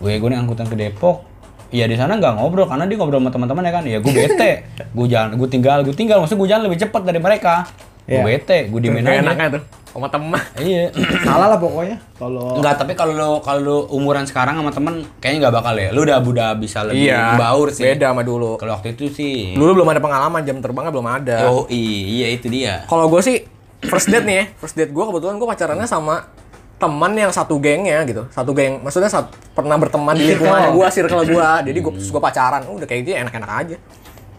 Gue 0.00 0.16
gue 0.16 0.28
naik 0.32 0.48
angkutan 0.48 0.64
ke 0.64 0.76
Depok. 0.78 1.20
Iya 1.68 1.90
di 1.90 1.98
sana 1.98 2.16
nggak 2.16 2.38
ngobrol 2.38 2.70
karena 2.70 2.86
dia 2.86 2.96
ngobrol 2.96 3.20
sama 3.20 3.28
teman-teman 3.28 3.62
ya 3.68 3.72
kan. 3.76 3.84
Ya 3.84 3.98
gue 4.00 4.12
bete. 4.14 4.50
gue 4.96 5.06
jalan, 5.10 5.36
gue 5.36 5.48
tinggal, 5.52 5.84
gue 5.84 5.92
tinggal. 5.92 6.22
Maksudnya 6.24 6.40
gue 6.40 6.48
jalan 6.48 6.62
lebih 6.70 6.78
cepat 6.86 7.02
dari 7.04 7.20
mereka. 7.20 7.68
Gue 8.04 8.14
Iya. 8.14 8.22
bete, 8.22 8.58
gue 8.68 8.80
diemin 8.80 9.00
Kayak 9.00 9.16
aja. 9.16 9.24
enaknya 9.24 9.48
tuh 9.50 9.62
sama 9.90 10.08
temen. 10.08 10.42
Iya. 10.58 10.84
Salah 11.26 11.46
lah 11.48 11.56
pokoknya. 11.56 11.96
Kalau 12.14 12.46
Enggak, 12.54 12.74
tapi 12.76 12.92
kalau 12.92 13.12
lo 13.12 13.28
kalau 13.40 13.60
lo 13.60 13.76
umuran 13.90 14.24
sekarang 14.24 14.54
sama 14.54 14.68
temen 14.68 14.94
kayaknya 15.18 15.38
nggak 15.42 15.54
bakal 15.54 15.74
ya. 15.74 15.88
Lu 15.88 16.00
udah 16.02 16.18
udah 16.18 16.48
bisa 16.54 16.82
lebih 16.82 17.08
Iya. 17.08 17.34
baur 17.34 17.68
sih. 17.70 17.84
Beda 17.86 18.10
sama 18.10 18.20
dulu. 18.20 18.56
Kalau 18.56 18.72
waktu 18.74 18.92
itu 18.92 19.08
sih. 19.08 19.54
Dulu 19.54 19.70
belum 19.74 19.88
ada 19.88 20.00
pengalaman 20.00 20.40
jam 20.42 20.58
terbangnya 20.58 20.90
belum 20.90 21.08
ada. 21.08 21.36
Oh 21.48 21.64
iya 21.66 22.28
itu 22.28 22.46
dia. 22.46 22.84
Kalau 22.84 23.08
gue 23.08 23.20
sih 23.20 23.40
first 23.80 24.08
date 24.08 24.24
nih 24.24 24.36
ya, 24.36 24.44
first 24.54 24.74
date 24.74 24.90
gue 24.90 25.04
kebetulan 25.04 25.36
gue 25.36 25.44
pacarannya 25.46 25.84
sama 25.84 26.28
teman 26.74 27.12
yang 27.12 27.30
satu 27.30 27.56
gengnya 27.56 28.02
gitu, 28.02 28.26
satu 28.28 28.50
geng, 28.50 28.82
maksudnya 28.82 29.06
sat- 29.06 29.30
pernah 29.54 29.78
berteman 29.78 30.12
di 30.12 30.26
lingkungan 30.26 30.74
gue, 30.74 30.86
circle 30.90 31.22
gue, 31.22 31.48
jadi 31.64 31.78
gue 31.78 31.92
gue 31.94 32.20
pacaran, 32.20 32.60
udah 32.66 32.82
kayak 32.82 33.00
gitu 33.02 33.14
enak-enak 33.14 33.50
aja. 33.56 33.76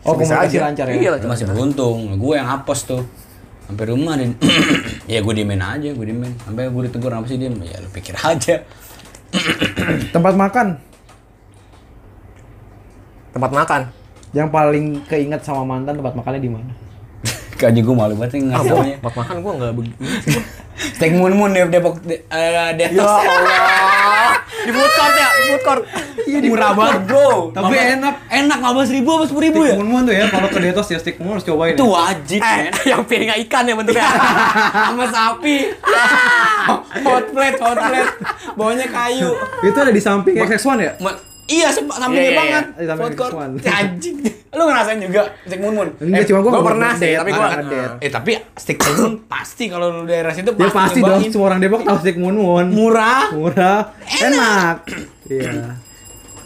Oh, 0.03 0.13
Bisa 0.13 0.37
komunikasi 0.37 0.57
lancar 0.59 0.85
ya? 0.85 0.93
Iya 0.99 1.09
masih 1.23 1.45
beruntung. 1.47 1.97
Gue 2.15 2.35
yang 2.35 2.45
hapus 2.45 2.79
tuh. 2.85 3.01
Sampai 3.65 3.85
rumah 3.89 4.13
dan 4.13 4.37
ya 5.11 5.19
gue 5.21 5.33
diemin 5.33 5.57
aja, 5.57 5.89
gue 5.89 6.05
diemin. 6.05 6.33
Sampai 6.45 6.69
gue 6.69 6.83
ditegur 6.85 7.09
apa 7.09 7.25
sih 7.25 7.37
diem? 7.37 7.57
Ya 7.65 7.81
lu 7.81 7.89
pikir 7.89 8.13
aja. 8.17 8.61
tempat 10.15 10.33
makan 10.37 10.79
Tempat 13.35 13.51
makan. 13.51 13.81
yang 14.31 14.51
paling 14.51 14.99
keinget 15.07 15.43
sama 15.43 15.63
mantan 15.63 15.95
tempat 15.95 16.11
makannya 16.11 16.43
di 16.43 16.51
mana? 16.51 16.71
Kaji 17.55 17.79
gue 17.79 17.95
malu 17.95 18.13
banget 18.19 18.35
nih 18.35 18.41
ngasih 18.51 18.69
namanya. 18.71 18.95
Tempat 18.99 19.13
makan 19.15 19.35
gue 19.39 19.51
nggak 19.55 19.73
begitu. 19.79 19.99
Steak 20.75 21.11
Moon 21.15 21.31
Moon 21.31 21.55
di 21.55 21.63
Depok 21.71 22.03
de, 22.03 22.19
eh, 22.27 22.49
ya. 22.75 22.87
Allah. 22.99 24.43
Di 24.65 24.71
food 24.75 24.91
court 24.91 25.15
ya, 25.15 25.29
di 25.31 25.43
food 25.47 25.63
court. 25.63 25.83
Murah 26.25 26.71
banget 26.75 26.99
bro. 27.07 27.55
Tapi 27.55 27.75
enak. 27.95 28.15
Enak 28.27 28.59
15 28.59 28.95
ribu 28.99 29.09
apa 29.15 29.23
10 29.23 29.39
ribu 29.39 29.59
ya? 29.63 29.73
Stick 29.79 29.87
Moon 29.87 30.03
tuh 30.03 30.15
ya, 30.15 30.25
kalau 30.27 30.47
ke 30.51 30.59
Detos 30.59 30.87
ya 30.91 30.99
Stick 30.99 31.17
Moon 31.23 31.39
harus 31.39 31.47
cobain. 31.47 31.79
Itu 31.79 31.87
ya. 31.87 31.95
wajib 31.95 32.39
Eh, 32.43 32.59
yang 32.91 33.01
piringnya 33.07 33.35
ikan 33.47 33.63
ya 33.63 33.73
bentuknya. 33.79 34.03
sama 34.91 35.05
sapi. 35.07 35.57
hot 37.07 37.25
plate, 37.31 37.59
hot 37.63 37.77
plate. 37.79 38.11
Bawahnya 38.59 38.87
kayu. 38.91 39.31
Itu 39.63 39.77
ada 39.79 39.91
di 39.95 40.01
samping 40.03 40.35
XX1 40.35 40.77
ya? 40.83 40.93
Iya, 41.45 41.67
sampingnya 41.69 42.09
Iya, 42.17 42.25
iya, 42.25 42.33
banget. 42.35 42.65
Di 42.73 42.85
samping 42.85 43.05
Food 43.05 43.15
court. 43.15 43.33
X1. 43.35 43.51
Ya, 43.61 43.73
Anjing. 43.77 44.15
Lu 44.49 44.63
ngerasain 44.65 44.97
juga 44.97 45.21
stick 45.45 45.59
mun 45.59 45.73
mun? 45.75 45.87
Enggak, 45.99 46.19
Eh, 46.19 46.25
cuma 46.25 46.39
gua 46.41 46.51
gua 46.51 46.63
pernah 46.73 46.91
sih, 46.95 47.11
tapi 47.13 47.29
gua-. 47.29 47.51
Eh 48.03 48.09
tapi 48.09 48.31
stick 48.55 48.77
mun 48.79 48.95
mun 48.97 49.13
pasti 49.33 49.69
kalau 49.69 49.87
lu 49.91 50.01
daerah 50.03 50.33
situ 50.33 50.49
Ya 50.51 50.69
pasti 50.69 50.99
dong, 50.99 51.21
semua 51.27 51.45
orang 51.49 51.59
Depok 51.61 51.85
tahu 51.85 51.97
Stick 52.01 52.17
Moon 52.17 52.33
Moon. 52.33 52.65
Murah. 52.71 53.29
Murah, 53.29 53.93
enak. 54.01 54.89
Iya. 55.27 55.84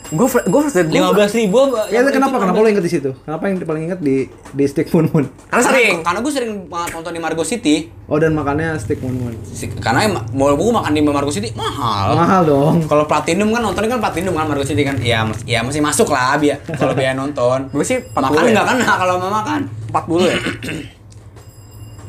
Gue 0.09 0.25
gue 0.25 0.61
first 0.65 0.73
date 0.73 0.89
gue. 0.89 0.97
15 0.97 1.37
ribu. 1.37 1.59
Ya 1.93 2.01
kenapa? 2.03 2.41
Kenapa 2.41 2.57
lo 2.57 2.65
inget 2.65 2.81
di 2.81 2.89
situ? 2.89 3.13
Kenapa 3.21 3.45
yang 3.45 3.61
paling 3.61 3.83
inget 3.85 3.99
di 4.01 4.25
di 4.51 4.63
Stick 4.65 4.89
Moon 4.89 5.05
Moon? 5.05 5.29
Karena 5.45 5.63
sering. 5.63 5.95
Karena 6.01 6.19
gue 6.19 6.33
sering 6.33 6.51
banget 6.65 6.89
nonton 6.97 7.11
di 7.13 7.21
Margo 7.21 7.45
City. 7.45 7.93
Oh 8.09 8.17
dan 8.17 8.33
makannya 8.33 8.73
Stick 8.81 8.97
Moon 8.99 9.13
Moon. 9.13 9.33
Karena 9.77 10.09
mau 10.33 10.49
gue 10.49 10.73
makan 10.73 10.91
di 10.91 11.01
Margo 11.05 11.29
City 11.29 11.53
mahal. 11.53 12.17
Mahal 12.17 12.41
dong. 12.41 12.75
Kalau 12.89 13.05
platinum 13.05 13.53
kan 13.53 13.61
nontonnya 13.61 13.89
kan 13.93 14.01
platinum 14.01 14.33
kan 14.33 14.49
Margo 14.49 14.65
City 14.65 14.81
kan. 14.81 14.97
Ya, 14.97 15.21
mas- 15.21 15.45
ya 15.45 15.61
masih 15.61 15.85
masuk 15.85 16.09
lah 16.09 16.41
biar 16.41 16.57
kalau 16.73 16.97
biaya 16.97 17.13
nonton. 17.13 17.69
Gue 17.69 17.85
sih 17.85 18.01
40 18.01 18.17
Makan 18.17 18.41
ya. 18.43 18.51
nggak 18.57 18.65
kena 18.65 18.93
kalau 18.97 19.15
mau 19.21 19.29
makan. 19.29 19.61
40 19.93 20.25
ya. 20.25 20.37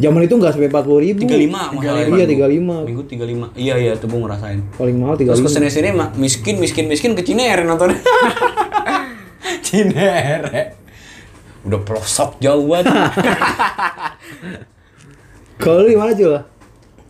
Zaman 0.00 0.20
itu 0.22 0.34
nggak 0.34 0.50
sampai 0.50 0.68
40 0.68 1.04
ribu. 1.04 1.20
35 1.22 1.76
masalah. 1.76 2.00
Iya 2.08 2.24
35. 2.24 2.88
Minggu 2.88 3.02
35. 3.04 3.52
Iya 3.54 3.74
iya 3.76 3.92
tuh 3.94 4.06
gue 4.06 4.18
ngerasain. 4.18 4.60
Paling 4.72 4.96
mahal 4.96 5.14
Terus 5.14 5.36
35. 5.36 5.44
ke 5.44 5.50
sini 5.50 5.68
sini 5.68 5.88
mah 5.92 6.08
miskin 6.14 6.56
miskin 6.56 6.84
miskin 6.86 7.12
ke 7.12 7.20
Cinere 7.20 7.62
nonton. 7.62 7.92
Cinere. 9.66 10.80
Udah 11.60 11.80
pelosok 11.80 12.40
jauh 12.40 12.64
banget. 12.66 12.88
Kalau 15.60 15.84
lu 15.84 15.88
di 15.88 15.98
mana 15.98 16.12
juga? 16.12 16.48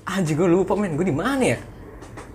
Anjir 0.05 0.35
gue 0.35 0.49
lupa 0.49 0.75
men, 0.75 0.99
gue 0.99 1.07
di 1.07 1.15
mana 1.15 1.39
ya? 1.39 1.59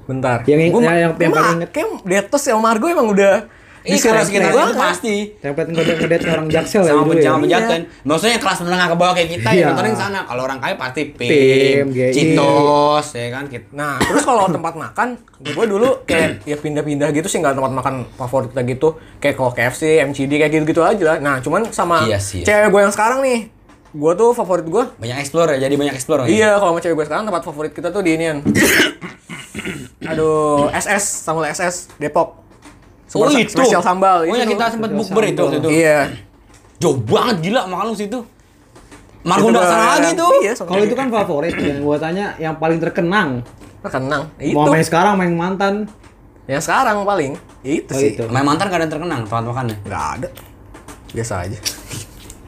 Bentar. 0.06 0.48
Yang- 0.48 0.72
Gua- 0.72 0.82
yang- 0.82 1.12
yang- 1.12 1.16
yang 1.18 1.34
paling 1.34 1.56
inget. 1.60 1.70
Kayak 1.70 1.88
Detos 2.06 2.42
sama 2.42 2.62
Margo 2.64 2.88
emang 2.88 3.12
udah 3.12 3.52
Ih, 3.86 4.00
kalau 4.00 4.20
sekitar 4.20 4.50
banget. 4.50 4.66
itu 4.68 4.76
pasti. 4.76 5.16
Template 5.38 5.70
ngedate 5.70 6.26
orang 6.28 6.48
jaksel 6.48 6.82
ya 6.82 6.90
Sama 6.90 7.00
dulu 7.00 7.12
penjaga 7.12 7.30
ya. 7.30 7.40
penjagaan. 7.40 7.82
Maksudnya 8.02 8.34
yang 8.34 8.44
kelas 8.44 8.60
menengah 8.60 8.88
ke 8.88 8.96
bawah 8.96 9.14
kayak 9.14 9.30
kita 9.32 9.50
Iya. 9.50 9.60
ya 9.60 9.66
nontonin 9.68 9.92
ke 9.92 10.00
sana. 10.00 10.20
Kalau 10.24 10.42
orang 10.44 10.58
kaya 10.58 10.76
pasti 10.76 11.02
Pim. 11.08 11.86
Citos, 12.12 13.06
ya 13.12 13.28
kan 13.30 13.44
gitu. 13.46 13.68
Nah, 13.72 13.98
terus 14.00 14.24
kalau 14.24 14.44
tempat 14.48 14.74
makan, 14.74 15.08
gue 15.40 15.66
dulu 15.66 15.90
kayak 16.04 16.42
ya 16.44 16.56
pindah-pindah 16.56 17.10
gitu 17.12 17.28
sih, 17.28 17.38
nggak 17.38 17.54
tempat 17.54 17.72
makan 17.74 17.96
favorit 18.12 18.50
kita 18.50 18.62
gitu. 18.66 18.88
Kayak 19.18 19.36
kalau 19.36 19.52
KFC, 19.52 19.82
MCD 20.04 20.32
kayak 20.36 20.52
gitu-gitu 20.52 20.82
aja 20.82 21.04
lah. 21.06 21.18
Nah, 21.20 21.36
cuman 21.40 21.70
sama 21.70 22.04
Iya 22.04 22.18
sih. 22.18 22.42
cewek 22.42 22.68
gue 22.68 22.82
yang 22.82 22.92
sekarang 22.92 23.22
nih, 23.22 23.54
gue 23.92 24.12
tuh 24.14 24.30
favorit 24.32 24.66
gue. 24.66 24.84
Banyak 24.96 25.18
explore 25.20 25.54
ya, 25.54 25.62
jadi 25.62 25.76
banyak 25.76 25.94
explore. 25.94 26.24
ya? 26.24 26.28
Iya, 26.28 26.50
kalau 26.56 26.72
sama 26.72 26.82
cewek 26.82 26.96
gue 26.96 27.06
sekarang 27.06 27.24
tempat 27.24 27.44
favorit 27.44 27.72
kita 27.72 27.90
tuh 27.90 28.02
di 28.02 28.12
inian. 28.14 28.42
Aduh, 30.06 30.70
SS, 30.70 31.04
Samuel 31.24 31.50
SS, 31.50 31.90
Depok. 31.96 32.45
Oh 33.16 33.26
Super 33.26 33.40
itu. 33.40 33.56
Spesial 33.56 33.80
sambal. 33.80 34.18
Oh 34.22 34.36
yang 34.36 34.44
Itu 34.44 34.54
kita 34.54 34.66
sempat 34.70 34.92
bukber 34.92 35.24
itu 35.26 35.40
waktu 35.40 35.58
itu. 35.58 35.70
Iya. 35.72 36.00
Jauh 36.78 36.98
banget 37.00 37.36
gila 37.42 37.62
makan 37.66 37.86
lu 37.88 37.96
situ. 37.96 38.20
Itu 38.20 38.22
Margonda 39.24 39.58
gua- 39.58 39.72
sana 39.72 39.86
lagi 39.96 40.12
tuh. 40.14 40.32
Iya, 40.38 40.54
Kalau 40.54 40.84
itu 40.84 40.94
kan 40.94 41.08
favorit 41.10 41.56
yang 41.56 41.80
gua 41.80 41.98
tanya 41.98 42.36
yang 42.38 42.56
paling 42.56 42.78
terkenang. 42.78 43.42
kenang. 43.82 44.34
Itu. 44.36 44.52
Mau 44.52 44.68
main 44.68 44.82
sekarang 44.82 45.14
main 45.16 45.32
mantan. 45.32 45.86
Yang 46.46 46.62
sekarang 46.66 47.02
paling 47.02 47.38
itu 47.64 47.88
Oh, 47.88 47.98
sih. 47.98 48.12
itu. 48.12 48.26
Main 48.28 48.42
mantan 48.44 48.66
gak 48.66 48.76
ada 48.76 48.84
yang 48.84 48.92
terkenang 48.92 49.20
tempat 49.24 49.46
makannya. 49.46 49.78
Nggak 49.82 50.06
ada. 50.16 50.28
Biasa 51.10 51.34
aja. 51.42 51.58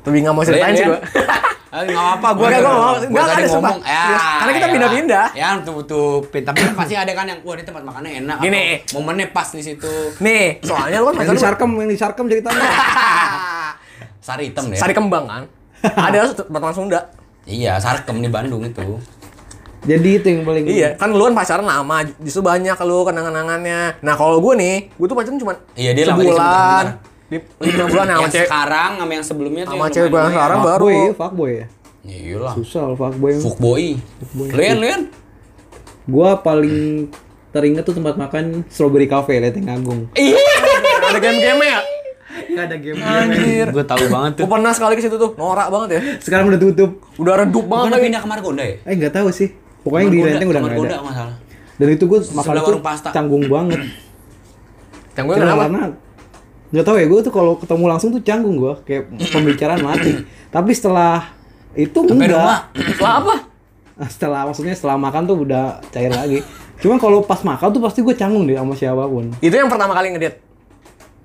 Tapi 0.02 0.16
nggak 0.18 0.34
mau 0.34 0.42
ceritain 0.42 0.74
sih 0.74 0.84
gue. 0.84 0.98
Ah, 1.78 1.86
nggak 1.86 1.94
apa-apa, 1.94 2.30
gua 2.34 2.48
nggak 2.50 2.63
mau. 2.66 2.94
Gue 2.98 3.06
Nggak, 3.08 3.26
tadi 3.28 3.38
ada, 3.38 3.48
sumpah. 3.48 3.70
ngomong, 3.70 3.86
ya, 3.86 4.06
Karena 4.18 4.52
kita 4.52 4.66
ya. 4.66 4.74
pindah-pindah. 4.74 5.26
Ya, 5.32 5.48
tutup-tutupin. 5.60 6.42
Tapi 6.42 6.60
pasti 6.74 6.96
ada 6.98 7.12
kan 7.13 7.26
yang, 7.26 7.40
wah 7.46 7.54
ini 7.54 7.63
tempat 7.63 7.84
makannya 7.84 8.12
enak. 8.18 8.38
Gini. 8.42 8.63
momennya 8.92 9.28
pas 9.30 9.46
di 9.48 9.62
situ. 9.62 9.94
Nih, 10.18 10.58
soalnya 10.60 10.98
lu 10.98 11.06
kan 11.08 11.13
Yang 11.13 11.22
pacar 11.22 11.36
di 11.36 11.44
Sarkem, 11.44 11.70
yang 11.72 11.86
di 11.88 12.00
Sarkem 12.00 12.26
ceritanya. 12.26 12.66
Sari 14.28 14.44
hitam 14.50 14.63
deh. 14.68 14.76
Sari 14.76 14.92
kembang 14.92 15.26
kan. 15.26 15.44
Ada 16.10 16.34
pertemuan 16.42 16.74
Sunda. 16.74 17.00
Iya, 17.46 17.78
Sarkem 17.78 18.18
di 18.18 18.28
Bandung 18.28 18.66
itu. 18.66 18.98
Jadi 19.86 20.10
itu 20.18 20.28
yang 20.28 20.42
paling 20.44 20.66
Iya, 20.66 20.98
kan 20.98 21.13
lu 21.13 21.24
kan 21.24 21.38
pacaran 21.38 21.63
lama, 21.63 21.98
justru 22.20 22.42
banyak 22.42 22.76
lu 22.82 23.06
kenangan-kenangannya. 23.06 24.02
Nah, 24.02 24.13
kalau 24.18 24.42
gue 24.42 24.54
nih, 24.58 24.76
gue 24.90 25.06
tuh 25.06 25.16
pacaran 25.16 25.38
cuma 25.38 25.54
Iya, 25.74 25.94
dia 25.94 26.04
lama 26.04 26.18
di 26.18 26.26
sebulan. 26.26 26.42
sebentar, 26.42 26.86
Di 27.28 27.38
lima 27.60 27.86
bulan 27.86 28.06
sama 28.06 28.13
yang 28.18 28.32
cewek. 28.32 28.48
sekarang 28.48 28.92
sama 28.96 29.12
yang 29.12 29.26
sebelumnya 29.26 29.63
tuh 29.63 29.72
Sama 29.72 29.84
yang 29.84 29.92
cewek 29.92 30.06
yang 30.06 30.16
lumayan 30.16 30.32
sekarang 30.32 30.60
baru. 30.60 30.72
fuckboy, 30.80 30.96
ya, 30.98 31.12
fuckboy 31.13 31.52
ya. 31.52 31.66
Iya 32.08 32.36
lah. 32.40 32.54
Susah 32.56 32.82
loh 32.88 32.96
fuckboy. 32.96 33.32
Fuckboy. 33.36 33.86
Lian, 34.56 34.78
lian. 34.80 35.02
Gua 36.06 36.30
paling 36.38 37.12
teringat 37.50 37.84
tuh 37.84 37.94
tempat 37.94 38.16
makan 38.16 38.63
Strawberry 38.68 39.06
Cafe 39.06 39.38
Leteng 39.38 39.68
Agung. 39.68 40.08
Iya. 40.13 40.40
Ada 41.04 41.20
game-game 41.20 41.62
ya? 41.62 41.80
Gak 42.48 42.63
ada 42.63 42.78
game. 42.78 42.98
Anjir. 42.98 43.66
Gue 43.70 43.84
tahu 43.84 44.06
banget 44.08 44.32
Gue 44.38 44.48
pernah 44.48 44.72
sekali 44.72 44.94
ke 44.94 45.02
situ 45.02 45.16
tuh, 45.16 45.32
norak 45.36 45.68
banget 45.68 45.90
ya. 45.90 46.02
Sekarang 46.20 46.48
udah 46.48 46.60
tutup. 46.60 46.92
Udah 47.18 47.34
redup 47.38 47.60
Bukan 47.60 47.68
banget 47.68 47.86
udah 47.86 47.94
lagi. 47.94 48.06
pindah 48.08 48.22
ke 48.22 48.28
Margonda 48.28 48.63
ya? 48.63 48.76
Eh 48.82 48.94
nggak 48.96 49.13
tahu 49.13 49.28
sih. 49.30 49.50
Pokoknya 49.82 50.08
di 50.08 50.20
Lenteng 50.22 50.48
udah 50.48 50.62
Margonda 50.62 50.96
ada. 50.96 51.04
masalah. 51.04 51.36
Dan 51.76 51.88
itu 51.90 52.04
gue 52.06 52.20
makan 52.24 52.54
tuh 52.58 52.76
canggung 53.10 53.44
banget. 53.46 53.80
Yang 55.13 55.26
Karena 55.28 55.44
kenapa? 55.44 55.63
karena 55.66 55.84
nggak 56.68 56.84
tahu 56.84 56.96
ya 57.00 57.06
gue 57.08 57.20
tuh 57.24 57.34
kalau 57.34 57.56
ketemu 57.56 57.86
langsung 57.88 58.10
tuh 58.12 58.22
canggung 58.24 58.60
gue 58.60 58.74
kayak 58.84 59.04
pembicaraan 59.32 59.82
mati. 59.84 60.24
Tapi 60.52 60.72
setelah 60.76 61.32
itu 61.78 62.00
Sampai 62.04 62.28
enggak. 62.28 62.74
Lah 63.00 63.14
apa? 63.24 63.36
Setelah 64.14 64.46
maksudnya 64.46 64.78
setelah 64.78 64.94
makan 64.94 65.26
tuh 65.26 65.42
udah 65.42 65.82
cair 65.90 66.14
lagi. 66.14 66.46
Cuma 66.78 67.02
kalau 67.02 67.26
pas 67.26 67.42
makan 67.42 67.74
tuh 67.74 67.82
pasti 67.82 68.06
gue 68.06 68.14
canggung 68.14 68.46
deh 68.46 68.54
sama 68.54 68.78
siapa 68.78 69.10
pun. 69.10 69.34
Itu 69.42 69.58
yang 69.58 69.72
pertama 69.74 69.98
kali 69.98 70.14
ngedate. 70.14 70.38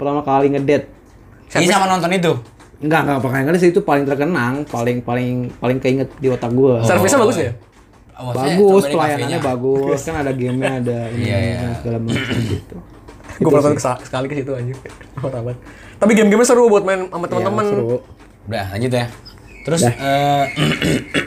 Pertama 0.00 0.24
kali 0.24 0.56
ngedate 0.56 0.88
Ini 1.52 1.68
sama 1.68 1.84
nonton 1.84 2.08
itu. 2.16 2.32
Enggak, 2.80 3.04
enggak 3.04 3.18
pakai 3.22 3.60
sih 3.60 3.70
itu 3.70 3.84
paling 3.84 4.08
terkenang, 4.08 4.64
paling 4.66 5.04
paling 5.04 5.52
paling 5.60 5.78
keinget 5.78 6.08
di 6.16 6.32
otak 6.32 6.50
gue. 6.50 6.80
Servisnya 6.82 7.20
bagus 7.20 7.36
ya? 7.38 7.52
Oh, 8.22 8.30
bagus, 8.30 8.82
pelayanannya 8.86 9.40
bagus, 9.40 9.98
kan 10.04 10.22
ada 10.22 10.30
gamenya 10.30 10.78
ada 10.78 10.98
ini 11.10 11.26
Iya, 11.26 11.38
iya. 11.42 11.68
segala 11.80 11.98
macam 11.98 12.38
gitu. 12.44 12.76
Gue 13.38 13.50
pernah 13.50 13.72
ke- 13.72 14.02
sekali 14.02 14.26
ke 14.26 14.34
situ 14.36 14.52
anjir. 14.52 14.76
Norak 15.16 15.42
banget. 15.42 15.58
Tapi 15.96 16.12
game-game 16.12 16.44
seru 16.44 16.66
buat 16.66 16.82
main 16.82 17.06
sama 17.06 17.26
teman-teman. 17.26 17.64
Iya, 17.64 17.72
seru. 17.72 17.96
Udah, 18.42 18.64
lanjut 18.74 18.92
ya. 18.92 19.06
Terus 19.62 19.80
eh 19.86 20.44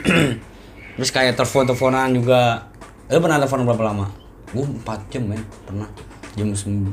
terus 0.96 1.10
kayak 1.10 1.34
telepon-teleponan 1.34 2.12
juga. 2.12 2.68
Lu 3.08 3.18
pernah 3.18 3.38
telepon 3.38 3.64
berapa 3.64 3.84
lama? 3.86 4.06
Gue 4.50 4.64
4 4.84 5.10
jam, 5.10 5.22
men. 5.24 5.42
Pernah. 5.64 5.88
Jam 6.36 6.52
9 6.52 6.92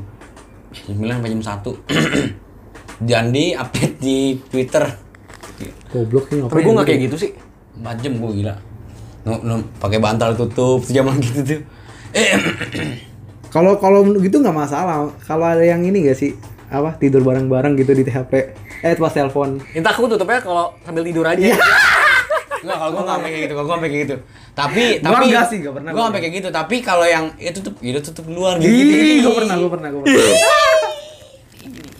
jam 0.74 0.96
9 0.96 1.06
sampai 1.06 1.30
jam 1.30 1.42
1. 1.42 3.04
Jandi 3.04 3.44
update 3.62 3.96
di 3.98 4.18
Twitter. 4.48 4.84
Goblok 5.88 6.26
sih 6.26 6.42
Tapi 6.42 6.60
gue 6.60 6.72
nggak 6.72 6.88
kayak 6.88 7.00
gitu 7.06 7.16
sih. 7.18 7.30
4 7.78 8.02
jam 8.02 8.12
gue 8.16 8.30
gila. 8.34 8.54
No, 9.24 9.40
no, 9.40 9.54
pakai 9.78 9.98
bantal 9.98 10.32
tutup 10.34 10.84
zaman 10.94 11.16
gitu 11.18 11.40
tuh. 11.44 11.60
Eh, 12.12 12.30
Kalau 13.54 13.78
kalau 13.78 14.02
gitu 14.18 14.42
nggak 14.42 14.56
masalah. 14.66 15.14
Kalau 15.22 15.46
ada 15.46 15.62
yang 15.62 15.78
ini 15.86 16.10
gak 16.10 16.18
sih? 16.18 16.34
Apa 16.66 16.98
tidur 16.98 17.22
bareng-bareng 17.22 17.78
gitu 17.78 17.94
di 17.94 18.02
THP? 18.02 18.32
Eh 18.82 18.98
pas 18.98 19.14
telepon. 19.14 19.62
Entah 19.70 19.94
aku 19.94 20.10
tutupnya 20.10 20.42
kalau 20.42 20.74
sambil 20.82 21.06
tidur 21.06 21.22
aja. 21.22 21.38
Enggak, 22.64 22.76
kalau 22.80 22.90
gue 22.96 23.02
nggak 23.04 23.14
sampai 23.14 23.30
kayak 23.30 23.42
gitu, 23.44 23.54
kalau 23.54 23.66
gue 23.68 23.74
sampai 23.76 23.90
kayak 23.92 24.02
gitu. 24.08 24.16
Tapi, 24.54 24.84
Gua 24.98 25.04
tapi 25.04 25.24
enggak 25.28 25.46
sih, 25.52 25.56
nggak 25.60 25.74
pernah 25.76 25.90
Gue 25.92 26.00
gua. 26.00 26.06
sampai 26.08 26.20
kayak 26.24 26.34
gitu. 26.34 26.48
Tapi 26.50 26.76
kalau 26.80 27.06
yang 27.06 27.24
itu 27.36 27.58
tutup, 27.60 27.74
itu 27.84 28.00
tutup 28.00 28.24
luar 28.26 28.54
gitu. 28.58 28.72
Ih, 28.72 29.16
gue 29.22 29.32
pernah, 29.36 29.54
gue 29.54 29.70
pernah, 29.70 29.88
gue 29.92 30.00
pernah. 30.02 30.24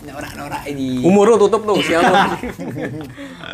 Norak-norak 0.04 0.62
ini. 0.70 1.04
Umur 1.04 1.24
lu 1.30 1.36
tutup 1.38 1.62
tuh, 1.68 1.78
sial 1.84 2.02
lu. 2.02 2.14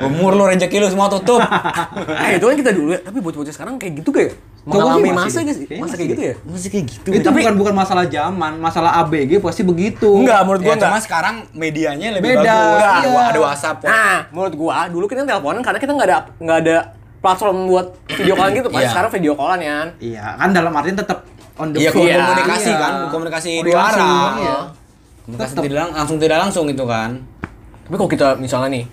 Umur 0.06 0.32
lu 0.38 0.44
rezeki 0.48 0.76
lu 0.80 0.88
semua 0.88 1.10
tutup. 1.10 1.42
eh 2.24 2.38
itu 2.38 2.44
kan 2.46 2.56
kita 2.56 2.72
dulu 2.72 2.90
ya, 2.94 3.00
tapi 3.02 3.18
bocah-bocah 3.20 3.54
sekarang 3.54 3.74
kayak 3.76 4.00
gitu 4.00 4.10
kayak 4.14 4.32
mengalami 4.62 5.10
masa 5.10 5.40
masih 5.40 5.64
Masa 5.64 5.80
masih 5.80 5.96
kayak 5.96 6.10
gitu 6.10 6.22
ya? 6.22 6.34
Masih 6.44 6.68
kayak 6.68 6.84
gitu. 6.86 7.08
itu 7.10 7.28
bukan 7.28 7.54
bukan 7.56 7.74
masalah 7.74 8.04
zaman, 8.06 8.52
masalah 8.56 8.90
ABG 9.00 9.40
pasti 9.40 9.62
begitu. 9.62 10.10
Enggak, 10.14 10.44
menurut 10.44 10.60
gua 10.60 10.68
Ya, 10.68 10.76
enggak. 10.76 10.90
cuma 10.90 10.98
sekarang 11.00 11.34
medianya 11.52 12.08
lebih 12.12 12.28
Beda, 12.30 12.44
bagus. 12.44 12.76
iya. 12.76 12.90
Ada, 12.92 13.08
ada 13.26 13.40
WhatsApp. 13.40 13.76
Nah, 13.82 14.18
menurut 14.30 14.54
gua 14.54 14.76
dulu 14.86 15.04
kita 15.04 15.24
teleponan 15.24 15.60
karena 15.60 15.78
kita 15.78 15.92
nggak 15.92 16.06
ada 16.06 16.18
nggak 16.36 16.58
ada 16.60 16.76
platform 17.18 17.56
buat 17.66 17.86
video 18.10 18.34
callan 18.34 18.52
gitu. 18.54 18.68
Pas 18.68 18.80
Iya. 18.80 18.90
sekarang 18.90 19.10
video 19.10 19.32
callan 19.34 19.60
ya. 19.60 19.76
Iya, 19.98 20.24
kan 20.36 20.48
dalam 20.50 20.72
artian 20.72 20.94
tetap 20.94 21.18
on 21.56 21.68
the 21.70 21.78
Iya, 21.78 21.90
phone. 21.90 22.04
komunikasi 22.06 22.68
Iya. 22.68 22.78
kan, 22.78 22.92
komunikasi 23.08 23.50
Komunikasi, 23.54 23.66
dua 23.66 23.80
arah. 23.82 24.30
iya. 24.36 24.56
Komunikasi 25.22 25.52
tidak 25.58 25.76
lang- 25.78 25.94
langsung 25.94 26.16
tidak 26.16 26.38
langsung 26.38 26.66
itu 26.66 26.84
kan. 26.84 27.10
Tapi 27.82 27.94
kalau 27.96 28.08
kita 28.08 28.26
misalnya 28.36 28.68
nih, 28.72 28.84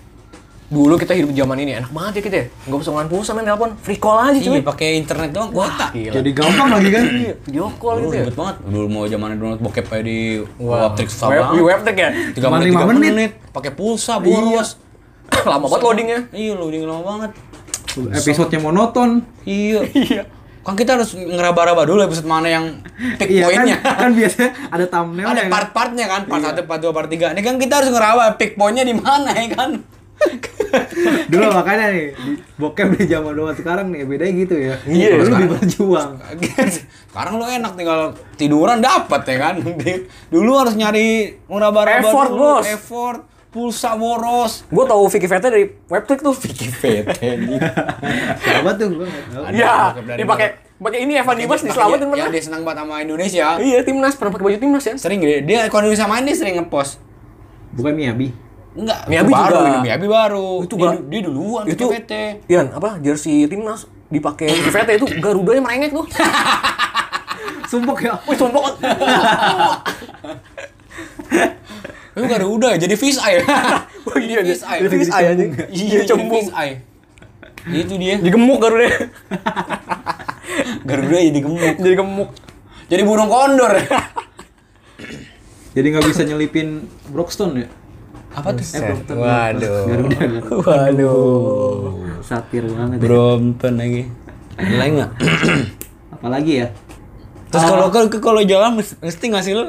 dulu 0.68 1.00
kita 1.00 1.16
hidup 1.16 1.32
zaman 1.32 1.56
ini 1.58 1.72
enak 1.74 1.88
banget 1.88 2.12
ya 2.14 2.22
kita 2.22 2.36
ya. 2.36 2.46
Nggak 2.68 2.78
usah 2.78 2.90
ngeluarin 2.92 3.08
pulsa 3.08 3.30
main 3.32 3.46
telepon, 3.46 3.70
free 3.78 3.96
call 3.96 4.18
aja 4.20 4.36
cuy. 4.36 4.52
Iya, 4.52 4.62
pakai 4.62 4.88
internet 4.96 5.30
doang 5.32 5.50
kuota. 5.50 5.86
Gila. 5.90 6.12
Jadi 6.12 6.30
gampang 6.30 6.68
lagi 6.70 6.88
kan? 6.88 7.04
Iya, 7.08 7.32
video 7.40 7.64
call 7.74 7.94
Dulu 7.94 8.04
gitu 8.04 8.14
ya. 8.14 8.22
ribet 8.22 8.36
banget. 8.36 8.56
Dulu 8.62 8.86
mau 8.86 9.04
zaman 9.04 9.28
download 9.34 9.60
bokep 9.60 9.86
kayak 9.86 10.04
di 10.04 10.18
Wah, 10.60 10.76
Webtrick 10.84 11.08
susah 11.08 11.26
web, 11.28 11.44
webtrick 11.58 11.96
ya. 11.96 12.10
Tiga 12.36 12.46
menit, 12.50 12.64
tiga 12.68 12.84
menit. 12.84 13.00
menit. 13.02 13.32
Pakai 13.48 13.72
pulsa, 13.72 14.20
boros. 14.20 14.76
Lama 15.48 15.64
banget 15.66 15.82
loadingnya. 15.82 16.20
Iya, 16.30 16.52
loading 16.54 16.84
lama 16.84 17.02
banget. 17.02 17.30
Episodenya 17.98 18.60
monoton. 18.60 19.10
Iya. 19.42 19.80
Iya. 19.88 20.22
Kan 20.60 20.76
kita 20.76 21.00
harus 21.00 21.16
ngeraba-raba 21.16 21.88
dulu 21.88 22.04
episode 22.04 22.28
mana 22.28 22.44
yang 22.44 22.84
pick 23.16 23.32
Iya 23.32 23.48
kan, 23.48 23.64
pointnya. 23.64 23.76
kan 23.80 24.10
biasanya 24.12 24.50
ada 24.68 24.84
thumbnail 24.84 25.26
Ada 25.26 25.42
part-partnya 25.48 26.04
kan, 26.04 26.20
part 26.28 26.44
1, 26.44 26.68
part 26.68 26.80
2, 26.84 26.92
part 26.92 27.08
3. 27.08 27.32
Ini 27.32 27.40
kan 27.40 27.54
kita 27.56 27.74
harus 27.80 27.88
ngeraba 27.88 28.36
pick 28.36 28.52
pointnya 28.52 28.84
di 28.84 28.92
mana 28.92 29.32
ya 29.32 29.48
kan. 29.48 29.70
Dulu 31.32 31.44
makanya 31.52 31.86
nih, 31.90 32.06
di 32.12 32.32
bokep 32.56 32.88
di 32.94 33.04
zaman 33.06 33.32
dulu 33.32 33.52
sekarang 33.52 33.86
nih 33.90 34.04
bedanya 34.04 34.34
gitu 34.34 34.54
ya. 34.56 34.74
Iya, 34.84 35.08
Dulu 35.14 35.22
sekarang. 35.24 35.40
lebih 35.40 35.48
berjuang. 35.58 36.10
Sekarang 37.08 37.34
lu 37.36 37.44
enak 37.44 37.72
tinggal 37.74 38.00
tiduran 38.34 38.78
dapat 38.78 39.20
ya 39.24 39.36
kan. 39.40 39.54
Dulu 40.34 40.50
harus 40.54 40.74
nyari 40.74 41.38
ngeraba-raba 41.46 42.04
Effort, 42.04 42.30
dulu, 42.30 42.40
bos. 42.40 42.64
Effort, 42.68 43.20
pulsa 43.48 43.96
boros. 43.96 44.52
Gue 44.68 44.84
tahu 44.84 45.02
Vicky 45.08 45.26
Vete 45.26 45.48
dari 45.48 45.64
webtrick 45.88 46.20
tuh. 46.20 46.34
Vicky 46.36 46.68
Vete 46.68 47.28
Siapa 48.38 48.70
tuh? 48.76 48.88
Gua. 48.94 49.06
Iya, 49.50 49.92
bokep 49.96 50.04
dari 50.06 50.18
dia 50.20 50.26
pakai 50.28 50.48
pakai 50.78 50.98
ini 51.02 51.12
Evan 51.18 51.34
Dimas 51.34 51.60
diselamatin 51.60 52.06
Ya 52.06 52.12
pernah. 52.14 52.28
dia 52.30 52.42
senang 52.42 52.62
banget 52.62 52.78
sama 52.86 52.94
Indonesia. 53.02 53.46
Iya, 53.58 53.78
timnas 53.82 54.14
pernah 54.14 54.32
pakai 54.32 54.44
baju 54.46 54.58
timnas 54.60 54.84
ya. 54.86 54.94
Sering 54.94 55.18
dia, 55.18 55.40
dia 55.42 55.58
kalau 55.66 55.88
Indonesia 55.88 56.06
main 56.06 56.22
dia 56.22 56.36
sering 56.38 56.54
ngepost. 56.56 57.02
Bukan 57.74 57.92
Miyabi. 57.92 58.30
Enggak, 58.78 59.10
Miyabi 59.10 59.26
itu 59.26 59.34
baru, 59.34 59.50
juga. 59.50 59.66
ini 59.66 59.78
Miyabi 59.82 60.06
baru. 60.06 60.48
Itu 60.62 60.74
dia, 60.74 60.86
gak- 60.86 61.02
dia 61.10 61.20
duluan 61.26 61.64
itu 61.66 61.84
Vete. 61.90 62.24
Ian, 62.46 62.66
apa 62.70 62.90
jersey 63.02 63.50
timnas 63.50 63.80
dipakai 64.06 64.46
Vicky 64.46 64.70
Vete 64.70 64.92
itu 64.94 65.06
Garudanya 65.18 65.60
merengek 65.60 65.90
tuh. 65.90 66.06
Sumpok 67.70 67.98
ya. 68.00 68.16
Wih, 72.14 72.24
gak 72.24 72.38
ada 72.38 72.46
udah 72.48 72.72
jadi 72.74 72.94
fish 72.94 73.18
eye. 73.18 73.42
Oh 74.08 74.16
iya, 74.16 74.40
fish 74.40 74.64
eye. 74.64 74.80
dia 74.80 74.90
fish 74.90 75.12
eye 75.12 75.26
anjing. 75.28 75.50
Iya, 75.68 76.00
cembung. 76.06 76.40
fish 76.40 76.54
eye. 76.54 76.80
Itu 77.68 77.94
dia. 78.00 78.16
Digemuk 78.16 78.58
Garuda. 78.58 78.88
Garuda 80.82 81.18
jadi 81.20 81.40
gemuk. 81.40 81.76
Jadi 81.76 81.94
gemuk. 81.94 82.30
Jadi 82.88 83.02
burung 83.04 83.28
kondor. 83.28 83.76
Jadi 85.76 85.86
nggak 85.92 86.04
bisa 86.08 86.24
nyelipin 86.24 86.88
Broxton 87.12 87.52
ya? 87.54 87.68
Apa 88.38 88.48
tuh? 88.52 88.64
Eh, 88.64 88.80
Brompton. 88.80 89.16
Waduh. 89.18 89.82
Garuda? 89.84 90.18
Waduh. 90.62 91.78
Satir 92.20 92.64
banget 92.66 92.96
ya. 92.96 93.02
Brompton 93.02 93.74
lagi. 93.74 94.02
Ada 94.54 94.74
lagi 94.74 94.92
nggak? 94.94 95.10
Apalagi 96.10 96.52
ya? 96.62 96.68
Terus 97.48 97.64
kalau 97.64 97.86
kalau 97.88 98.06
kalau 98.12 98.40
jalan 98.42 98.70
mesti 98.76 99.24
ngasih 99.26 99.52
lu 99.54 99.64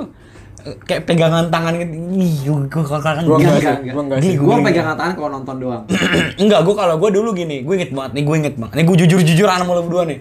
eh, 0.61 0.75
kayak 0.83 1.07
pegangan 1.07 1.47
tangan 1.47 1.71
gitu. 1.77 1.93
Ih, 2.13 2.35
gua 2.67 2.83
gua 2.83 2.99
kan 2.99 3.23
Gua 3.23 3.37
gila. 3.39 3.55
enggak 3.55 3.55
sih, 3.55 3.69
enggak. 3.69 3.93
gua 3.93 4.03
enggak 4.03 4.19
Gila, 4.19 4.27
sih. 4.27 4.35
Gua 4.35 4.55
gila. 4.55 4.65
pegangan 4.67 4.95
tangan 4.97 5.13
kalau 5.15 5.29
nonton 5.31 5.55
doang. 5.57 5.83
Enggak, 6.43 6.59
gue 6.63 6.75
kalau 6.75 6.95
gue 6.97 7.09
dulu 7.11 7.29
gini, 7.31 7.57
gue 7.63 7.73
inget 7.75 7.91
banget 7.91 8.11
nih, 8.15 8.23
gue 8.23 8.35
inget 8.35 8.55
banget. 8.57 8.73
Nih 8.75 8.85
gue 8.85 8.97
jujur 8.99 9.19
jujuran 9.23 9.57
sama 9.57 9.71
lo 9.71 9.81
berdua 9.83 10.03
nih. 10.05 10.19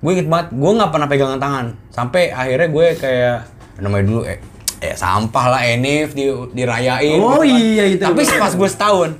Gue 0.00 0.10
inget 0.16 0.28
banget, 0.28 0.46
gue 0.52 0.70
nggak 0.72 0.90
pernah 0.90 1.08
pegangan 1.08 1.38
tangan. 1.38 1.66
Sampai 1.90 2.32
akhirnya 2.32 2.68
gue 2.70 2.86
kayak 2.96 3.36
namanya 3.76 4.04
dulu 4.06 4.20
eh, 4.24 4.38
eh 4.84 4.92
sampah 4.92 5.46
lah 5.48 5.60
Enif 5.64 6.12
di 6.12 6.28
dirayain. 6.52 7.16
Oh, 7.16 7.40
gitu 7.40 7.48
kan. 7.48 7.56
iya, 7.56 7.84
itu. 7.88 8.02
Tapi 8.02 8.20
pas 8.36 8.52
gue 8.52 8.68
setahun, 8.68 9.10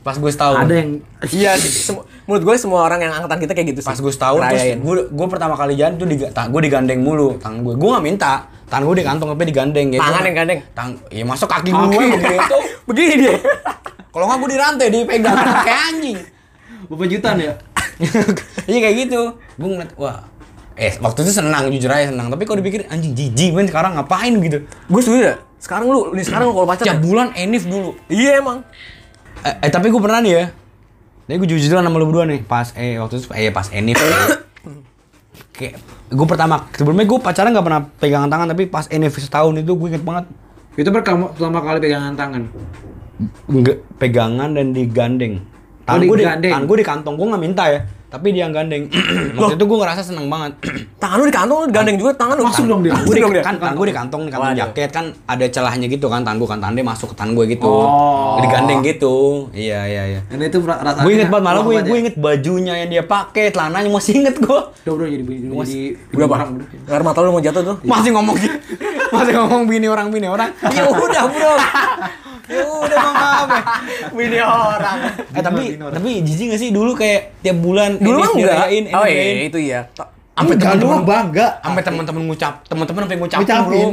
pas 0.00 0.16
gue 0.16 0.30
setahun. 0.30 0.56
Ada 0.58 0.74
yang 0.74 0.90
Iya 1.22 1.52
menurut 2.26 2.42
gue 2.44 2.54
semua 2.56 2.80
orang 2.82 3.02
yang 3.02 3.12
angkatan 3.12 3.38
kita 3.40 3.52
kayak 3.52 3.68
gitu 3.70 3.80
sih. 3.82 3.88
pas 3.88 3.98
gue 3.98 4.10
setahun 4.10 4.38
terus 4.40 4.62
Ngerayain. 4.62 4.78
gue 4.78 4.94
gue 5.10 5.26
pertama 5.26 5.54
kali 5.54 5.74
jalan 5.74 5.94
tuh 5.94 6.06
di 6.06 6.16
gue 6.22 6.60
digandeng 6.62 7.02
mulu 7.02 7.34
tangan 7.36 7.60
gue 7.60 7.74
gue 7.74 7.88
nggak 7.88 8.04
minta 8.04 8.46
tangan 8.66 8.86
gue 8.86 8.96
di 8.96 9.04
kantong 9.04 9.28
tapi 9.34 9.42
digandeng 9.44 9.86
gitu 9.90 9.98
Tangan 10.00 10.22
yang 10.22 10.36
gandeng? 10.36 10.60
tang 10.72 10.90
ya 11.10 11.22
masuk 11.22 11.50
kaki 11.50 11.70
gue 11.70 11.86
begitu 12.14 12.56
Begini 12.88 13.14
dia. 13.18 13.34
kalau 14.08 14.24
nggak 14.24 14.38
gue 14.38 14.50
dirantai 14.54 14.86
dipegang 14.88 15.34
kayak 15.66 15.82
anjing 15.92 16.18
Bepejutan 16.86 17.36
ya? 17.38 17.52
iya 18.66 18.78
kayak 18.80 18.96
gitu 19.02 19.20
gue 19.34 19.68
ngeliat 19.68 19.90
wah 19.94 20.22
eh 20.74 20.92
waktu 20.98 21.18
itu 21.20 21.32
senang 21.32 21.68
jujur 21.68 21.88
aja 21.88 22.08
senang 22.08 22.28
tapi 22.28 22.42
kalau 22.42 22.58
dipikir 22.58 22.84
anjing 22.86 23.12
jijik 23.12 23.52
men 23.52 23.64
sekarang 23.64 23.92
ngapain 23.94 24.32
gitu 24.34 24.58
gue 24.64 25.00
setuju 25.00 25.20
dah. 25.26 25.38
Sekarang 25.56 25.86
lu, 25.86 26.10
nih 26.10 26.22
sekarang 26.22 26.50
lu 26.50 26.54
kalau 26.54 26.66
pacar. 26.66 26.84
tiap 26.84 26.98
bulan 26.98 27.30
enif 27.32 27.62
dulu 27.64 27.94
Iya 28.06 28.38
emang. 28.38 28.66
eh, 29.40 29.54
eh, 29.58 29.70
tapi 29.70 29.88
gue 29.88 29.98
pernah 29.98 30.18
nih 30.18 30.32
ya 30.32 30.44
ini 31.24 31.34
gue 31.36 31.48
jujur-jujuran 31.48 31.82
sama 31.82 31.96
lu 31.96 32.06
berdua 32.06 32.24
nih 32.24 32.42
pas 32.42 32.74
eh 32.74 32.96
waktu 32.96 33.14
itu 33.16 33.30
eh 33.30 33.48
pas 33.48 33.70
enif 33.70 33.94
kayak 35.54 35.78
gue 36.08 36.26
pertama 36.26 36.66
sebelumnya 36.72 37.04
gue 37.04 37.18
pacaran 37.18 37.50
nggak 37.50 37.62
pernah 37.62 37.80
pegangan 37.94 38.28
tangan 38.28 38.46
tapi 38.48 38.64
pas 38.66 38.86
enif 38.88 39.14
setahun 39.14 39.54
itu 39.54 39.70
gue 39.70 39.88
inget 39.88 40.02
banget 40.02 40.26
Itu 40.72 40.88
pertama, 40.88 41.28
pertama 41.28 41.60
kali 41.60 41.78
pegangan 41.78 42.16
tangan. 42.16 42.42
nggak 43.46 43.78
pegangan 43.98 44.50
dan 44.50 44.72
digandeng 44.72 45.44
tangan 45.84 46.00
gue 46.02 46.14
di 46.14 46.22
digandeng. 46.22 46.52
tangan 46.52 46.64
gue 46.64 46.76
di 46.76 46.86
kantong 46.86 47.14
gue 47.14 47.26
nggak 47.28 47.42
minta 47.42 47.64
ya 47.66 47.80
tapi 48.06 48.28
dia 48.28 48.44
yang 48.44 48.52
gandeng 48.52 48.92
waktu 49.40 49.56
itu 49.56 49.64
gue 49.64 49.78
ngerasa 49.78 50.04
seneng 50.04 50.28
banget 50.28 50.52
Tangan 51.02 51.16
lu 51.16 51.24
di 51.24 51.32
kantong 51.32 51.58
lu 51.58 51.68
gandeng 51.68 51.96
juga 51.96 52.12
tangan 52.14 52.36
lu. 52.36 52.44
Masuk 52.44 52.64
dong 52.64 52.80
dia. 52.80 52.92
Gue 52.94 53.10
di, 53.10 53.20
dong 53.20 53.32
dia. 53.32 53.42
kan 53.42 53.56
tangan 53.56 53.74
gue 53.74 53.86
di 53.88 53.94
kantong 53.94 54.22
di 54.22 54.30
kantong 54.30 54.54
jaket 54.54 54.90
kan 54.90 55.04
ada 55.26 55.44
celahnya 55.46 55.86
gitu 55.88 56.06
kan 56.06 56.20
tangan 56.20 56.36
gue 56.36 56.46
kan 56.46 56.58
tangan 56.58 56.74
dia 56.74 56.86
masuk 56.86 57.08
ke 57.08 57.16
tangan 57.16 57.32
gue 57.32 57.46
gitu 57.50 57.66
Oh. 57.66 58.36
digandeng 58.38 58.80
gitu 58.82 59.14
iya 59.50 59.82
iya 59.82 60.02
iya 60.06 60.20
Dan 60.26 60.44
itu 60.44 60.60
ra- 60.60 60.78
rasanya. 60.78 61.02
gue 61.02 61.12
inget 61.14 61.28
banget 61.28 61.44
malah 61.44 61.62
gue 61.62 61.74
gue 61.82 61.98
inget 61.98 62.14
bajunya 62.14 62.74
yang 62.76 62.90
dia 62.90 63.02
pakai 63.02 63.48
celananya 63.48 63.88
masih 63.88 64.12
inget 64.14 64.36
gue 64.36 64.60
Udah 64.60 64.92
udah 64.92 65.06
jadi 65.08 65.24
jadi 65.24 65.40
jadi 65.50 65.80
Udah 66.12 66.26
apa? 66.28 66.36
Ngar 66.86 67.00
mata 67.02 67.18
lu 67.18 67.30
mau 67.30 67.40
jatuh 67.40 67.62
tuh. 67.64 67.76
masih 67.82 68.10
ngomong 68.12 68.36
masih 69.16 69.32
ngomong 69.34 69.62
bini 69.66 69.86
orang 69.86 70.06
bini 70.08 70.28
orang 70.28 70.52
ya 70.62 70.84
udah 70.86 71.24
bro 71.26 71.54
ya 72.52 72.62
udah 72.62 72.98
mau 73.00 73.32
apa 73.42 73.58
Bini 74.16 74.38
orang. 74.38 74.98
eh 75.32 75.42
tapi 75.42 75.62
tapi 75.74 76.10
jijik 76.20 76.52
gak 76.52 76.60
sih 76.60 76.70
dulu 76.70 76.92
kayak 76.92 77.40
tiap 77.40 77.56
bulan 77.58 77.96
Dulu 77.96 78.12
ini 78.12 78.22
mah 78.22 78.30
enggak. 78.30 78.66
Oh 78.92 79.06
iya, 79.06 79.22
itu 79.48 79.58
iya. 79.58 79.80
Sampai 80.32 80.56
teman-teman 80.56 81.00
bangga. 81.02 81.46
sampai 81.60 81.82
teman-teman 81.82 82.22
ngucap 82.26 82.54
teman-teman 82.64 83.00
sampai 83.04 83.18
ngucapin, 83.18 83.42
Ngucapin. 83.42 83.68
bro 83.68 83.90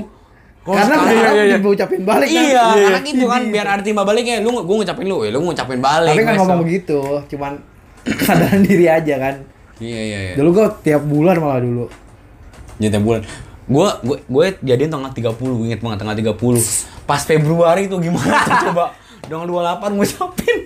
Kalau 0.60 0.76
Karena 0.76 0.96
berharap 1.00 1.34
iya, 1.34 1.44
iya. 1.46 1.58
diucapin 1.58 2.00
balik 2.04 2.28
kan. 2.30 2.44
Iya, 2.46 2.64
karena 2.84 3.00
gitu 3.02 3.26
kan 3.26 3.42
biar 3.48 3.66
ada 3.66 3.82
timbal 3.82 4.04
baliknya. 4.04 4.44
Lu 4.44 4.52
gue 4.54 4.76
ngucapin 4.76 5.06
lu, 5.08 5.24
ya 5.24 5.32
lu 5.32 5.40
ngucapin 5.42 5.80
balik. 5.80 6.14
Tapi 6.14 6.24
kan 6.28 6.36
ngomong 6.36 6.60
begitu, 6.62 7.00
cuman 7.26 7.52
kesadaran 8.06 8.62
diri 8.62 8.86
aja 8.86 9.16
kan. 9.18 9.36
Iya 9.80 10.00
iya 10.04 10.20
iya. 10.20 10.34
Dulu 10.36 10.50
gua 10.52 10.68
tiap 10.78 11.02
bulan 11.02 11.40
malah 11.40 11.64
dulu. 11.64 11.88
Jadi 12.78 12.92
tiap 12.92 13.02
bulan. 13.02 13.22
Gue 13.66 13.88
gue 14.04 14.18
gue 14.20 14.46
jadian 14.62 14.90
tanggal 14.90 15.10
30, 15.10 15.32
gue 15.40 15.66
inget 15.70 15.80
banget 15.80 15.98
tanggal 16.02 16.16
30. 16.18 16.36
Pas 17.10 17.26
Februari 17.26 17.90
itu 17.90 17.98
gimana 17.98 18.38
tuh 18.46 18.58
coba? 18.70 18.94
Dengan 19.26 19.50
28 19.50 19.98
ngucapin. 19.98 20.58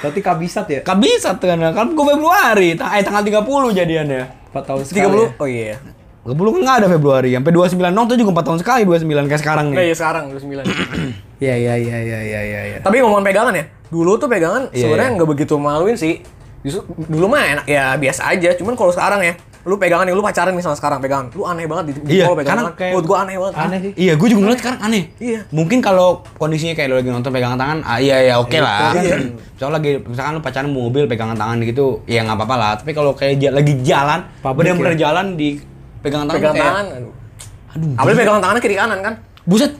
Berarti 0.00 0.20
kabisat 0.22 0.66
ya? 0.70 0.80
Bisa 0.94 1.34
tuh 1.34 1.50
kan, 1.50 1.58
kan 1.74 1.86
gue 1.90 2.06
Februari, 2.06 2.78
eh 2.78 3.02
tanggal 3.02 3.26
30 3.26 3.74
jadiannya. 3.74 4.22
4 4.54 4.62
tahun 4.62 4.82
sekali. 4.86 5.10
30. 5.10 5.18
ya? 5.18 5.28
Oh 5.36 5.48
iya. 5.50 5.76
30 6.22 6.36
kan 6.36 6.60
nggak 6.62 6.76
ada 6.84 6.88
Februari, 6.88 7.28
sampai 7.34 7.52
29 7.52 7.90
nong 7.90 8.06
tuh 8.06 8.16
juga 8.16 8.30
4 8.38 8.46
tahun 8.46 8.58
sekali 8.62 8.82
29 8.86 9.26
kayak 9.26 9.40
sekarang 9.42 9.66
nih. 9.72 9.76
iya 9.82 9.94
sekarang 9.98 10.24
29. 10.30 10.62
Iya 11.40 11.56
iya 11.56 11.72
iya 11.72 11.96
iya 12.04 12.18
iya 12.20 12.40
iya. 12.44 12.60
iya. 12.68 12.78
Tapi 12.84 13.00
ngomongin 13.00 13.24
pegangan 13.24 13.56
ya. 13.56 13.64
Dulu 13.88 14.20
tuh 14.20 14.28
pegangan 14.28 14.68
Iya, 14.76 14.84
sebenarnya 14.84 15.08
iya. 15.08 15.16
nggak 15.16 15.28
begitu 15.32 15.54
maluin 15.56 15.96
sih. 15.96 16.20
Justru 16.60 16.84
dulu 17.08 17.32
mah 17.32 17.40
enak 17.40 17.64
ya 17.64 17.96
biasa 17.96 18.28
aja. 18.28 18.52
Cuman 18.60 18.76
kalau 18.76 18.92
sekarang 18.92 19.24
ya, 19.24 19.32
lu 19.60 19.76
pegangan 19.76 20.02
yang 20.02 20.14
lu 20.14 20.22
pacaran 20.22 20.50
misalnya 20.50 20.74
sekarang 20.74 20.98
pegangan, 20.98 21.28
lu 21.30 21.42
aneh 21.42 21.64
banget 21.64 21.84
di, 21.86 21.92
di 22.00 22.12
Iya, 22.14 22.24
kalau 22.24 22.36
pegangan. 22.36 22.56
karena 22.58 22.72
kayak- 22.72 22.92
Menurut 22.92 23.06
gua 23.06 23.18
aneh 23.18 23.34
banget. 23.36 23.54
Aneh 23.54 23.78
sih. 23.78 23.92
Iya, 23.94 24.12
gue 24.14 24.28
juga 24.28 24.40
ngeliat 24.42 24.58
sekarang 24.58 24.80
aneh. 24.80 25.02
Iya. 25.18 25.40
Mungkin 25.50 25.78
kalau 25.78 26.08
kondisinya 26.34 26.72
kayak 26.72 26.88
lo 26.88 26.96
lagi 26.96 27.10
nonton 27.10 27.30
pegangan 27.30 27.58
tangan, 27.58 27.78
ah, 27.82 27.98
iya 27.98 28.16
ya 28.22 28.34
oke 28.36 28.56
lah. 28.56 28.96
Iya. 28.96 29.16
Misalnya 29.52 29.74
lagi, 29.74 29.90
misalkan 30.02 30.32
lo 30.32 30.40
pacaran 30.40 30.70
mobil 30.70 31.04
pegangan 31.04 31.36
tangan 31.36 31.56
gitu, 31.62 31.86
ya 32.04 32.20
nggak 32.22 32.36
apa-apa 32.36 32.56
lah. 32.56 32.72
Tapi 32.74 32.90
kalau 32.90 33.12
kayak 33.12 33.36
lagi 33.46 33.72
jalan, 33.80 34.24
Public 34.38 34.56
bener-bener 34.66 34.94
ya? 34.94 34.98
jalan 35.06 35.26
di 35.34 35.48
pegangan 36.00 36.26
tangan, 36.26 36.40
Pegangan 36.40 36.56
kayak, 36.56 36.68
tangan. 36.70 36.86
Aduh. 36.90 37.12
aduh, 37.70 37.88
Apalagi 37.94 38.16
pegangan 38.18 38.40
tangannya 38.40 38.62
kiri 38.62 38.76
kanan 38.76 38.98
kan. 39.00 39.14
buset, 39.42 39.72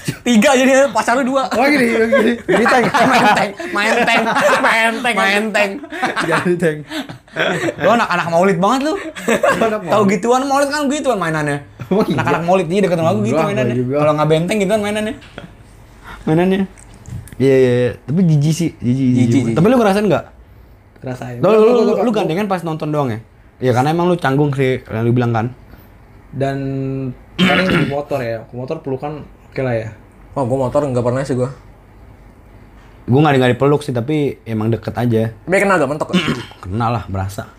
Tiga 0.00 0.50
jadi 0.56 0.88
pacar 0.90 1.16
lu 1.20 1.36
dua. 1.36 1.48
Oh 1.52 1.64
gini, 1.68 1.86
gini. 1.92 2.32
Gini 2.40 2.64
tank. 2.64 2.84
main 3.12 3.26
tank, 3.36 3.50
main 3.72 3.94
tank, 4.04 4.22
Main 4.60 4.94
tank. 5.04 5.16
main 5.16 5.44
tank. 5.52 5.72
Jadi 6.24 6.52
tank. 6.56 6.78
Lo 7.84 7.90
anak-anak 7.94 8.26
maulid 8.32 8.58
banget 8.58 8.80
lu. 8.88 8.94
Tahu 9.90 10.02
gituan 10.08 10.44
maulid 10.48 10.68
kan 10.72 10.88
gituan 10.88 11.18
mainannya. 11.20 11.62
Oh, 11.90 12.00
iya. 12.06 12.16
Anak-anak 12.22 12.42
maulid 12.46 12.66
iya 12.70 12.80
deket 12.86 12.96
sama 12.96 13.10
aku 13.12 13.20
gitu 13.26 13.40
mainannya. 13.40 13.74
Kalau 13.76 14.12
nggak 14.16 14.28
benteng 14.28 14.56
gitu 14.62 14.70
kan 14.72 14.80
mainannya. 14.80 15.14
Mainannya. 16.24 16.60
Iya 17.40 17.56
iya, 17.56 17.72
iya. 17.72 17.90
tapi 18.04 18.20
jijik 18.28 18.52
sih, 18.52 18.70
jijik, 18.84 19.08
jijik. 19.16 19.42
Tapi 19.56 19.66
lu 19.72 19.80
ngerasain 19.80 20.04
nggak? 20.04 20.24
Rasain. 21.00 21.40
Lu, 21.40 21.48
lu, 21.48 21.68
lu, 21.88 21.92
lu 22.04 22.10
gandengan 22.12 22.44
pas 22.44 22.60
nonton 22.60 22.92
doang 22.92 23.08
ya? 23.08 23.20
Iya 23.64 23.72
karena 23.72 23.96
emang 23.96 24.12
lu 24.12 24.16
canggung 24.20 24.52
sih, 24.52 24.84
yang 24.84 25.08
lu 25.08 25.16
bilang 25.16 25.32
kan. 25.32 25.46
Dan 26.36 26.56
paling 27.40 27.64
di 27.64 27.88
motor 27.88 28.20
ya. 28.20 28.44
Motor 28.52 28.84
pelukan 28.84 29.24
oke 29.50 29.60
lah 29.60 29.74
ya. 29.74 29.88
Oh, 30.38 30.46
gua 30.46 30.70
motor 30.70 30.86
nggak 30.86 31.02
pernah 31.02 31.26
sih 31.26 31.34
gua. 31.34 31.50
Gue 33.10 33.18
nggak 33.18 33.42
nggak 33.42 33.52
dipeluk 33.58 33.82
sih, 33.82 33.90
tapi 33.90 34.38
emang 34.46 34.70
deket 34.70 34.94
aja. 34.94 35.34
Tapi 35.34 35.56
kenal 35.58 35.82
gak 35.82 35.90
mentok. 35.90 36.14
Kenal 36.62 36.94
lah, 36.94 37.04
berasa. 37.10 37.50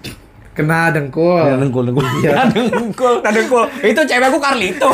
Kena 0.56 0.96
dengkul. 0.96 1.44
Ya, 1.44 1.60
dengkul, 1.60 1.92
dengkul. 1.92 2.08
Ya, 2.24 2.48
dengkul. 2.48 3.20
Nah, 3.20 3.32
dengkul. 3.36 3.64
Itu 3.84 4.00
cewek 4.08 4.32
gue 4.32 4.40
Carlito. 4.40 4.88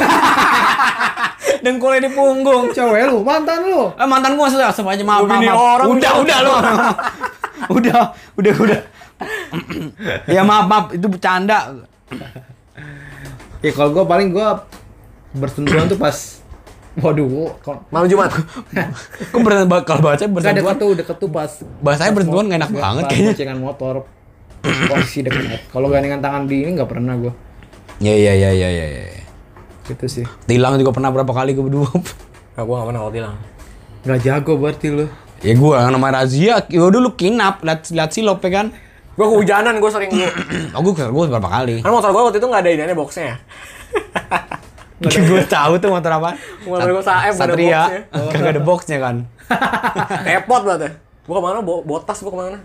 Dengkulnya 1.66 2.10
di 2.10 2.12
punggung. 2.14 2.74
Cewek 2.74 3.06
lu, 3.06 3.22
mantan 3.22 3.70
lu. 3.70 3.94
Eh, 3.94 4.08
mantan 4.10 4.34
gue 4.34 4.42
maksudnya 4.42 4.74
asap 4.74 4.90
aja 4.90 5.04
maaf, 5.06 5.30
maaf. 5.30 5.58
orang 5.58 5.88
Udah, 5.94 6.12
lu. 6.14 6.22
udah 6.26 6.38
lu. 6.42 6.54
udah, 7.78 8.02
udah, 8.38 8.54
udah. 8.66 8.82
ya 10.26 10.42
maaf, 10.42 10.66
maaf, 10.70 10.86
itu 10.94 11.06
bercanda. 11.10 11.86
Ya 13.62 13.72
kalau 13.74 13.90
gua 13.90 14.06
paling 14.06 14.30
gua 14.30 14.70
bersentuhan 15.34 15.90
tuh 15.90 15.98
pas 15.98 16.37
Waduh, 16.98 17.54
kok 17.62 17.78
Malam 17.94 18.10
Jumat. 18.10 18.34
Kok 19.32 19.40
ber 19.42 19.54
kalau 19.86 20.02
baca 20.02 20.18
Enggak 20.18 20.34
bersentuhan? 20.34 20.58
deket 20.58 20.78
tuh, 20.82 20.92
deket 20.98 21.18
tuh 21.22 21.30
pas 21.30 21.52
Bahasanya 21.80 22.12
bersentuhan 22.12 22.46
nggak 22.50 22.60
enak 22.60 22.72
banget 22.74 23.04
kayaknya. 23.06 23.30
boncengan 23.30 23.60
motor. 23.62 23.96
Posisi 24.66 25.20
dekat. 25.22 25.62
Kalau 25.70 25.88
gandengan 25.88 26.20
tangan 26.20 26.50
di 26.50 26.66
ini 26.66 26.74
nggak 26.74 26.90
pernah 26.90 27.14
gua. 27.14 27.34
Ya, 27.98 28.14
ya, 28.14 28.34
ya, 28.34 28.50
ya, 28.50 28.70
ya, 28.70 28.86
ya. 28.90 29.24
Gitu 29.86 30.06
sih. 30.10 30.26
Tilang 30.46 30.76
juga 30.76 30.90
pernah 30.90 31.14
berapa 31.14 31.30
kali 31.30 31.54
gue 31.54 31.62
berdua. 31.64 31.86
Nah, 32.58 32.64
gua 32.66 32.82
gak 32.82 32.88
pernah 32.90 33.02
kalau 33.06 33.14
tilang. 33.14 33.36
Nggak 34.02 34.20
jago 34.20 34.54
berarti 34.58 34.88
lu. 34.90 35.06
ya 35.38 35.54
gue 35.54 35.70
yang 35.72 35.94
namanya 35.94 36.26
razia, 36.26 36.66
ya 36.66 36.82
dulu 36.90 37.14
kinap, 37.14 37.62
lihat 37.62 37.86
lihat 37.88 38.10
silop 38.10 38.42
ya 38.42 38.50
kan. 38.52 38.68
Gua 39.14 39.30
kehujanan, 39.30 39.78
gua 39.78 39.94
sering 39.94 40.10
gua. 40.18 40.30
Oh 40.74 40.82
gue 40.82 40.94
gue 40.98 41.24
berapa 41.30 41.50
kali. 41.54 41.86
Kan 41.86 41.94
motor 41.94 42.10
gua 42.10 42.26
waktu 42.26 42.42
itu 42.42 42.48
nggak 42.50 42.62
ada 42.66 42.70
iniannya 42.74 42.98
boxnya 42.98 43.24
ya. 43.24 43.36
gue 45.02 45.44
tahu 45.46 45.74
tuh 45.78 45.90
motor 45.94 46.12
apa. 46.12 46.34
Motor 46.66 46.88
nggak 46.90 47.06
ada 47.06 47.32
Satria, 47.34 47.82
boxnya. 47.86 48.32
kagak 48.34 48.52
ada 48.58 48.62
boxnya 48.62 48.98
kan. 48.98 49.16
Repot 50.28 50.62
banget 50.66 50.82
ya. 50.82 50.92
Gua 51.28 51.36
ke 51.38 51.44
mana? 51.44 51.58
Bo 51.62 51.86
botas 51.86 52.18
gua 52.20 52.32
ke 52.34 52.40
mana? 52.40 52.58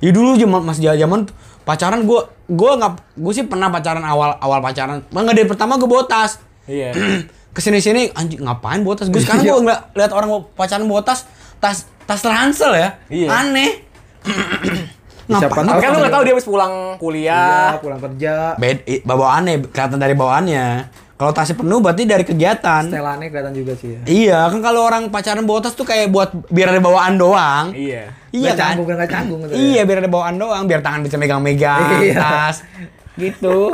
Ya 0.00 0.10
dulu 0.12 0.36
zaman 0.36 0.60
masih 0.64 0.92
zaman 0.92 1.28
pacaran 1.66 2.04
gue 2.04 2.20
gue 2.46 2.70
nggak 2.78 2.92
gue 3.18 3.32
sih 3.32 3.42
pernah 3.42 3.72
pacaran 3.72 4.04
awal 4.04 4.38
awal 4.38 4.60
pacaran 4.60 5.02
nggak 5.02 5.34
dari 5.34 5.48
pertama 5.48 5.74
gue 5.74 5.88
botas 5.88 6.38
Iya. 6.68 6.94
ke 7.56 7.60
sini 7.64 7.82
sini 7.82 8.12
anjing 8.12 8.44
ngapain 8.44 8.84
botas 8.84 9.08
gue 9.08 9.18
sekarang 9.24 9.42
gue 9.42 9.56
ngeliat 9.66 9.90
lihat 9.90 10.12
orang 10.12 10.30
pacaran 10.54 10.86
botas 10.86 11.24
tas 11.58 11.88
tas 12.04 12.22
ransel 12.22 12.70
ya 12.70 13.00
Iya. 13.08 13.28
aneh 13.32 13.72
Ngapain? 15.26 15.66
Tapi 15.66 15.82
kan 15.82 15.90
lu 15.90 15.98
nggak 15.98 16.14
tahu 16.14 16.22
dia 16.22 16.32
habis 16.38 16.46
pulang 16.46 16.70
Iya, 16.70 17.00
kuliah. 17.02 17.66
pulang 17.82 17.98
kerja. 17.98 18.54
Bed, 18.54 18.86
bawaannya 19.02 19.58
kelihatan 19.74 19.98
dari 19.98 20.14
bawaannya. 20.14 20.66
Kalau 21.16 21.32
tasnya 21.32 21.56
penuh 21.56 21.80
berarti 21.80 22.04
dari 22.04 22.28
kegiatan. 22.28 22.92
Setelannya 22.92 23.32
kelihatan 23.32 23.54
juga 23.56 23.72
sih 23.72 23.96
ya. 23.96 24.00
Iya, 24.04 24.38
kan 24.52 24.60
kalau 24.60 24.84
orang 24.84 25.08
pacaran 25.08 25.48
bawa 25.48 25.64
tas 25.64 25.72
tuh 25.72 25.88
kayak 25.88 26.12
buat 26.12 26.28
biar 26.52 26.76
ada 26.76 26.80
bawaan 26.84 27.16
doang. 27.16 27.72
Iya. 27.72 28.12
Iya 28.36 28.52
kan? 28.52 28.76
canggung, 28.76 28.86
nggak 28.92 29.08
canggung 29.08 29.40
gitu 29.48 29.52
ya. 29.52 29.56
Iya, 29.56 29.80
biar 29.88 29.98
ada 30.04 30.10
bawaan 30.12 30.36
doang, 30.36 30.68
biar 30.68 30.84
tangan 30.84 31.00
bisa 31.00 31.16
megang-megang 31.16 32.04
Iya. 32.04 32.20
tas. 32.20 32.56
Gitu. 33.16 33.72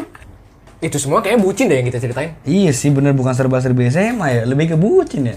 Itu 0.78 0.97
semua 1.03 1.18
kayaknya 1.18 1.43
bucin 1.43 1.66
deh 1.66 1.82
yang 1.82 1.86
kita 1.90 1.99
ceritain. 1.99 2.38
Iya 2.47 2.70
sih, 2.70 2.95
bener 2.95 3.11
bukan 3.11 3.34
serba-serbi 3.34 3.90
SMA 3.90 4.26
ya, 4.30 4.43
lebih 4.47 4.74
ke 4.74 4.76
bucin 4.78 5.34
ya. 5.34 5.36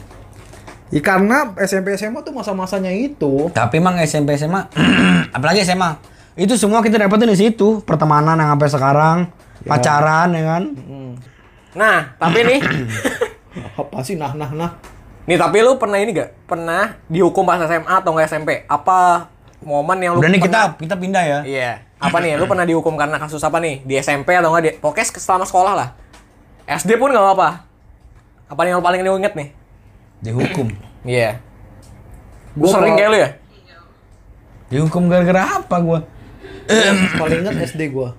Ya, 0.94 1.02
karena 1.02 1.58
SMP 1.58 1.98
SMA 1.98 2.22
tuh 2.22 2.38
masa-masanya 2.38 2.94
itu. 2.94 3.50
Tapi 3.50 3.82
emang 3.82 3.98
SMP 4.06 4.38
SMA, 4.38 4.70
apalagi 5.36 5.66
SMA, 5.66 5.98
itu 6.38 6.54
semua 6.54 6.86
kita 6.86 7.02
dapetin 7.02 7.34
di 7.34 7.38
situ, 7.38 7.82
pertemanan 7.82 8.38
yang 8.38 8.54
sampai 8.54 8.70
sekarang, 8.70 9.18
pacaran 9.66 10.30
ya 10.38 10.44
kan. 10.46 10.64
Nah, 11.76 12.16
tapi 12.16 12.40
nih, 12.42 12.60
Apa 13.80 14.00
sih 14.04 14.16
nah 14.16 14.32
nah 14.32 14.52
nah. 14.52 14.72
nih 15.26 15.36
tapi 15.36 15.60
lu 15.60 15.76
pernah 15.76 16.00
ini 16.00 16.12
gak? 16.14 16.48
Pernah 16.48 17.02
dihukum 17.08 17.44
pas 17.44 17.58
SMA 17.58 17.90
atau 17.90 18.14
nggak 18.14 18.28
SMP? 18.30 18.64
Apa 18.68 19.28
momen 19.64 19.98
yang 19.98 20.14
lu 20.16 20.20
Udah 20.22 20.30
nih 20.30 20.40
pernah- 20.40 20.72
kita 20.76 20.80
kita 20.80 20.96
pindah 20.96 21.24
ya. 21.24 21.40
Iya. 21.44 21.72
Apa 21.98 22.22
nih? 22.22 22.38
Lu 22.38 22.46
pernah 22.46 22.64
dihukum 22.64 22.94
karena 22.94 23.18
kasus 23.18 23.42
apa 23.42 23.58
nih? 23.58 23.82
Di 23.84 23.98
SMP 23.98 24.36
atau 24.36 24.54
enggak 24.54 24.64
di 24.64 24.72
pokoknya 24.78 25.08
selama 25.16 25.44
sekolah 25.44 25.74
lah. 25.74 25.90
SD 26.68 26.96
pun 26.96 27.10
nggak 27.10 27.26
apa-apa. 27.26 27.50
Apa 28.46 28.60
nih 28.64 28.72
yang 28.78 28.84
paling 28.84 29.02
lu 29.02 29.18
inget 29.18 29.34
nih? 29.36 29.50
Dihukum. 30.22 30.68
Iya. 31.06 31.38
Gua 32.58 32.66
Gua 32.66 32.82
sering 32.82 32.98
kayak 32.98 33.10
lu 33.14 33.18
ya? 33.22 33.30
Dihukum 34.74 35.06
gara-gara 35.06 35.62
apa 35.62 35.78
gua? 35.78 36.00
Paling 37.16 37.46
ingat 37.46 37.62
SD 37.70 37.94
gua. 37.94 38.18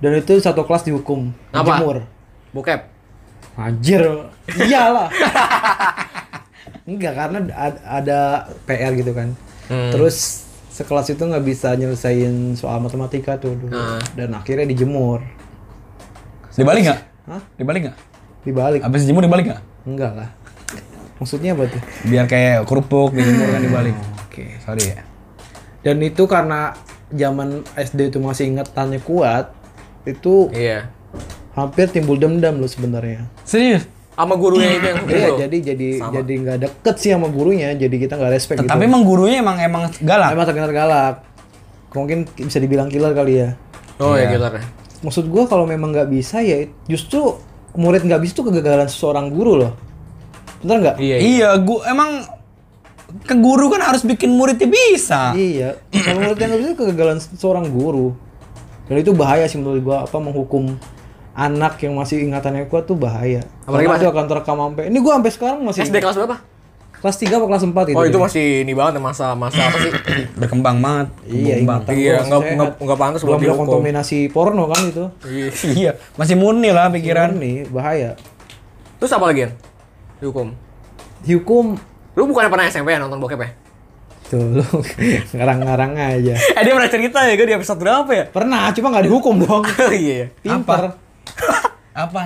Dan 0.00 0.16
itu 0.16 0.36
satu 0.36 0.68
kelas 0.68 0.84
dihukum. 0.84 1.32
Apa? 1.48 1.80
Jemur. 1.80 2.04
Bokep. 2.50 2.80
Anjir. 3.54 4.02
Iyalah. 4.48 5.08
Enggak 6.86 7.12
karena 7.14 7.38
ad- 7.52 7.82
ada 7.82 8.20
PR 8.66 8.92
gitu 8.94 9.12
kan. 9.12 9.34
Hmm. 9.70 9.90
Terus 9.94 10.46
sekelas 10.70 11.12
itu 11.12 11.20
nggak 11.20 11.44
bisa 11.44 11.74
nyelesain 11.74 12.56
soal 12.56 12.80
matematika 12.80 13.36
tuh 13.36 13.54
dulu. 13.54 13.74
Ah. 13.74 14.00
Dan 14.16 14.34
akhirnya 14.34 14.66
dijemur. 14.66 15.22
Dibalik 16.50 16.82
nggak? 16.84 17.00
Hah? 17.30 17.42
Dibalik 17.54 17.80
nggak? 17.86 17.96
Dibalik. 18.42 18.80
Abis 18.82 19.00
dijemur 19.06 19.22
dibalik 19.22 19.46
nggak? 19.46 19.62
Enggak 19.86 20.12
lah. 20.16 20.30
Maksudnya 21.20 21.52
apa 21.52 21.68
tuh? 21.68 21.82
Biar 22.08 22.24
kayak 22.26 22.64
kerupuk 22.64 23.12
dijemur 23.12 23.46
kan 23.46 23.60
dibalik. 23.60 23.96
Oke, 24.26 24.56
sorry 24.64 24.84
ya. 24.88 25.00
Dan 25.80 26.00
itu 26.00 26.24
karena 26.26 26.74
zaman 27.12 27.62
SD 27.76 28.10
itu 28.10 28.18
masih 28.18 28.50
ingatannya 28.50 29.00
kuat, 29.00 29.52
itu 30.04 30.48
Iya. 30.50 30.88
Hampir 31.60 31.86
timbul 31.92 32.16
dendam 32.16 32.56
loh 32.56 32.70
sebenarnya. 32.70 33.28
Serius? 33.44 33.84
Sama 34.14 34.36
gurunya 34.36 34.76
itu 34.76 34.84
yang 34.84 35.00
Iya, 35.08 35.28
jadi 35.46 35.56
jadi 35.72 35.88
jadi 36.12 36.32
nggak 36.44 36.58
deket 36.60 36.94
sih 37.00 37.10
sama 37.14 37.32
gurunya, 37.32 37.72
jadi 37.72 37.96
kita 37.96 38.20
nggak 38.20 38.32
respect 38.36 38.58
gitu. 38.60 38.68
Tapi 38.68 38.84
emang 38.84 39.00
gurunya 39.00 39.40
emang 39.40 39.56
emang 39.56 39.88
galak. 40.04 40.36
emang 40.36 40.44
terkenal 40.44 40.70
galak. 40.72 41.24
Mungkin 41.96 42.28
bisa 42.36 42.60
dibilang 42.60 42.92
killer 42.92 43.16
kali 43.16 43.40
ya. 43.40 43.56
Oh 43.96 44.16
ya 44.16 44.28
Iya. 44.28 44.36
gitu 44.36 44.44
Maksud 45.00 45.24
gua 45.32 45.48
kalau 45.48 45.64
memang 45.64 45.96
nggak 45.96 46.12
bisa 46.12 46.44
ya 46.44 46.68
justru 46.84 47.40
murid 47.72 48.04
nggak 48.04 48.20
bisa 48.20 48.32
itu 48.36 48.44
kegagalan 48.44 48.88
seorang 48.92 49.32
guru 49.32 49.56
loh. 49.56 49.72
Bener 50.60 50.76
nggak? 50.84 50.96
Iya. 51.00 51.16
iya. 51.16 51.24
Iya, 51.24 51.48
gua 51.64 51.80
emang 51.88 52.10
ke 53.24 53.34
guru 53.40 53.72
kan 53.72 53.80
harus 53.80 54.04
bikin 54.04 54.36
muridnya 54.36 54.68
bisa. 54.68 55.32
Iya. 55.32 55.80
Kalau 55.96 56.20
murid 56.20 56.36
yang 56.36 56.48
nggak 56.52 56.60
bisa 56.60 56.70
itu 56.76 56.78
kegagalan 56.84 57.18
seorang 57.40 57.66
guru. 57.72 58.12
Dan 58.84 59.00
itu 59.00 59.16
bahaya 59.16 59.48
sih 59.48 59.56
menurut 59.56 59.80
gua 59.80 59.96
apa 60.04 60.18
menghukum 60.20 60.76
anak 61.32 61.78
yang 61.78 61.94
masih 61.94 62.22
ingatannya 62.22 62.66
kuat 62.66 62.84
tuh 62.84 62.94
bahaya. 62.94 63.46
Apalagi 63.62 63.86
Karena 63.86 63.98
itu 63.98 64.08
akan 64.08 64.24
terekam 64.26 64.56
sampai. 64.58 64.82
Ini 64.88 64.98
gua 64.98 65.12
sampai 65.16 65.32
sekarang 65.32 65.60
masih 65.62 65.80
SD 65.84 65.96
kelas 65.98 66.16
berapa? 66.16 66.38
kelas 67.00 67.16
3 67.16 67.32
atau 67.32 67.48
kelas 67.48 67.64
4 67.64 67.72
itu. 67.86 67.96
Oh 67.96 68.04
itu 68.04 68.18
masih 68.20 68.44
ini 68.60 68.76
banget 68.76 68.96
ya, 68.96 69.02
masa 69.02 69.32
masa 69.32 69.56
apa 69.64 69.80
sih? 69.80 69.88
Berkembang 70.40 70.84
banget. 70.84 71.08
Iya, 71.24 71.54
ingatan 71.56 71.90
Iya, 71.90 71.96
gua 71.96 72.12
masih 72.12 72.28
nggak- 72.28 72.42
sehat. 72.44 72.56
nggak- 72.60 72.76
nggak 72.78 72.98
pantas 72.98 73.20
buat 73.24 73.40
dihukum. 73.40 73.64
kontaminasi 73.64 74.18
porno 74.28 74.64
kan 74.68 74.80
itu. 74.84 75.04
iya, 75.72 75.96
masih 76.20 76.36
murni 76.36 76.68
lah 76.68 76.92
pikiran. 76.92 77.32
Nih 77.34 77.64
bahaya. 77.66 78.20
Terus 79.00 79.10
apa 79.10 79.24
lagi? 79.26 79.48
Yan? 79.48 79.52
Dihukum. 80.18 80.52
Dihukum 81.20 81.66
Lu 82.12 82.26
bukannya 82.26 82.50
pernah 82.50 82.66
SMP 82.66 82.90
ya 82.90 82.98
nonton 82.98 83.16
bokep 83.16 83.38
ya? 83.38 83.50
tuh 84.28 84.46
lu 84.52 84.66
ngarang-ngarang 85.34 85.90
aja. 85.96 86.34
Eh 86.36 86.62
dia 86.62 86.70
pernah 86.70 86.86
cerita 86.86 87.18
ya 87.24 87.34
gue 87.34 87.46
di 87.46 87.56
episode 87.56 87.80
berapa 87.80 88.06
ya? 88.06 88.24
Pernah, 88.28 88.70
cuma 88.70 88.92
nggak 88.92 89.08
dihukum 89.08 89.40
dong. 89.40 89.64
iya. 89.90 90.28
Pinter. 90.38 90.92
Apa? 90.92 91.09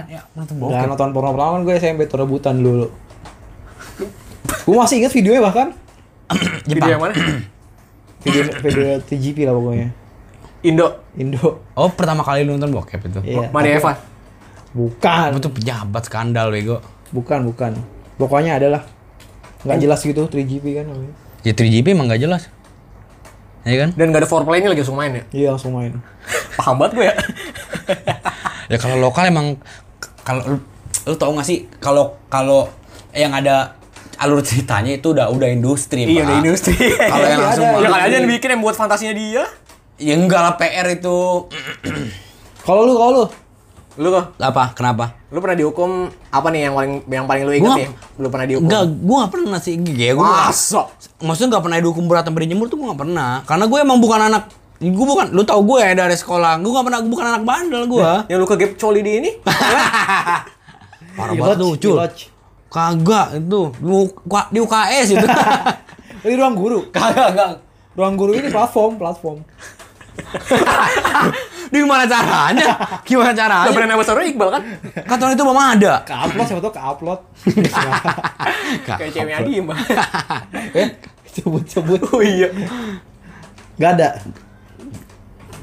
Ya, 0.08 0.22
nonton 0.38 0.54
Nggak 0.60 0.70
bokep. 0.70 0.88
nonton 0.94 1.08
porno 1.10 1.30
pertama 1.34 1.50
kan 1.58 1.62
gue 1.66 1.74
SMP 1.80 2.00
tuh 2.06 2.18
rebutan 2.22 2.54
dulu. 2.62 2.86
gue 4.64 4.76
masih 4.76 5.02
inget 5.02 5.12
videonya 5.12 5.42
bahkan. 5.44 5.68
Video 6.70 6.88
yang 6.88 7.02
mana? 7.02 7.14
Video 8.24 8.42
video 8.64 8.96
TGP 9.04 9.44
lah 9.44 9.52
pokoknya. 9.52 9.88
Indo. 10.64 10.88
Indo. 11.20 11.60
Oh, 11.76 11.92
pertama 11.92 12.24
kali 12.24 12.46
lu 12.46 12.56
nonton 12.56 12.72
bokep 12.72 13.04
itu. 13.04 13.20
Iya. 13.20 13.52
Mari 13.52 13.76
Eva. 13.76 14.00
Bukan. 14.72 15.36
Apa 15.36 15.38
tuh 15.44 15.52
pejabat 15.52 16.02
skandal 16.08 16.48
bego. 16.48 16.80
Bukan, 17.12 17.44
bukan. 17.44 17.76
Pokoknya 18.16 18.56
adalah 18.56 18.80
nggak 19.60 19.78
jelas 19.80 20.00
gitu 20.00 20.24
3GP 20.24 20.64
kan 20.80 20.84
namanya. 20.88 21.14
Ya 21.44 21.52
3GP 21.52 21.92
emang 21.92 22.08
gak 22.08 22.24
jelas. 22.24 22.48
Iya 23.68 23.84
kan? 23.84 23.90
Dan 23.96 24.16
gak 24.16 24.24
ada 24.24 24.28
foreplay-nya 24.28 24.72
lagi 24.72 24.80
langsung 24.80 24.96
main 24.96 25.12
ya? 25.12 25.24
Iya 25.28 25.48
langsung 25.52 25.76
main. 25.76 25.92
Paham 26.56 26.80
banget 26.80 26.92
gue 26.96 27.04
ya? 27.04 27.14
Ya 28.66 28.76
kalau 28.76 28.96
lokal 28.98 29.28
emang 29.28 29.60
kalau 30.20 30.42
lu, 30.46 30.56
lu 31.04 31.14
tau 31.14 31.32
gak 31.32 31.44
sih 31.44 31.68
kalau 31.78 32.16
kalau 32.26 32.68
yang 33.10 33.30
ada 33.30 33.76
alur 34.16 34.40
ceritanya 34.40 34.94
itu 34.94 35.10
udah 35.10 35.26
udah 35.28 35.48
industri, 35.48 36.06
iya 36.06 36.22
udah 36.22 36.36
industri. 36.38 36.74
Kalau 37.12 37.26
yang 37.26 37.34
Iya, 37.34 37.46
langsung 37.50 37.66
ya 37.66 37.88
kali 37.90 38.02
aja 38.04 38.14
yang 38.14 38.30
bikin 38.30 38.48
yang 38.48 38.62
buat 38.62 38.74
fantasinya 38.74 39.10
dia. 39.12 39.42
Ya 39.96 40.14
enggak 40.14 40.38
lah 40.38 40.54
PR 40.54 40.86
itu. 40.88 41.50
Kalau 42.62 42.82
lu, 42.82 42.94
kalau 42.94 43.10
lu, 43.12 43.24
Lu 43.94 44.10
kok? 44.10 44.34
Apa? 44.36 44.74
Kenapa? 44.74 45.14
Lu 45.30 45.38
pernah 45.38 45.54
dihukum 45.54 45.90
apa 46.28 46.50
nih 46.50 46.66
yang 46.66 46.74
paling 46.74 46.92
yang 47.06 47.26
paling 47.30 47.42
lu 47.42 47.52
inget 47.52 47.62
Gua- 47.64 47.78
nih? 47.78 47.88
Lu 48.18 48.26
pernah 48.26 48.46
dihukum? 48.46 48.66
Enggak, 48.66 48.84
gua 48.98 49.16
gak 49.22 49.32
pernah 49.32 49.58
sih. 49.62 49.74
Ya, 49.94 50.10
gua 50.14 50.26
Masa? 50.50 50.82
maksudnya 51.22 51.54
gak 51.54 51.64
pernah 51.64 51.78
dihukum 51.78 52.04
berat 52.04 52.26
sampai 52.26 52.42
dijemur 52.42 52.66
tuh 52.66 52.74
gua 52.76 52.90
gak 52.90 53.02
pernah. 53.02 53.46
Karena 53.46 53.64
gue 53.66 53.78
emang 53.80 53.98
bukan 53.98 54.20
anak 54.24 54.50
gue 54.76 55.06
bukan, 55.06 55.30
lu 55.30 55.42
tau 55.42 55.62
gue 55.62 55.78
ya 55.78 55.94
dari 55.94 56.12
sekolah, 56.12 56.58
gue 56.58 56.68
gak 56.68 56.84
pernah, 56.84 57.00
gue 57.00 57.08
bukan 57.08 57.26
anak 57.26 57.42
bandel 57.42 57.82
gue. 57.86 58.10
Yang 58.26 58.38
lu 58.38 58.46
kegep 58.46 58.72
coli 58.74 59.00
di 59.00 59.12
ini? 59.16 59.30
Parah 61.16 61.32
banget 61.32 61.56
tuh, 61.56 61.72
Cul. 61.78 61.96
Kagak 62.68 63.38
itu, 63.38 63.60
di, 63.70 63.86
U- 63.86 64.18
di 64.50 64.58
UKS 64.58 65.06
itu. 65.14 65.26
Ini 66.26 66.34
ruang 66.34 66.58
guru. 66.58 66.90
Kagak, 66.90 67.32
kagak. 67.32 67.50
Ruang 67.94 68.14
guru 68.18 68.34
ini 68.34 68.50
platform, 68.50 68.98
platform. 68.98 69.38
Di 71.70 71.78
gimana 71.78 72.06
caranya? 72.06 72.74
Gimana 73.02 73.30
Gak 73.30 73.38
caranya? 73.38 73.70
pernah 73.70 73.88
nama 73.94 74.02
suara 74.02 74.22
Iqbal 74.22 74.48
kan? 74.50 74.62
Kata 75.06 75.30
itu 75.30 75.42
belum 75.42 75.58
ada. 75.58 75.92
Ke 76.06 76.14
upload 76.14 76.46
siapa 76.46 76.60
tau 76.62 76.72
ke 76.72 76.82
upload. 76.82 77.20
Kayak 78.86 79.10
ceweknya 79.10 79.36
Adi 79.42 79.52
mbak. 79.58 79.76
eh, 80.74 80.88
sebut-sebut. 81.30 82.00
Oh 82.10 82.22
iya. 82.22 82.46
Gak 83.74 83.90
ada. 83.98 84.08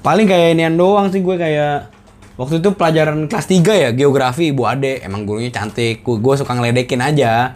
Paling 0.01 0.25
kayak 0.25 0.57
inian 0.57 0.73
doang 0.73 1.13
sih 1.13 1.21
gue 1.21 1.37
kayak 1.37 1.93
waktu 2.33 2.57
itu 2.57 2.73
pelajaran 2.73 3.29
kelas 3.29 3.45
3 3.45 3.61
ya 3.69 3.89
geografi 3.93 4.49
Ibu 4.49 4.63
Ade. 4.65 5.05
Emang 5.05 5.29
gurunya 5.29 5.53
cantik 5.53 6.01
gue, 6.01 6.17
gue 6.17 6.33
suka 6.41 6.57
ngeledekin 6.57 6.97
aja. 6.97 7.53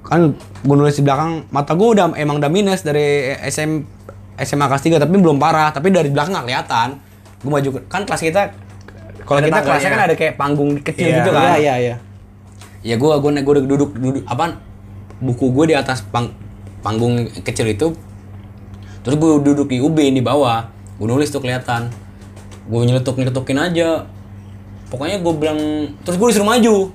Kan 0.00 0.32
gue 0.64 0.76
nulis 0.76 0.96
di 0.96 1.04
belakang 1.04 1.44
mata 1.52 1.76
gue 1.76 1.88
udah 1.92 2.16
emang 2.16 2.40
udah 2.40 2.48
minus 2.48 2.80
dari 2.80 3.36
SM 3.36 3.84
SMA 4.40 4.64
kelas 4.64 4.82
3 4.82 4.96
tapi 4.96 5.12
belum 5.20 5.36
parah. 5.36 5.68
Tapi 5.76 5.92
dari 5.92 6.08
belakang 6.08 6.32
nggak 6.40 6.46
kelihatan. 6.48 6.88
Gue 7.44 7.50
maju 7.52 7.68
kan 7.92 8.08
kelas 8.08 8.22
kita 8.24 8.42
kalau 9.28 9.44
kita 9.44 9.60
kelasnya 9.62 9.92
tangganya. 9.92 9.92
kan 9.92 10.08
ada 10.08 10.14
kayak 10.16 10.34
panggung 10.40 10.70
kecil 10.80 11.06
Iya. 11.06 11.16
gitu 11.20 11.30
kan. 11.30 11.42
Iya, 11.44 11.56
iya, 11.60 11.74
iya. 11.76 11.96
ya 12.80 12.94
gue 12.96 13.12
gue 13.12 13.30
gue 13.44 13.54
duduk 13.68 13.90
duduk 13.92 14.24
apa 14.24 14.56
buku 15.20 15.52
gue 15.52 15.64
di 15.68 15.76
atas 15.76 16.00
pang, 16.00 16.32
panggung 16.80 17.28
kecil 17.44 17.68
itu. 17.68 17.92
Terus 19.04 19.16
gue 19.20 19.30
duduk 19.44 19.68
di 19.68 19.84
ubin 19.84 20.16
di 20.16 20.24
bawah 20.24 20.79
gue 21.00 21.06
nulis 21.06 21.26
tuh 21.26 21.40
kelihatan. 21.40 21.88
Gue 22.62 22.84
nyeletuk 22.84 23.16
nyeletukin 23.16 23.56
aja. 23.56 24.04
Pokoknya 24.86 25.16
gue 25.16 25.32
bilang 25.32 25.58
terus 26.02 26.14
gue 26.14 26.28
disuruh 26.28 26.44
maju. 26.46 26.92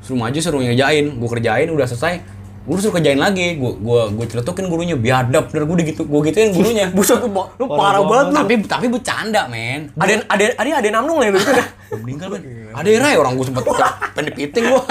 Suruh 0.00 0.20
maju 0.20 0.36
suruh 0.36 0.60
ngerjain. 0.60 1.08
Gue 1.10 1.28
kerjain 1.30 1.66
udah 1.66 1.84
selesai. 1.84 2.20
Gue 2.60 2.76
suruh 2.76 2.92
kerjain 2.92 3.16
lagi. 3.16 3.56
Gue 3.56 3.72
gue 3.74 4.00
gue 4.12 4.26
celetukin 4.28 4.68
gurunya. 4.68 4.94
Biadab 4.94 5.48
bener 5.48 5.64
gue 5.64 5.76
gitu 5.88 6.04
gue 6.04 6.20
gituin 6.28 6.52
gurunya. 6.56 6.92
Buset 6.92 7.18
lu, 7.18 7.32
lu 7.32 7.66
parah 7.66 8.02
banget 8.02 8.26
lu. 8.26 8.36
tapi 8.36 8.52
tapi 8.62 8.86
bercanda 8.86 9.48
men. 9.48 9.88
Ada 9.94 10.28
ada 10.28 10.44
ada 10.54 10.70
ada 10.76 10.88
namnung 10.92 11.18
lah 11.18 11.32
itu. 11.32 11.40
Udah 11.90 11.98
meninggal 11.98 12.28
kan 12.30 12.42
ada 12.70 12.86
Ray 12.86 13.18
orang 13.18 13.34
gue 13.34 13.42
sempet 13.42 13.66
pengen 14.14 14.30
dipiting 14.30 14.62
gue 14.64 14.82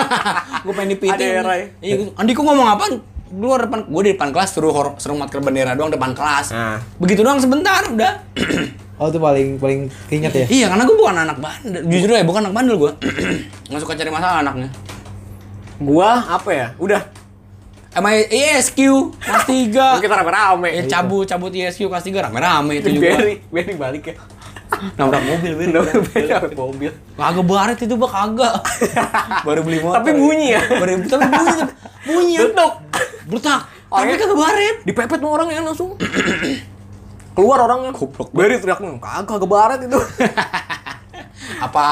gue 0.60 0.74
pengen 0.76 0.90
dipiting 0.92 1.32
Ada 1.32 1.48
Ray. 1.48 1.62
iya 1.80 1.96
gua- 1.96 2.12
Andi 2.20 2.36
kok 2.36 2.44
ngomong 2.44 2.68
apa 2.68 2.86
keluar 3.32 3.60
depan 3.62 3.80
gue 3.86 4.02
di 4.04 4.12
depan 4.12 4.30
kelas 4.30 4.50
suruh 4.52 4.70
hor- 4.70 4.96
suruh 4.96 5.14
matkul 5.14 5.40
bendera 5.40 5.72
doang 5.72 5.88
depan 5.88 6.12
kelas 6.12 6.50
Nah. 6.50 6.82
begitu 6.98 7.22
doang 7.22 7.38
sebentar 7.38 7.86
udah 7.86 8.14
Oh 9.00 9.08
itu 9.08 9.16
paling 9.16 9.56
paling 9.56 9.80
keinget 10.06 10.34
ya. 10.34 10.46
iya 10.50 10.66
karena 10.68 10.84
gue 10.84 10.92
bukan 10.94 11.16
anak 11.16 11.38
bandel 11.38 11.82
jujur 11.84 12.10
ya 12.10 12.20
bukan 12.22 12.44
anak 12.44 12.54
bandel 12.54 12.76
gue 12.78 12.92
nggak 13.70 13.80
suka 13.80 13.94
cari 13.96 14.10
masalah 14.10 14.42
anaknya 14.42 14.70
Gua 15.80 16.12
apa 16.28 16.50
ya? 16.52 16.68
Udah. 16.76 17.00
sama 17.90 18.12
ISQ 18.14 18.78
kelas 19.18 19.46
3 19.48 19.72
Kita 20.04 20.14
rame-rame. 20.14 20.70
ya 20.74 20.84
cabut 20.86 21.24
cabut 21.24 21.50
ISQ 21.50 21.88
kelas 21.88 22.04
3 22.04 22.20
rame-rame 22.22 22.72
itu 22.78 22.88
juga 22.92 23.16
Berry, 23.16 23.40
Berry 23.48 23.74
balik 23.76 24.04
ya. 24.06 24.16
Nabrak 24.96 25.24
mobil. 25.24 25.52
Berry 25.56 26.28
sampai 26.28 26.56
mobil. 26.56 26.92
kagak 27.14 27.46
baret 27.46 27.78
itu 27.80 27.96
bah 27.96 28.10
kagak 28.10 28.54
baru 29.48 29.60
beli 29.62 29.78
motor 29.80 30.00
Tapi 30.00 30.12
bunyi 30.16 30.48
ya? 30.56 30.62
baru 30.82 30.92
tapi 31.04 31.26
bunyi 31.28 31.52
tapi 31.54 31.74
bunyi 32.08 32.34
ya 32.36 32.42
Betuk. 32.48 32.74
bertak 33.28 33.62
tapi 33.92 34.12
kagak 34.16 34.38
baret 34.38 34.76
Dipepet 34.86 35.20
sama 35.20 35.30
orangnya 35.30 35.62
langsung. 35.62 35.92
Keluar 37.36 37.60
orangnya. 37.64 37.92
Goblok 37.96 38.30
Berry 38.32 38.60
teriak, 38.60 38.80
kagak 38.80 39.26
kagak 39.28 39.50
baret 39.50 39.80
itu. 39.84 40.00
apa 41.60 41.86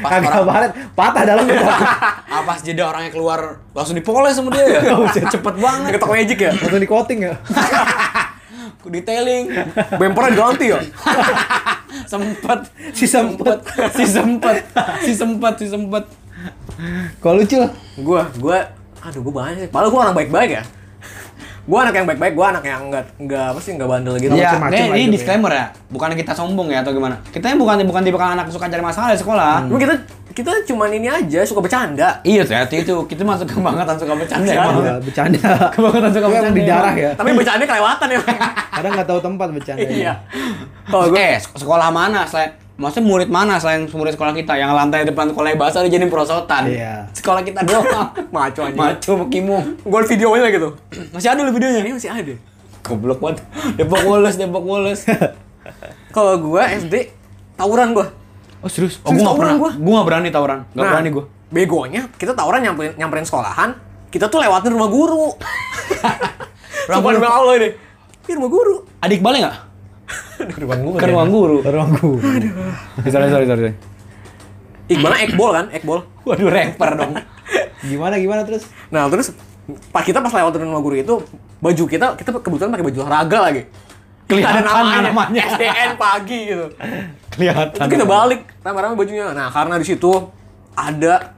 pas 0.00 0.08
Kagak 0.08 0.30
orang 0.30 0.46
baret, 0.46 0.70
patah 0.94 1.22
dalam 1.26 1.44
apa 1.44 2.42
pas 2.46 2.58
jeda 2.62 2.88
orangnya 2.88 3.10
keluar 3.10 3.60
langsung 3.74 3.92
dipoles 3.92 4.32
sama 4.32 4.48
dia 4.54 4.64
ya 4.78 4.80
cepet 5.28 5.54
banget 5.58 5.90
Ketok 5.98 6.10
magic 6.12 6.38
ya. 6.38 6.52
Langsung 6.54 6.80
di 6.80 6.88
coating 6.88 7.20
ya. 7.26 7.34
Detailing 8.88 9.50
Bempernya 10.00 10.30
diganti 10.34 10.66
ya. 10.72 10.78
sempet 12.12 12.60
Si 12.92 13.04
sempet. 13.04 13.58
si 13.96 14.04
sempet 14.04 14.56
si 15.04 15.12
sempet 15.12 15.54
si 15.60 15.66
sempet 15.68 16.04
Kalau 17.22 17.38
lucu 17.38 17.54
lah. 17.54 17.70
Gua, 18.02 18.26
gua, 18.40 18.58
aduh 18.98 19.22
gua 19.22 19.34
banyak 19.46 19.68
sih. 19.68 19.70
Padahal 19.70 19.90
gua 19.94 20.00
orang 20.08 20.16
baik-baik 20.18 20.50
ya. 20.58 20.62
Gua 21.62 21.86
anak 21.86 21.94
yang 21.94 22.06
baik-baik, 22.10 22.34
gua 22.34 22.46
anak 22.50 22.64
yang 22.66 22.90
enggak 22.90 23.06
enggak 23.22 23.46
apa 23.54 23.60
sih 23.62 23.78
enggak 23.78 23.86
bandel 23.86 24.14
gitu. 24.18 24.34
ya 24.34 24.58
macem-macem 24.58 24.82
ini, 24.82 24.90
aja 24.90 24.98
ini 24.98 25.12
disclaimer 25.14 25.52
ya 25.54 25.66
bukan 25.94 26.10
kita 26.18 26.32
sombong 26.34 26.74
ya 26.74 26.82
atau 26.82 26.90
gimana 26.90 27.22
kita 27.30 27.54
bukan 27.54 27.86
bukan 27.86 28.02
tipe 28.02 28.18
anak 28.18 28.50
suka 28.50 28.66
cari 28.66 28.82
masalah 28.82 29.14
di 29.14 29.20
sekolah 29.22 29.70
Cuma 29.70 29.78
kita 29.78 29.94
kita 30.32 30.50
cuman 30.64 30.88
ini 30.90 31.06
aja 31.06 31.40
suka 31.42 31.60
bercanda. 31.60 32.18
iya 32.22 32.40
ternyata 32.40 32.72
itu 32.72 32.94
kita 33.04 33.22
masuk 33.22 33.46
kebangetan 33.46 33.94
suka 33.94 34.12
bercanda 34.14 34.48
emang 34.48 34.76
Ya, 34.80 34.94
bercanda. 34.98 35.38
kebangetan 35.70 36.10
suka 36.10 36.20
emang 36.22 36.32
bercanda 36.34 36.50
di 36.52 36.64
darah 36.64 36.94
ya. 36.94 37.10
Tapi 37.12 37.30
bercanda 37.32 37.64
kelewatan 37.64 38.06
ya. 38.08 38.18
Kadang 38.72 38.92
nggak 38.92 39.06
tahu 39.06 39.20
tempat 39.20 39.48
bercanda. 39.50 39.84
Iya. 39.84 40.12
Kalau 40.84 41.06
gua 41.06 41.20
eh 41.20 41.36
sek- 41.36 41.58
sekolah 41.58 41.88
mana 41.88 42.24
selain 42.24 42.50
maksudnya 42.72 43.04
murid 43.04 43.28
mana 43.28 43.54
selain 43.56 43.84
murid 43.86 44.12
sekolah 44.12 44.32
kita 44.32 44.54
yang 44.54 44.72
lantai 44.72 45.04
depan 45.04 45.28
sekolah 45.28 45.52
bahasa 45.54 45.78
udah 45.78 45.92
jadi 45.92 46.08
perosotan 46.08 46.62
Iya. 46.66 47.04
sekolah 47.12 47.40
kita 47.40 47.60
doang 47.62 47.84
maco 48.34 48.60
aja. 48.62 48.72
maco 48.72 49.12
Gua 49.82 49.98
ada 49.98 50.08
videonya 50.08 50.48
gitu. 50.48 50.68
masih 51.10 51.28
ada 51.28 51.40
lu 51.40 51.50
videonya 51.50 51.80
Ini 51.80 51.92
masih 51.92 52.10
ada. 52.10 52.34
goblok 52.80 53.18
banget 53.18 53.44
Depok 53.76 54.02
Woles 54.02 54.34
Depok 54.34 54.64
Woles 54.64 55.04
Kalau 56.10 56.34
gua 56.38 56.66
SD 56.66 57.12
tawuran 57.54 57.92
gua. 57.92 58.08
Oh 58.62 58.70
serius 58.70 58.98
oh 58.98 59.10
Serius 59.10 59.18
gua 59.18 59.26
nggak 59.26 59.26
tawuran 59.26 59.38
pernah 59.42 59.56
gua. 59.58 59.70
gua 59.76 59.92
nggak 59.92 60.08
berani 60.08 60.28
tawuran 60.30 60.58
nggak 60.64 60.78
Nah, 60.78 60.92
berani 60.92 61.10
gua 61.10 61.24
Begonya 61.52 62.02
kita 62.16 62.32
tawuran 62.32 62.60
nyamperin 62.62 62.92
nyamperin 62.96 63.26
sekolahan, 63.28 63.76
kita 64.08 64.24
tuh 64.26 64.40
lewatin 64.40 64.72
rumah 64.72 64.88
guru. 64.88 65.36
Sumpah 66.88 67.12
demi 67.12 67.28
Allah 67.28 67.54
ini. 67.58 67.68
Ini 68.22 68.32
rumah 68.34 68.50
guru. 68.50 68.74
adik 68.98 69.20
balik 69.20 69.44
nggak 69.44 69.56
Rumah 70.54 70.78
guru. 70.78 70.96
ke 70.96 71.06
ruang 71.06 71.28
guru 71.28 71.56
Orang 71.60 71.92
guru. 71.92 72.16
sorry 73.04 73.28
sorry 73.28 73.44
sorry 73.44 73.60
sorry. 73.60 73.72
Iqbalnya 74.88 75.18
ekbol 75.22 75.50
kan, 75.52 75.66
ekbol. 75.70 76.00
waduh 76.22 76.48
rapper 76.48 76.90
dong 76.96 77.12
Gimana 77.82 78.16
gimana 78.16 78.42
terus? 78.42 78.64
Nah 78.88 79.06
terus 79.06 79.36
pas 79.88 80.02
kita 80.02 80.18
pas 80.18 80.32
lewatin 80.32 80.64
rumah 80.64 80.80
guru 80.80 80.96
itu 80.96 81.14
baju 81.58 81.84
kita 81.84 82.16
kita 82.16 82.32
kebetulan 82.34 82.70
pakai 82.70 82.86
baju 82.88 82.98
olahraga 82.98 83.38
lagi. 83.42 83.62
Kelihatan 84.24 84.62
ada 84.62 84.72
namanya, 84.72 84.98
namanya. 85.04 85.42
SDN 85.50 85.90
pagi 85.96 86.38
gitu. 86.48 86.66
Kelihatan 87.32 87.86
kita 87.88 88.04
balik 88.04 88.40
rame-rame 88.60 88.94
bajunya. 88.94 89.32
Nah 89.32 89.48
karena 89.48 89.80
di 89.80 89.86
situ 89.88 90.12
ada 90.76 91.34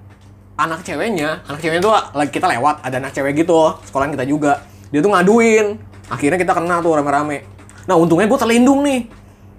anak 0.55 0.86
ceweknya, 0.86 1.42
anak 1.47 1.59
ceweknya 1.59 1.82
tuh 1.82 1.92
lagi 2.14 2.30
kita 2.30 2.47
lewat, 2.47 2.82
ada 2.86 2.97
anak 3.03 3.12
cewek 3.14 3.42
gitu, 3.42 3.78
sekolahan 3.86 4.14
kita 4.14 4.24
juga. 4.26 4.62
Dia 4.95 5.03
tuh 5.03 5.11
ngaduin. 5.11 5.78
Akhirnya 6.07 6.38
kita 6.38 6.53
kena 6.55 6.84
tuh 6.84 6.95
rame-rame. 6.95 7.49
Nah 7.88 7.97
untungnya 7.99 8.28
gue 8.28 8.38
terlindung 8.38 8.84
nih. 8.84 9.09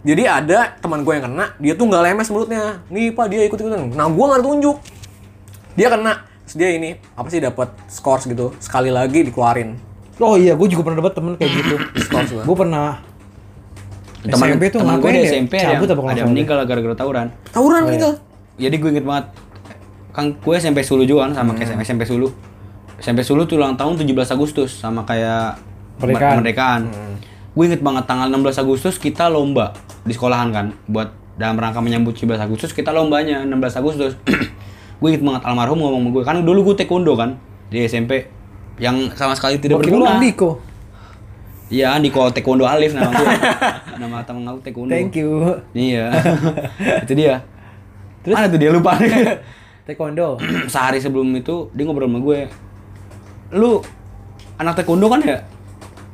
Jadi 0.06 0.24
ada 0.30 0.78
teman 0.78 1.02
gue 1.02 1.18
yang 1.18 1.26
kena, 1.26 1.46
dia 1.58 1.74
tuh 1.74 1.90
nggak 1.90 2.04
lemes 2.06 2.30
mulutnya. 2.30 2.86
Nih 2.94 3.10
pak 3.10 3.26
dia 3.26 3.42
ikut 3.50 3.58
ikutan. 3.58 3.90
Nah 3.90 4.06
gue 4.06 4.26
nggak 4.30 4.44
tunjuk. 4.46 4.78
Dia 5.74 5.88
kena. 5.90 6.14
Terus 6.46 6.56
dia 6.62 6.70
ini 6.78 6.94
apa 7.18 7.28
sih 7.34 7.42
dapat 7.42 7.74
scores 7.90 8.30
gitu. 8.30 8.54
Sekali 8.62 8.94
lagi 8.94 9.26
dikeluarin. 9.26 9.76
Oh 10.22 10.40
iya, 10.40 10.56
gue 10.56 10.68
juga 10.72 10.88
pernah 10.88 11.02
dapat 11.04 11.14
temen 11.18 11.34
kayak 11.36 11.52
gitu. 11.60 11.76
Scores 12.06 12.30
gua. 12.32 12.44
gue 12.46 12.56
pernah 12.56 13.02
teman 14.28 14.48
SMP 14.50 14.64
tuh 14.68 14.80
teman 14.80 14.94
gue 14.94 15.02
ngapain 15.02 15.14
di 15.14 15.20
ya? 15.20 15.32
SMP 15.32 15.54
ada 15.56 15.68
Cabut 15.72 15.88
ada 15.88 16.18
yang 16.18 16.30
meninggal 16.30 16.58
gara-gara 16.62 16.96
tawuran 16.96 17.28
Tawuran 17.48 17.76
Oh, 17.76 17.80
iya. 17.80 17.88
meninggal. 17.88 18.12
jadi 18.56 18.76
gue 18.76 18.90
inget 18.92 19.06
banget 19.06 19.26
kan 20.12 20.26
gue 20.34 20.56
SMP 20.56 20.80
Sulu 20.80 21.04
juga 21.04 21.28
kan 21.28 21.32
sama 21.34 21.52
Hmm. 21.52 21.60
kayak 21.60 21.82
SMP 21.82 22.04
Sulu 22.04 22.28
SMP 22.98 23.20
Sulu 23.22 23.44
tuh 23.44 23.56
ulang 23.56 23.76
tahun 23.76 23.98
17 23.98 24.08
Agustus 24.32 24.72
sama 24.74 25.04
kayak 25.04 25.60
Kemerdekaan. 25.96 26.32
kemerdekaan. 26.34 26.82
Hmm. 26.88 27.16
gue 27.52 27.64
inget 27.66 27.80
banget 27.80 28.04
tanggal 28.04 28.28
16 28.28 28.56
Agustus 28.58 28.96
kita 28.96 29.28
lomba 29.28 29.72
di 30.02 30.12
sekolahan 30.12 30.50
kan 30.50 30.66
buat 30.86 31.08
dalam 31.36 31.56
rangka 31.56 31.80
menyambut 31.80 32.14
17 32.14 32.36
Agustus 32.38 32.72
kita 32.72 32.90
lombanya 32.90 33.44
16 33.44 33.52
Agustus 33.76 34.16
gue 35.00 35.08
inget 35.08 35.20
banget 35.20 35.44
almarhum 35.44 35.78
ngomong 35.78 36.02
sama 36.02 36.10
gue 36.12 36.24
kan 36.24 36.36
dulu 36.42 36.60
gue 36.66 36.76
taekwondo 36.78 37.14
kan 37.14 37.36
di 37.68 37.84
SMP 37.84 38.28
yang 38.76 39.12
sama 39.12 39.32
sekali 39.34 39.56
tidak 39.58 39.78
lu 39.78 39.82
berguna 39.82 40.16
Andiko. 40.16 40.60
Iya 41.68 41.94
Andiko 41.94 42.30
taekwondo 42.30 42.64
Alif 42.64 42.94
nama 42.96 43.10
gue 43.10 43.26
nama 43.98 44.18
temen 44.22 44.44
aku 44.44 44.60
taekwondo 44.62 44.92
Thank 44.92 45.16
you. 45.16 45.30
iya 45.72 46.14
itu 47.04 47.14
dia 47.14 47.42
Terus? 48.22 48.36
mana 48.36 48.48
tuh 48.48 48.58
dia 48.58 48.70
lupa 48.70 48.98
Taekwondo. 49.86 50.42
sehari 50.74 50.98
sebelum 50.98 51.30
itu 51.32 51.70
dia 51.72 51.84
ngobrol 51.84 52.08
sama 52.08 52.20
gue 52.20 52.40
lu 53.52 53.82
anak 54.56 54.74
taekwondo 54.76 55.06
kan 55.08 55.22
ya 55.22 55.38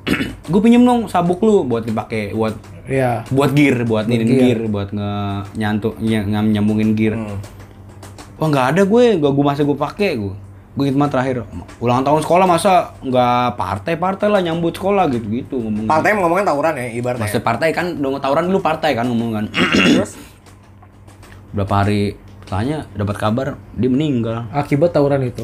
gue 0.52 0.60
pinjem 0.60 0.82
dong 0.82 1.08
sabuk 1.08 1.40
lu 1.40 1.64
buat 1.64 1.84
dipakai 1.84 2.32
buat 2.32 2.56
Iya. 2.82 3.24
buat 3.30 3.54
gear 3.54 3.86
buat 3.86 4.04
ninin 4.04 4.28
gear. 4.28 4.58
gear. 4.58 4.60
buat 4.68 4.90
nge 4.90 5.12
nyantuk 5.56 5.96
ny- 6.02 6.28
nyambungin 6.50 6.92
gear 6.92 7.14
wah 8.36 8.48
nggak 8.50 8.76
ada 8.76 8.82
gue 8.84 9.04
gak 9.16 9.32
gue 9.32 9.46
masih 9.46 9.64
gue 9.64 9.78
pakai 9.78 10.12
gue 10.18 10.34
gue 10.72 10.88
gitu 10.88 10.96
mah 10.96 11.12
terakhir 11.12 11.44
ulang 11.78 12.00
tahun 12.00 12.24
sekolah 12.24 12.48
masa 12.48 12.96
nggak 13.00 13.60
partai 13.60 14.00
partai 14.00 14.32
lah 14.32 14.40
nyambut 14.40 14.72
sekolah 14.72 15.12
gitu 15.12 15.28
gitu 15.30 15.56
ngomong 15.60 15.84
Partai 15.84 16.16
ngomongin 16.16 16.48
tawuran 16.48 16.74
ya 16.74 16.88
ibaratnya. 16.96 17.28
maksud 17.28 17.44
partai 17.44 17.70
kan 17.70 17.92
dong 17.94 18.16
tawuran 18.18 18.48
dulu 18.48 18.64
partai 18.64 18.96
kan 18.96 19.04
ngomong 19.04 19.30
kan 19.34 19.46
Terus 19.52 20.16
berapa 21.52 21.74
hari 21.76 22.16
setelahnya 22.42 22.88
dapat 22.94 23.16
kabar 23.16 23.48
dia 23.74 23.88
meninggal 23.88 24.48
Akibat 24.50 24.92
tawuran 24.92 25.20
itu. 25.22 25.44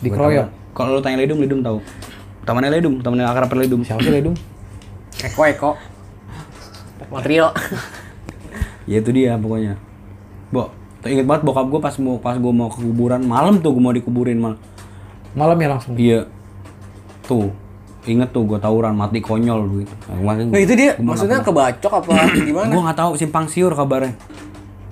Dikeroyok. 0.00 0.48
kalau 0.72 0.96
lu 0.96 1.00
tanya 1.00 1.20
Ledum 1.20 1.40
Ledum 1.40 1.60
tahu 1.60 1.80
temannya 2.44 2.68
Ledum 2.70 3.00
temannya 3.00 3.24
akrab 3.26 3.52
Ledum 3.54 3.80
Siapa 3.80 4.00
sih 4.00 4.12
Ledum? 4.12 4.36
Eko 5.20 5.42
Eko. 5.44 5.70
Material. 7.08 7.48
ya 8.84 9.00
itu 9.00 9.08
dia 9.08 9.36
pokoknya 9.36 9.80
Bo, 10.48 10.68
inget 11.02 11.24
banget 11.24 11.42
bokap 11.42 11.66
gue 11.66 11.80
pas 11.80 11.94
mau 11.96 12.16
pas 12.16 12.36
gue 12.36 12.52
mau 12.52 12.68
ke 12.68 12.78
kuburan 12.78 13.20
malam 13.20 13.56
tuh 13.56 13.72
gue 13.72 13.80
mau 13.80 13.90
dikuburin 13.90 14.36
mal. 14.36 14.54
Malam 15.32 15.56
ya 15.56 15.68
langsung. 15.70 15.94
iya. 15.96 16.26
Tuh 17.22 17.48
inget 18.02 18.28
tuh 18.30 18.42
gue 18.42 18.56
tawuran 18.56 18.92
mati 18.92 19.20
konyol 19.20 19.60
gitu 19.78 19.94
Nah 20.10 20.56
itu 20.56 20.72
dia. 20.72 20.96
maksudnya 20.96 21.40
kebacok 21.40 21.92
apa 22.00 22.10
gimana? 22.48 22.68
gue 22.68 22.82
nggak 22.82 22.98
tahu 22.98 23.10
simpang 23.14 23.44
siur 23.46 23.70
kabarnya. 23.70 24.16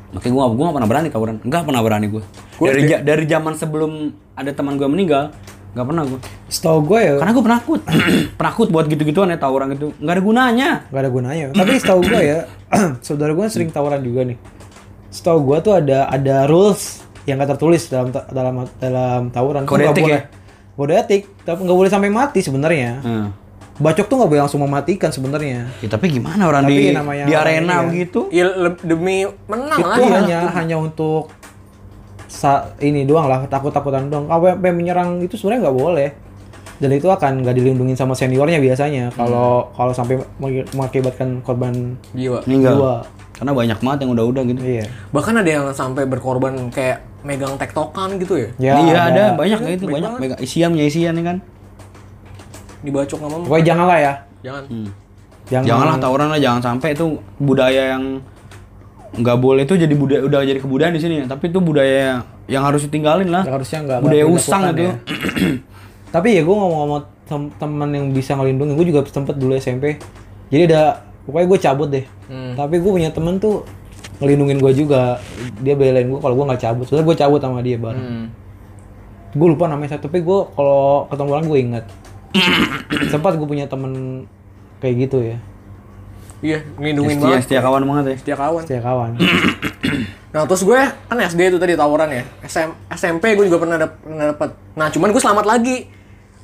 Makanya 0.08 0.32
gue 0.32 0.44
gue 0.50 0.64
gak 0.64 0.76
pernah 0.76 0.88
berani 0.88 1.08
tawuran. 1.08 1.36
Nggak 1.42 1.62
pernah 1.64 1.82
berani 1.82 2.06
gue 2.08 2.22
dari 2.58 2.82
ja- 2.86 3.00
dari 3.00 3.24
zaman 3.24 3.52
sebelum 3.54 3.92
ada 4.34 4.50
teman 4.50 4.76
gue 4.76 4.86
meninggal 4.86 5.32
nggak 5.68 5.84
pernah 5.84 6.02
gue 6.02 6.18
Setahu 6.48 6.80
gue 6.82 6.98
ya 6.98 7.12
karena 7.16 7.32
gue 7.32 7.44
penakut. 7.44 7.80
Penakut 8.40 8.68
buat 8.68 8.86
gitu 8.86 9.02
gituan 9.02 9.28
ya 9.28 9.36
tawuran 9.36 9.68
gitu. 9.70 9.92
Nggak 9.96 10.14
ada 10.14 10.22
gunanya. 10.22 10.68
Nggak 10.88 11.02
ada 11.02 11.10
gunanya. 11.10 11.46
Tapi 11.52 11.70
setahu 11.76 12.00
gue 12.02 12.20
ya, 12.20 12.38
saudara 13.04 13.32
gue 13.32 13.46
sering 13.48 13.68
tawuran 13.68 14.00
juga 14.00 14.24
nih. 14.24 14.36
Setahu 15.08 15.38
gue 15.48 15.58
tuh 15.64 15.72
ada 15.76 16.08
ada 16.08 16.44
rules 16.44 17.04
yang 17.24 17.40
nggak 17.40 17.56
tertulis 17.56 17.88
dalam 17.92 18.08
dalam 18.12 18.54
dalam 18.80 19.20
tawuran. 19.28 19.64
Tuh 19.64 19.76
Kode 19.76 19.84
nggak 19.84 19.94
etik 19.96 20.04
boleh, 20.04 20.16
ya? 20.16 20.22
Kode 20.78 20.94
etik, 20.94 21.22
tapi 21.44 21.60
nggak 21.64 21.78
boleh 21.78 21.90
sampai 21.90 22.10
mati 22.12 22.40
sebenarnya. 22.40 22.90
Hmm. 23.04 23.28
Bacok 23.78 24.06
tuh 24.10 24.16
nggak 24.18 24.30
boleh 24.30 24.42
langsung 24.42 24.62
mematikan 24.64 25.10
sebenarnya. 25.14 25.70
Ya, 25.78 25.88
tapi 25.88 26.10
gimana 26.10 26.50
orang 26.50 26.66
Tapi 26.66 26.74
di 26.74 26.86
namanya 26.90 27.24
di 27.30 27.34
arena 27.38 27.74
ya. 27.78 27.86
begitu 27.86 28.26
Ya 28.34 28.50
demi 28.82 29.22
menang 29.46 29.78
itu 29.78 30.02
lah. 30.02 30.18
hanya 30.18 30.38
hanya 30.50 30.76
untuk 30.82 31.30
sa 32.28 32.74
ini 32.82 33.06
doang 33.08 33.30
lah 33.30 33.46
takut-takutan 33.46 34.10
doang. 34.10 34.26
Kalau 34.26 34.50
sampai 34.50 34.72
menyerang 34.74 35.22
itu 35.22 35.38
sebenarnya 35.38 35.70
nggak 35.70 35.78
boleh. 35.78 36.10
Dan 36.78 36.94
itu 36.94 37.10
akan 37.10 37.42
nggak 37.42 37.54
dilindungi 37.58 37.94
sama 37.98 38.14
seniornya 38.14 38.62
biasanya. 38.62 39.10
Kalau 39.14 39.70
kalau 39.74 39.90
sampai 39.90 40.22
mengakibatkan 40.38 41.42
korban 41.42 41.98
Jiwa. 42.14 42.42
meninggal 42.46 42.74
jiwa. 42.78 42.94
Karena 43.38 43.52
banyak 43.52 43.78
banget 43.78 43.98
yang 44.02 44.10
udah-udah 44.12 44.42
gitu 44.44 44.60
Iya. 44.60 44.84
Bahkan 45.08 45.34
ada 45.36 45.46
yang 45.48 45.64
sampai 45.70 46.04
berkorban 46.04 46.68
kayak 46.68 47.06
megang 47.22 47.54
tektokan 47.54 48.18
gitu 48.18 48.34
ya. 48.34 48.48
Ya, 48.58 48.72
iya 48.76 48.92
ada, 48.92 49.02
ada. 49.08 49.24
banyak 49.34 49.58
kayak 49.58 49.76
itu 49.78 49.86
banyak 49.86 50.12
mega 50.18 50.36
isian 50.38 50.70
punya 50.70 50.86
isian 50.86 51.14
ya 51.14 51.24
kan 51.24 51.38
dibacok 52.78 53.18
sama 53.18 53.28
mama. 53.32 53.44
Pokoknya 53.44 53.64
jangan 53.66 53.86
lah 53.86 53.98
ya. 53.98 54.12
Jangan. 54.40 54.62
Hmm. 54.66 54.88
Jangan. 55.48 55.66
Janganlah 55.66 55.96
tawuran 55.98 56.28
lah, 56.28 56.38
jangan 56.38 56.60
sampai 56.62 56.88
itu 56.92 57.04
budaya 57.36 57.96
yang 57.96 58.04
nggak 59.08 59.38
boleh 59.40 59.64
itu 59.64 59.74
jadi 59.74 59.94
budaya 59.96 60.20
udah 60.20 60.40
jadi 60.44 60.60
kebudayaan 60.60 60.94
di 60.94 61.02
sini 61.02 61.14
ya. 61.18 61.24
Tapi 61.26 61.48
itu 61.48 61.58
budaya 61.58 62.22
yang 62.46 62.62
harus 62.62 62.84
ditinggalin 62.84 63.28
lah. 63.28 63.42
Yang 63.42 63.54
harusnya 63.56 63.78
nggak- 63.80 64.02
budaya 64.02 64.22
nggak 64.22 64.36
usang 64.36 64.62
itu. 64.68 64.82
ya. 64.84 64.94
Tapi 66.08 66.28
ya 66.32 66.42
gue 66.42 66.54
ngomong-ngomong 66.54 67.00
tem- 67.24 67.52
teman 67.54 67.90
yang 67.90 68.06
bisa 68.10 68.32
ngelindungin, 68.32 68.74
gue 68.74 68.86
juga 68.88 69.00
sempet 69.04 69.36
dulu 69.36 69.52
SMP. 69.54 69.98
Jadi 70.48 70.62
ada, 70.64 71.04
pokoknya 71.28 71.46
gue 71.46 71.58
cabut 71.60 71.88
deh. 71.92 72.04
Hmm. 72.26 72.56
Tapi 72.56 72.80
gue 72.80 72.88
punya 72.90 73.12
temen 73.12 73.36
tuh 73.36 73.68
ngelindungin 74.18 74.58
gue 74.58 74.72
juga. 74.72 75.20
Dia 75.60 75.76
belain 75.76 76.08
gue 76.08 76.16
kalau 76.16 76.32
gue 76.32 76.44
nggak 76.48 76.62
cabut. 76.64 76.84
Soalnya 76.88 77.04
gue 77.04 77.16
cabut 77.16 77.38
sama 77.38 77.60
dia 77.60 77.76
bareng. 77.76 78.00
Hmm. 78.00 78.26
Gue 79.36 79.48
lupa 79.52 79.68
namanya 79.68 79.94
satu, 79.94 80.08
tapi 80.08 80.24
gue 80.24 80.38
kalau 80.56 81.04
ketemu 81.06 81.28
orang 81.28 81.46
gue 81.46 81.58
ingat. 81.60 81.84
Sempat 83.12 83.36
gue 83.36 83.44
punya 83.44 83.68
temen 83.68 84.24
kayak 84.80 84.94
gitu 85.04 85.20
ya. 85.20 85.36
Iya, 86.38 86.62
ngelindungin 86.78 87.18
banget. 87.18 87.44
setia 87.44 87.60
kawan 87.60 87.82
banget 87.82 88.04
ya. 88.08 88.16
Setia 88.16 88.36
kawan. 88.38 88.62
Setia 88.64 88.80
kawan. 88.80 89.10
Nah 90.28 90.44
terus 90.44 90.60
gue 90.60 90.76
kan 90.76 91.16
SD 91.16 91.40
itu 91.48 91.56
tadi 91.56 91.72
tawuran 91.72 92.12
ya. 92.12 92.20
SM, 92.44 92.68
SMP 92.92 93.32
gue 93.32 93.48
juga 93.48 93.64
pernah, 93.64 93.80
dap- 93.80 93.96
pernah 93.96 94.28
dapet. 94.28 94.50
Nah 94.76 94.92
cuman 94.92 95.08
gue 95.08 95.22
selamat 95.24 95.46
lagi. 95.48 95.88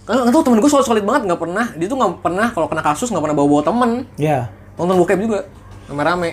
Karena 0.08 0.24
nggak 0.24 0.32
tahu 0.32 0.42
temen 0.42 0.58
gue 0.58 0.70
solid 0.72 0.86
solid 0.88 1.04
banget 1.04 1.28
nggak 1.28 1.36
pernah. 1.38 1.66
Dia 1.76 1.86
tuh 1.86 2.00
nggak 2.00 2.24
pernah 2.24 2.48
kalau 2.48 2.64
kena 2.64 2.80
kasus 2.80 3.12
nggak 3.12 3.20
pernah 3.20 3.36
bawa 3.36 3.44
bawa 3.46 3.62
temen. 3.62 3.90
ya. 4.16 4.48
Nonton 4.74 4.96
bokep 4.98 5.18
juga 5.22 5.38
rame-rame. 5.86 6.30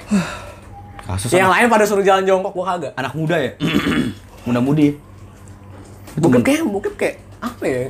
Kasus 1.06 1.30
yang 1.34 1.50
anak, 1.50 1.66
lain 1.66 1.68
pada 1.70 1.84
suruh 1.86 2.06
jalan 2.06 2.24
jongkok 2.26 2.54
gue 2.54 2.66
kagak. 2.66 2.94
anak 2.96 3.14
muda 3.14 3.36
ya. 3.38 3.52
Muda-mudi. 4.48 4.98
Bokep 6.18 6.42
kayak 6.44 6.62
bokep 6.68 6.94
kayak 6.98 7.16
apa 7.42 7.64
ya? 7.66 7.82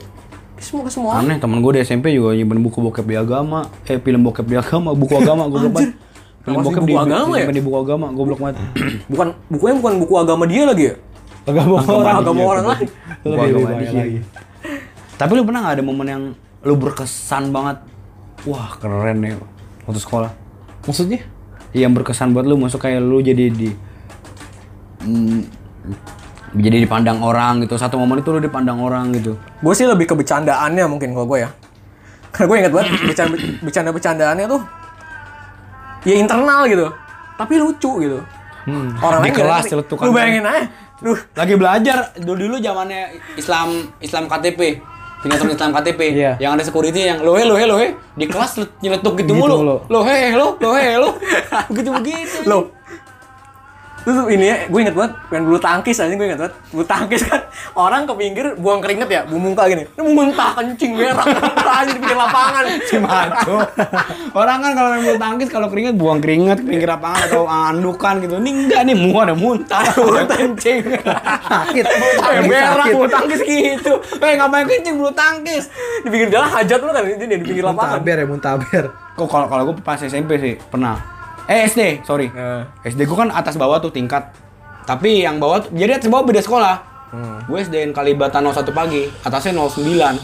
Semua 0.61 0.85
ke 0.85 0.91
semua. 0.93 1.17
orang. 1.17 1.25
Aneh, 1.25 1.37
temen 1.41 1.57
gue 1.57 1.71
di 1.73 1.79
SMP 1.81 2.13
juga 2.13 2.37
nyimpen 2.37 2.61
buku 2.61 2.79
bokep 2.85 3.05
di 3.07 3.15
agama. 3.17 3.65
Eh, 3.89 3.97
film 3.97 4.21
bokep 4.21 4.45
di 4.45 4.55
agama, 4.59 4.93
buku 4.93 5.13
agama, 5.17 5.49
goblok 5.49 5.73
banget. 5.73 5.93
Film 6.45 6.57
bokep 6.61 6.81
buku 6.85 6.91
di, 6.91 6.95
agama 6.97 7.33
ya? 7.37 7.45
di 7.49 7.61
buku 7.61 7.77
agama, 7.81 8.05
goblok 8.13 8.39
banget. 8.39 8.57
Bukan 9.11 9.27
bukunya 9.49 9.73
bukan 9.81 9.93
buku 10.05 10.13
agama 10.17 10.43
dia 10.45 10.63
lagi 10.69 10.83
ya? 10.89 10.95
Agama 11.49 11.75
orang. 11.81 12.15
Agama 12.21 12.41
orang 12.45 12.65
lain. 12.69 12.87
Buku 13.25 13.33
Lebih 13.33 13.49
agama 13.49 13.81
dia. 13.81 13.91
lagi. 13.97 14.19
Tapi 15.17 15.31
lu 15.37 15.41
pernah 15.45 15.59
gak 15.69 15.75
ada 15.77 15.83
momen 15.85 16.07
yang 16.09 16.23
lu 16.61 16.73
berkesan 16.77 17.49
banget? 17.49 17.77
Wah, 18.45 18.73
keren 18.77 19.17
nih 19.21 19.37
waktu 19.85 20.01
sekolah. 20.01 20.29
Maksudnya? 20.85 21.21
Yang 21.71 21.91
berkesan 22.01 22.35
buat 22.35 22.43
lu, 22.43 22.59
masuk 22.59 22.83
kayak 22.83 22.99
lu 22.99 23.23
jadi 23.23 23.47
di 23.47 23.69
mm, 25.05 25.39
jadi 26.57 26.83
dipandang 26.83 27.23
orang 27.23 27.63
gitu. 27.63 27.79
Satu 27.79 27.95
momen 27.95 28.19
itu 28.19 28.29
lu 28.33 28.43
dipandang 28.43 28.81
orang 28.83 29.15
gitu. 29.15 29.39
Gue 29.63 29.73
sih 29.73 29.87
lebih 29.87 30.09
ke 30.09 30.15
bercandaannya 30.17 30.83
mungkin 30.91 31.15
kalau 31.15 31.27
gue 31.29 31.47
ya. 31.47 31.49
Karena 32.31 32.45
gue 32.47 32.57
inget 32.63 32.73
banget 32.75 32.89
bercanda 33.03 33.35
bercanda 33.59 33.89
bercandaannya 33.91 34.45
tuh 34.47 34.61
ya 36.03 36.15
internal 36.19 36.67
gitu. 36.67 36.87
Tapi 37.39 37.53
lucu 37.59 37.91
gitu. 38.03 38.19
Orang 39.01 39.25
Di 39.25 39.31
lain 39.31 39.35
kelas 39.35 39.63
celetukan 39.71 40.03
Lu 40.05 40.11
kan. 40.11 40.15
bayangin 40.21 40.45
aja. 40.45 40.63
Duh, 41.01 41.17
Lagi 41.33 41.57
belajar 41.57 42.13
dulu 42.21 42.45
dulu 42.45 42.55
zamannya 42.61 43.17
Islam 43.33 43.89
Islam 43.97 44.29
KTP. 44.29 44.77
Sinetron 45.21 45.53
Islam 45.53 45.69
KTP. 45.71 46.01
Iya. 46.11 46.31
Yang 46.41 46.51
ada 46.51 46.63
security 46.65 47.01
yang 47.05 47.21
lohe 47.21 47.45
lohe 47.45 47.63
lohe 47.63 47.87
di 48.17 48.25
kelas 48.25 48.57
nyeletuk 48.81 49.21
gitu, 49.21 49.31
Gitu 49.31 49.33
mulu. 49.37 49.55
mulu. 49.57 49.75
Lohe 49.87 50.33
lo 50.33 50.57
lohe 50.57 50.87
lo. 50.97 51.09
Begitu 51.69 51.89
begitu. 52.01 52.37
Loh. 52.45 52.73
Terus 54.01 54.17
ini 54.33 54.45
ya, 54.49 54.55
gue 54.65 54.79
inget 54.81 54.95
banget, 54.97 55.13
pengen 55.29 55.43
bulu 55.45 55.59
tangkis 55.61 56.01
aja 56.01 56.09
gue 56.09 56.25
inget 56.25 56.39
banget. 56.41 56.55
Bulu 56.73 56.85
tangkis 56.89 57.21
kan, 57.21 57.41
orang 57.77 58.09
ke 58.09 58.13
pinggir 58.17 58.45
buang 58.57 58.81
keringet 58.81 59.09
ya, 59.13 59.21
bu 59.29 59.37
muntah 59.37 59.69
gini. 59.69 59.85
Ini 59.85 60.01
mau 60.01 60.25
muntah 60.25 60.57
kencing 60.57 60.97
berak, 60.97 61.21
aja 61.61 61.91
di 61.93 61.99
pinggir 62.01 62.17
lapangan. 62.17 62.63
si 62.89 62.97
maco. 62.97 63.57
Orang 64.33 64.57
kan 64.65 64.71
kalau 64.73 64.89
main 64.97 65.01
bulu 65.05 65.17
tangkis 65.21 65.47
kalau 65.53 65.67
keringet 65.69 65.93
buang 65.93 66.17
keringet 66.17 66.57
ke 66.61 66.65
pinggir 66.65 66.89
lapangan 66.89 67.21
atau 67.29 67.43
andukan 67.45 68.13
gitu. 68.25 68.33
Ini 68.41 68.51
enggak 68.65 68.81
nih 68.89 68.95
mual 68.97 69.29
ada 69.29 69.35
muntah, 69.37 69.85
muntah 70.01 70.37
kencing. 70.37 70.81
Sakit. 71.45 71.85
Kayak 72.17 72.43
berak 72.49 72.73
Sakit. 72.81 72.93
bulu 72.97 73.07
tangkis 73.09 73.41
gitu. 73.45 73.93
Eh 74.17 74.33
ngapain 74.33 74.65
kencing 74.65 74.95
bulu 74.97 75.11
tangkis? 75.13 75.69
Di 76.01 76.09
pinggir 76.09 76.29
jalan 76.33 76.49
hajat 76.49 76.79
lu 76.81 76.89
kan, 76.89 77.03
ini 77.05 77.25
di 77.29 77.37
pinggir 77.37 77.63
lapangan. 77.69 78.01
Muntaber 78.01 78.17
ya, 78.17 78.25
muntaber. 78.25 78.83
Kok 79.13 79.27
kalau 79.29 79.45
kalau 79.45 79.63
gue 79.69 79.75
pas 79.85 79.99
SMP 80.01 80.41
sih 80.41 80.57
pernah. 80.57 81.10
Eh 81.51 81.67
SD, 81.67 81.81
sorry. 82.01 82.31
Eh. 82.31 82.63
SD 82.85 83.03
gue 83.03 83.17
kan 83.17 83.27
atas 83.29 83.59
bawah 83.59 83.77
tuh 83.77 83.91
tingkat. 83.91 84.31
Tapi 84.81 85.21
yang 85.21 85.35
bawah 85.35 85.59
tuh- 85.59 85.73
jadi 85.73 85.99
atas 85.99 86.07
bawah 86.07 86.23
beda 86.23 86.39
sekolah. 86.39 86.75
Gue 87.43 87.59
SDN 87.59 87.91
Kalibata 87.91 88.39
01 88.39 88.71
pagi, 88.71 89.03
atasnya 89.19 89.51
09. 89.51 90.15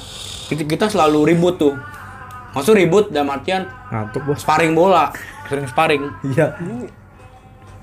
Kita, 0.48 0.64
kita 0.64 0.86
selalu 0.88 1.36
ribut 1.36 1.60
tuh. 1.60 1.76
Maksud 2.56 2.74
ribut 2.74 3.12
dalam 3.12 3.28
artian 3.30 3.68
Ngantuk 3.92 4.24
bos. 4.24 4.40
sparring 4.40 4.72
bola, 4.72 5.12
sering 5.46 5.68
sparring. 5.68 6.08
Iya. 6.26 6.56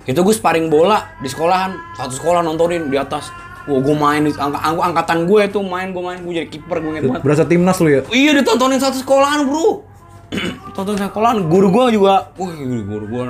Itu 0.05 0.21
gue 0.21 0.33
sparring 0.33 0.69
bola 0.69 1.13
di 1.17 1.29
sekolahan, 1.29 1.77
satu 1.95 2.13
sekolah 2.13 2.41
nontonin 2.41 2.89
di 2.89 2.97
atas. 2.97 3.29
Wah, 3.65 3.81
gue 3.81 3.93
main 3.95 4.25
angka, 4.25 4.41
angka- 4.59 4.85
angkatan 4.87 5.19
gue 5.25 5.43
tuh 5.49 5.61
main, 5.61 5.89
gue 5.89 6.01
main, 6.01 6.21
gue 6.21 6.35
jadi 6.35 6.49
kiper, 6.51 6.81
gue 6.81 6.91
inget 6.91 7.05
banget. 7.07 7.21
Berasa 7.21 7.45
timnas 7.45 7.77
lu 7.79 7.89
ya? 7.89 8.01
Iya 8.09 8.37
ditontonin 8.37 8.77
satu 8.77 8.97
sekolahan 8.99 9.45
bro 9.45 9.85
Tonton 10.75 10.97
sekolahan, 10.99 11.47
guru 11.47 11.69
gua 11.71 11.85
juga. 11.93 12.15
Wih 12.39 12.83
guru 12.85 13.07
gua 13.07 13.25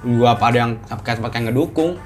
juga 0.00 0.32
apa 0.32 0.44
ada 0.48 0.58
yang 0.64 0.72
kayak 1.04 1.16
tempat 1.20 1.30
kayak 1.32 1.44
ngedukung. 1.52 2.00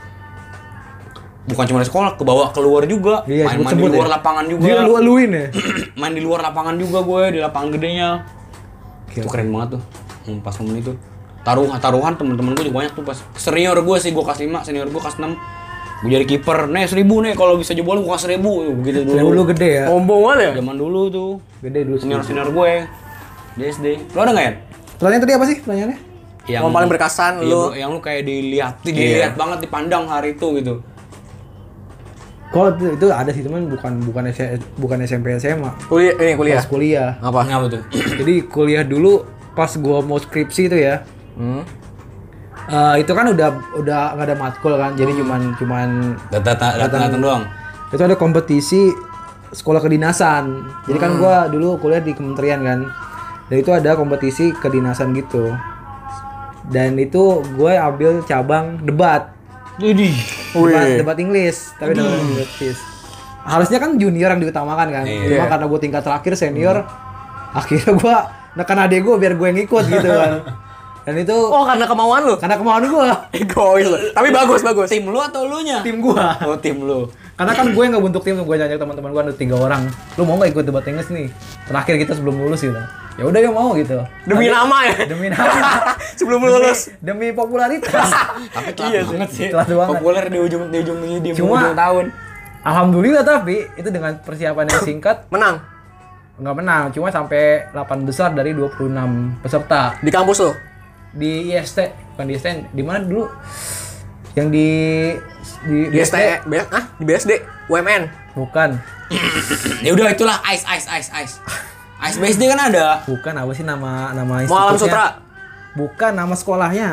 Bukan 1.44 1.64
cuma 1.68 1.84
di 1.84 1.86
sekolah, 1.86 2.16
ke 2.16 2.24
bawah 2.24 2.48
keluar 2.56 2.88
juga. 2.88 3.20
Iya, 3.28 3.44
Main-main 3.44 3.76
di 3.76 3.76
sebut-sebut 3.76 3.90
luar 4.00 4.08
ya. 4.08 4.12
lapangan 4.16 4.44
juga. 4.48 4.64
Dia 4.64 4.74
lu 4.80 4.94
luin 4.96 5.30
ya? 5.30 5.46
Main 6.00 6.12
di 6.16 6.22
luar 6.24 6.40
lapangan 6.40 6.74
juga 6.80 6.98
gue, 7.04 7.22
di 7.36 7.38
lapangan 7.44 7.68
gedenya. 7.76 8.08
Oke, 9.04 9.20
Itu 9.20 9.28
keren 9.28 9.52
banget 9.52 9.76
tuh, 9.76 9.82
hmm, 10.24 10.40
pas 10.40 10.56
momen 10.56 10.80
itu. 10.80 10.92
Taruhan, 11.44 11.76
taruhan 11.76 12.12
temen-temen 12.16 12.56
gue 12.56 12.64
juga 12.72 12.76
banyak 12.80 12.92
tuh 12.96 13.04
pas. 13.04 13.20
Senior 13.36 13.76
gue 13.76 13.96
sih, 14.00 14.10
gue 14.16 14.24
kelas 14.24 14.40
5, 14.40 14.64
senior 14.64 14.88
gue 14.88 15.02
kelas 15.04 15.20
6 15.20 15.36
Gue 16.04 16.10
jadi 16.20 16.26
kiper, 16.26 16.68
nih 16.68 16.84
seribu 16.84 17.24
nih 17.24 17.32
kalau 17.32 17.56
bisa 17.56 17.72
jebol 17.72 18.00
gue 18.00 18.08
kasih 18.08 18.36
seribu. 18.36 18.64
Begitu 18.80 19.08
dulu. 19.08 19.16
Lu 19.20 19.28
lu 19.36 19.42
gede 19.48 19.84
ya? 19.84 19.84
Ombong 19.88 20.20
banget 20.20 20.40
ya? 20.40 20.52
Zaman 20.64 20.76
dulu 20.76 21.00
tuh. 21.08 21.32
Gede 21.60 21.80
dulu 21.84 21.96
sih. 21.96 22.08
senior-senior 22.08 22.48
gue 22.52 22.72
di 23.54 23.62
SD. 23.64 23.86
Lo 24.10 24.20
ada 24.20 24.30
nggak 24.30 24.44
ya? 24.44 24.52
Pertanyaan 24.94 25.20
tadi 25.20 25.32
apa 25.32 25.44
sih 25.44 25.56
pertanyaannya? 25.58 25.98
Yang 26.44 26.60
Yang 26.60 26.72
paling 26.72 26.90
berkesan 26.90 27.32
iya, 27.36 27.46
lu. 27.46 27.56
bro, 27.56 27.68
yang 27.72 27.90
lu 27.90 28.00
kayak 28.00 28.22
dilihat, 28.22 28.74
dilihat 28.82 29.32
banget 29.34 29.58
dipandang 29.60 30.04
hari 30.04 30.34
itu 30.34 30.46
gitu. 30.54 30.74
Kalau 32.46 32.70
itu, 32.70 32.86
itu 32.94 33.06
ada 33.10 33.30
sih 33.30 33.42
teman 33.42 33.66
bukan 33.66 33.98
bukan 34.04 34.22
S- 34.28 34.62
bukan 34.76 34.98
SMP 35.02 35.34
SMA. 35.34 35.74
Kuliah, 35.88 36.14
ini 36.14 36.32
kuliah. 36.34 36.56
Pas 36.56 36.68
kuliah. 36.68 37.08
Apa? 37.18 37.40
Ngapa 37.42 37.66
tuh? 37.68 37.82
Jadi 38.20 38.34
kuliah 38.46 38.84
dulu 38.84 39.26
pas 39.52 39.70
gua 39.76 39.98
mau 40.00 40.16
skripsi 40.16 40.62
itu 40.68 40.76
ya. 40.76 41.02
Hmm. 41.34 41.66
eh, 42.64 42.94
itu 42.96 43.10
kan 43.10 43.26
udah 43.26 43.48
udah 43.76 44.00
nggak 44.14 44.26
ada 44.26 44.36
matkul 44.36 44.72
kan. 44.74 44.94
Jadi 44.94 45.18
cuman 45.18 45.40
cuman 45.54 45.88
Data 46.30 46.54
data 46.54 46.86
datang 46.96 47.18
doang. 47.18 47.42
itu 47.88 48.00
ada 48.00 48.14
kompetisi 48.14 48.90
sekolah 49.50 49.78
kedinasan. 49.78 50.62
Jadi 50.84 50.98
kan 50.98 51.16
gua 51.16 51.46
dulu 51.46 51.78
kuliah 51.78 51.98
di 51.98 52.12
kementerian 52.12 52.60
kan. 52.60 52.78
Dan 53.44 53.56
itu 53.60 53.70
ada 53.70 53.92
kompetisi 53.92 54.50
kedinasan 54.52 55.12
gitu. 55.12 55.52
Dan 56.64 56.96
itu 56.96 57.44
gue 57.54 57.72
ambil 57.76 58.24
cabang 58.24 58.80
debat. 58.80 59.36
Jadi. 59.76 60.10
Debat, 60.54 60.86
debat 61.02 61.18
Inggris, 61.18 61.74
tapi 61.76 61.92
debat 61.92 62.14
Inggris. 62.16 62.78
Harusnya 63.44 63.76
kan 63.76 64.00
junior 64.00 64.32
yang 64.32 64.40
diutamakan 64.40 64.88
kan. 64.88 65.04
Cuma 65.04 65.44
karena 65.44 65.66
gue 65.68 65.80
tingkat 65.82 66.02
terakhir 66.02 66.32
senior, 66.34 66.86
akhirnya 67.52 67.92
gue 67.92 68.14
nekan 68.54 68.78
adek 68.80 69.00
gue 69.02 69.14
biar 69.18 69.34
gue 69.36 69.46
yang 69.50 69.60
ikut 69.60 69.84
gitu 69.84 70.08
kan. 70.08 70.32
Dan 71.04 71.20
itu 71.20 71.36
Oh, 71.36 71.68
karena 71.68 71.84
kemauan 71.84 72.24
lu. 72.24 72.34
karena 72.40 72.56
kemauan 72.56 72.88
gue, 72.88 73.08
Egois 73.36 73.84
lu. 73.84 73.98
Tapi 74.16 74.32
bagus, 74.32 74.64
bagus. 74.64 74.88
Tim 74.88 75.04
lu 75.04 75.20
atau 75.20 75.44
lu 75.44 75.60
nya? 75.60 75.84
tim 75.84 76.00
gue. 76.00 76.16
Oh 76.48 76.56
tim 76.56 76.80
lu. 76.80 77.12
Karena 77.36 77.52
kan 77.52 77.66
gue 77.68 77.84
nggak 77.84 78.00
bentuk 78.00 78.22
tim, 78.24 78.40
gue 78.40 78.56
nyajak 78.56 78.80
teman-teman 78.80 79.10
gue 79.12 79.22
ada 79.28 79.34
tiga 79.36 79.60
orang. 79.60 79.84
Lu 80.16 80.24
mau 80.24 80.40
nggak 80.40 80.56
ikut 80.56 80.64
debat 80.64 80.86
Inggris 80.88 81.12
nih? 81.12 81.28
Terakhir 81.68 81.94
kita 82.00 82.12
sebelum 82.16 82.40
lulus 82.40 82.64
gitu. 82.64 82.80
Ya 83.14 83.24
udah 83.24 83.38
ya 83.38 83.50
mau 83.50 83.70
gitu. 83.74 83.94
Demi 84.24 84.46
nama 84.48 84.76
ya. 84.84 85.06
Demi 85.06 85.30
nama. 85.32 85.94
Sebelum 86.14 86.42
lulus. 86.42 86.90
Demi 86.98 87.30
popularitas. 87.30 88.10
Tapi 88.54 88.70
telat 88.72 89.06
banget 89.06 89.30
sih. 89.30 89.48
Telat 89.48 89.68
banget. 89.68 89.90
Populer 89.92 90.24
di 90.26 90.38
ujung 90.40 90.62
di 90.66 90.76
ujung 90.78 90.98
di 90.98 91.08
ujung, 91.22 91.36
Cuma- 91.36 91.62
ujung 91.62 91.78
tahun. 91.78 92.04
Alhamdulillah 92.64 93.20
tapi 93.20 93.68
itu 93.70 93.88
dengan 93.88 94.16
persiapan 94.18 94.64
yang 94.66 94.82
singkat 94.82 95.16
Menang. 95.34 95.60
nggak 96.34 96.56
menang, 96.56 96.90
cuma 96.90 97.06
sampai 97.08 97.62
8 97.70 97.78
besar 98.02 98.32
dari 98.32 98.50
26 98.50 98.90
peserta. 99.38 99.94
Di 99.96 100.10
kampus 100.10 100.40
lu. 100.40 100.50
di 101.14 101.46
IST 101.48 101.78
bukan 102.10 102.26
di 102.26 102.34
IST 102.34 102.48
di 102.72 102.82
mana 102.82 102.98
dulu 102.98 103.30
yang 104.34 104.50
di 104.50 104.66
di, 105.62 105.78
Di 105.88 105.98
STE. 106.00 106.42
B- 106.42 106.58
Ah, 106.66 106.90
di 106.96 107.04
BSD. 107.04 107.30
UMN. 107.66 108.10
bukan 108.34 108.74
Ya 109.86 109.94
udah 109.94 110.10
itulah 110.10 110.42
ice 110.44 110.66
ice 110.66 110.90
ice 110.90 111.10
ice. 111.14 111.34
Ice 112.00 112.18
BSD 112.18 112.42
kan 112.46 112.60
ada. 112.60 113.00
bukan 113.04 113.34
apa 113.34 113.52
sih 113.52 113.62
nama 113.62 114.10
nama 114.10 114.42
Mualam 114.42 114.74
institutnya? 114.74 114.78
Sutra. 114.78 115.06
bukan 115.74 116.12
nama 116.12 116.34
sekolahnya 116.34 116.88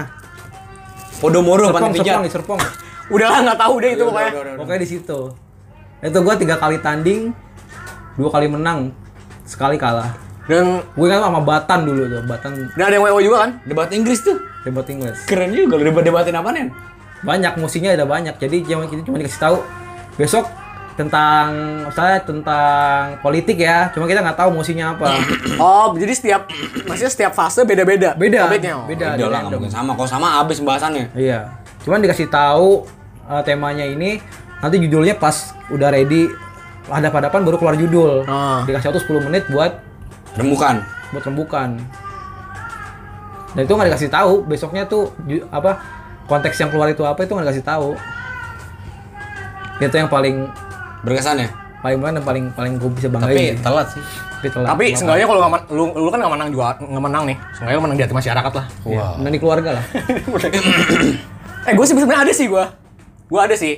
Podomoro 1.18 1.70
Serpong 1.70 1.92
pantai 1.92 2.00
Serpong 2.02 2.26
Serpong 2.30 2.60
Udahlah 3.14 3.40
nggak 3.44 3.60
tahu 3.60 3.74
deh 3.78 3.92
itu 3.94 4.04
pokoknya. 4.04 4.32
pokoknya 4.56 4.80
di 4.80 4.90
situ 4.90 5.20
itu 6.02 6.18
gua 6.18 6.34
tiga 6.34 6.56
kali 6.56 6.82
tanding 6.82 7.30
dua 8.16 8.30
kali 8.30 8.48
menang 8.48 8.90
sekali 9.44 9.78
kalah 9.78 10.10
Dan 10.42 10.82
Gue 10.98 11.08
kan 11.08 11.22
sama 11.22 11.40
Batan 11.40 11.86
dulu 11.86 12.02
tuh, 12.10 12.22
Batan 12.26 12.52
dan 12.74 12.84
ada 12.84 12.96
yang 12.98 13.06
WO 13.06 13.22
juga 13.22 13.38
kan? 13.46 13.52
Debat 13.64 13.88
Inggris 13.94 14.20
tuh. 14.20 14.36
debat 14.66 14.84
Inggris. 14.84 15.24
Keren 15.24 15.54
juga 15.54 15.78
lu 15.78 15.86
debat-debatin 15.86 16.34
apa 16.34 16.50
nih? 16.52 16.68
Banyak 17.22 17.56
musiknya 17.56 17.94
ada 17.94 18.04
banyak. 18.04 18.36
Jadi 18.36 18.66
cuma 18.66 18.84
kita 18.84 19.06
cuma 19.06 19.22
dikasih 19.22 19.38
tahu 19.40 19.58
besok 20.18 20.50
tentang 21.00 21.48
saya 21.96 22.20
tentang 22.22 23.18
politik 23.24 23.58
ya. 23.62 23.90
Cuma 23.96 24.06
kita 24.08 24.20
nggak 24.22 24.38
tahu 24.38 24.50
musiknya 24.52 24.96
apa. 24.96 25.12
Oh, 25.62 25.94
jadi 25.94 26.14
setiap 26.18 26.42
maksudnya 26.90 27.12
setiap 27.14 27.34
fase 27.38 27.62
beda-beda. 27.62 28.18
Beda. 28.18 28.50
topiknya. 28.50 28.74
Oh. 28.82 28.86
Beda. 28.90 29.14
Udah 29.14 29.28
lah, 29.30 29.40
nggak 29.46 29.60
mungkin 29.62 29.74
sama. 29.74 29.92
Kalau 29.94 30.10
sama 30.10 30.28
habis 30.42 30.58
pembahasannya. 30.58 31.14
Iya. 31.14 31.54
Cuman 31.86 32.02
dikasih 32.02 32.28
tahu 32.34 32.86
uh, 33.30 33.42
temanya 33.46 33.86
ini 33.86 34.18
nanti 34.62 34.78
judulnya 34.82 35.18
pas 35.18 35.54
udah 35.70 35.90
ready 35.94 36.30
hadap-hadapan 36.90 37.40
baru 37.46 37.58
keluar 37.62 37.76
judul. 37.78 38.26
Ah. 38.26 38.66
Dikasih 38.66 38.90
waktu 38.90 39.02
10 39.06 39.28
menit 39.30 39.44
buat 39.54 39.72
Rembukan. 40.34 40.82
buat 41.12 41.24
rembukan. 41.28 41.70
Dan 43.52 43.62
itu 43.68 43.74
nggak 43.76 43.88
dikasih 43.92 44.10
tahu. 44.10 44.34
Besoknya 44.48 44.88
tuh 44.88 45.12
apa 45.52 45.78
konteks 46.26 46.56
yang 46.58 46.72
keluar 46.72 46.88
itu 46.88 47.04
apa 47.04 47.20
itu 47.22 47.32
nggak 47.36 47.46
dikasih 47.52 47.66
tahu. 47.68 47.90
Itu 49.78 49.96
yang 49.98 50.08
paling 50.10 50.48
Berkesan 51.02 51.38
ya? 51.42 51.50
paling 51.82 51.98
mana 51.98 52.20
paling 52.22 52.46
paling 52.54 52.78
gue 52.78 52.90
bisa 52.94 53.10
banggain. 53.10 53.58
Tapi 53.58 53.66
telat 53.66 53.88
sih. 53.90 54.04
Tapi 54.38 54.48
telat. 54.54 54.68
Tapi 54.70 54.86
seenggaknya 54.94 55.26
kalau 55.26 55.40
nggak 55.50 55.64
lu 55.74 55.84
lu 55.98 56.10
kan 56.14 56.20
nggak 56.22 56.34
menang 56.38 56.50
juga 56.54 56.78
nggak 56.78 57.04
menang 57.10 57.24
nih. 57.26 57.38
Seenggaknya 57.58 57.78
lu 57.78 57.84
menang 57.84 57.98
di 57.98 58.04
hati 58.06 58.16
masyarakat 58.16 58.54
lah. 58.54 58.66
Iya, 58.86 59.06
menang 59.18 59.34
di 59.34 59.42
keluarga 59.42 59.70
lah. 59.82 59.84
eh, 61.68 61.74
gue 61.74 61.86
sih 61.90 61.94
sebenarnya 61.98 62.22
ada 62.22 62.34
sih 62.34 62.46
gue. 62.46 62.64
Gue 63.28 63.42
ada 63.42 63.56
sih. 63.58 63.76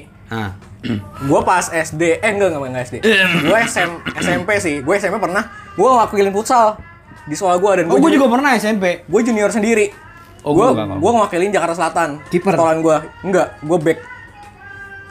Gue 1.31 1.39
pas 1.47 1.63
SD, 1.63 2.19
eh 2.19 2.31
enggak 2.35 2.51
enggak, 2.51 2.67
enggak 2.67 2.83
SD. 2.91 2.95
Gue 3.47 3.55
SM, 3.63 3.91
SMP 4.19 4.59
sih. 4.59 4.75
Gue 4.83 4.99
SMP 4.99 5.15
pernah. 5.15 5.47
Gue 5.79 5.87
wakilin 5.87 6.35
futsal 6.35 6.75
di 7.23 7.39
sekolah 7.39 7.55
gue 7.55 7.71
dan 7.79 7.85
Oh, 7.87 8.03
gue 8.03 8.11
juga 8.11 8.27
pernah 8.27 8.51
SMP. 8.59 9.07
gue 9.07 9.21
junior 9.23 9.47
sendiri. 9.47 9.95
Oh, 10.43 10.51
gue 10.51 10.67
gue 10.75 11.11
ngewakilin 11.15 11.55
Jakarta 11.55 11.79
Selatan. 11.79 12.19
Kiper? 12.27 12.51
Sekolahan 12.51 12.83
gue. 12.83 12.97
Enggak, 13.23 13.55
gue 13.63 13.77
back 13.79 13.99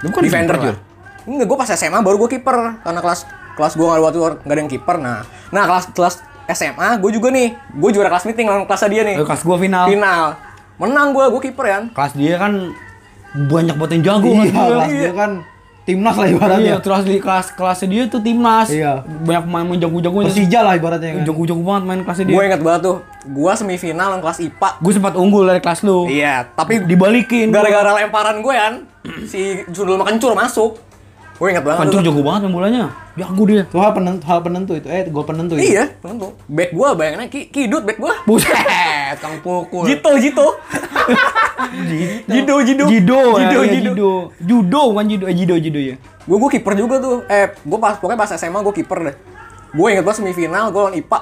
bukan 0.03 0.21
defender 0.27 0.57
lah. 0.59 0.77
Enggak, 1.23 1.47
gue 1.47 1.57
pas 1.57 1.69
SMA 1.69 1.99
baru 1.99 2.17
gue 2.19 2.31
kiper 2.33 2.57
karena 2.83 3.01
kelas 3.01 3.21
kelas 3.53 3.73
gue 3.77 3.85
nggak 3.85 3.99
ada 3.99 4.05
waktu 4.05 4.19
nggak 4.43 4.55
ada 4.55 4.61
yang 4.61 4.71
kiper. 4.71 4.97
Nah, 4.99 5.19
nah 5.49 5.65
kelas 5.67 5.85
kelas 5.93 6.15
SMA 6.51 6.89
gue 6.99 7.11
juga 7.15 7.29
nih, 7.31 7.49
gue 7.55 7.91
juara 7.93 8.11
kelas 8.11 8.25
meeting 8.27 8.47
lawan 8.47 8.67
kelasnya 8.67 8.91
dia 8.91 9.03
nih. 9.05 9.17
Eh, 9.23 9.27
kelas 9.27 9.43
gua 9.43 9.57
final. 9.57 9.87
Final, 9.87 10.25
menang 10.77 11.09
gue, 11.15 11.25
gue 11.31 11.41
kiper 11.49 11.65
ya. 11.65 11.79
Kelas 11.91 12.13
dia 12.13 12.35
kan 12.37 12.53
banyak 13.33 13.75
buat 13.77 13.91
yang 13.91 14.03
jago 14.03 14.29
Iya, 14.29 14.43
kelas 14.43 14.53
dia. 14.53 14.67
kelas 14.69 14.91
dia 14.93 15.13
kan 15.15 15.33
timnas 15.83 16.15
lah 16.15 16.27
Iya, 16.27 16.37
ibaratnya. 16.39 16.75
terus 16.79 17.03
di 17.03 17.19
kelas 17.19 17.47
kelasnya 17.55 17.89
dia 17.89 18.03
tuh 18.07 18.21
timnas. 18.23 18.69
Iya. 18.71 19.03
Banyak 19.03 19.43
pemain 19.47 19.65
pemain 19.65 19.81
jago-jago. 19.81 20.19
Persija 20.23 20.61
lah 20.63 20.75
ibaratnya 20.79 21.11
kan. 21.17 21.25
Jago-jago 21.27 21.63
banget 21.63 21.83
main 21.83 22.01
kelasnya 22.03 22.27
dia. 22.27 22.35
Gue 22.35 22.43
inget 22.45 22.63
banget 22.63 22.81
tuh, 22.83 22.97
gue 23.25 23.53
semifinal 23.57 24.07
lawan 24.11 24.21
kelas 24.23 24.39
IPA. 24.43 24.69
Gue 24.79 24.93
sempat 24.93 25.15
unggul 25.19 25.43
dari 25.47 25.59
kelas 25.59 25.81
lu. 25.83 26.07
Iya, 26.07 26.51
tapi 26.55 26.83
Dibalikin. 26.83 27.51
gara-gara 27.51 27.99
lemparan 27.99 28.39
gue 28.39 28.55
kan, 28.55 28.75
si 29.31 29.63
Sundul 29.71 29.99
Makencur 29.99 30.35
masuk. 30.35 30.92
Gue 31.41 31.47
inget 31.51 31.65
banget. 31.65 31.91
Tuh. 31.91 32.03
jago 32.05 32.21
banget 32.23 32.41
main 32.47 32.55
bolanya. 32.55 32.83
Jago 33.19 33.43
dia. 33.45 33.63
Itu 33.67 33.79
hal 33.81 33.93
penentu, 33.93 34.23
hal 34.25 34.41
penentu 34.41 34.73
itu. 34.79 34.87
Eh, 34.89 35.09
gol 35.11 35.25
penentu 35.27 35.59
itu. 35.59 35.75
Iya, 35.75 35.91
tentu. 35.99 36.33
Back 36.47 36.71
gue 36.71 36.89
bayangannya 36.95 37.29
ki 37.29 37.41
kidut 37.51 37.83
back 37.83 37.99
gue. 37.99 38.15
Buset, 38.29 38.55
kang 39.19 39.41
pukul. 39.43 39.85
Jito, 39.89 40.11
Jito. 40.17 40.47
Jido, 42.31 42.55
Jido. 42.63 42.85
Jido, 42.89 43.21
Jido, 43.39 43.61
ya, 43.65 43.73
Jido. 43.75 43.91
Judo. 43.93 44.11
Judo 44.39 44.81
bukan 44.95 45.05
judo, 45.09 45.25
eh 45.29 45.35
jido 45.35 45.55
jido 45.59 45.81
ya. 45.81 45.97
Gue 46.25 46.37
gue 46.39 46.51
kiper 46.59 46.75
juga 46.79 46.97
tuh. 47.03 47.27
Eh, 47.27 47.51
gue 47.53 47.79
pas 47.81 47.99
pokoknya 47.99 48.19
pas 48.19 48.31
SMA 48.39 48.59
gue 48.63 48.75
kiper 48.83 48.99
deh. 49.11 49.17
Gue 49.73 49.87
inget 49.97 50.05
banget 50.05 50.21
semifinal, 50.23 50.69
gue 50.69 50.81
lawan 50.81 50.95
IPA. 50.95 51.19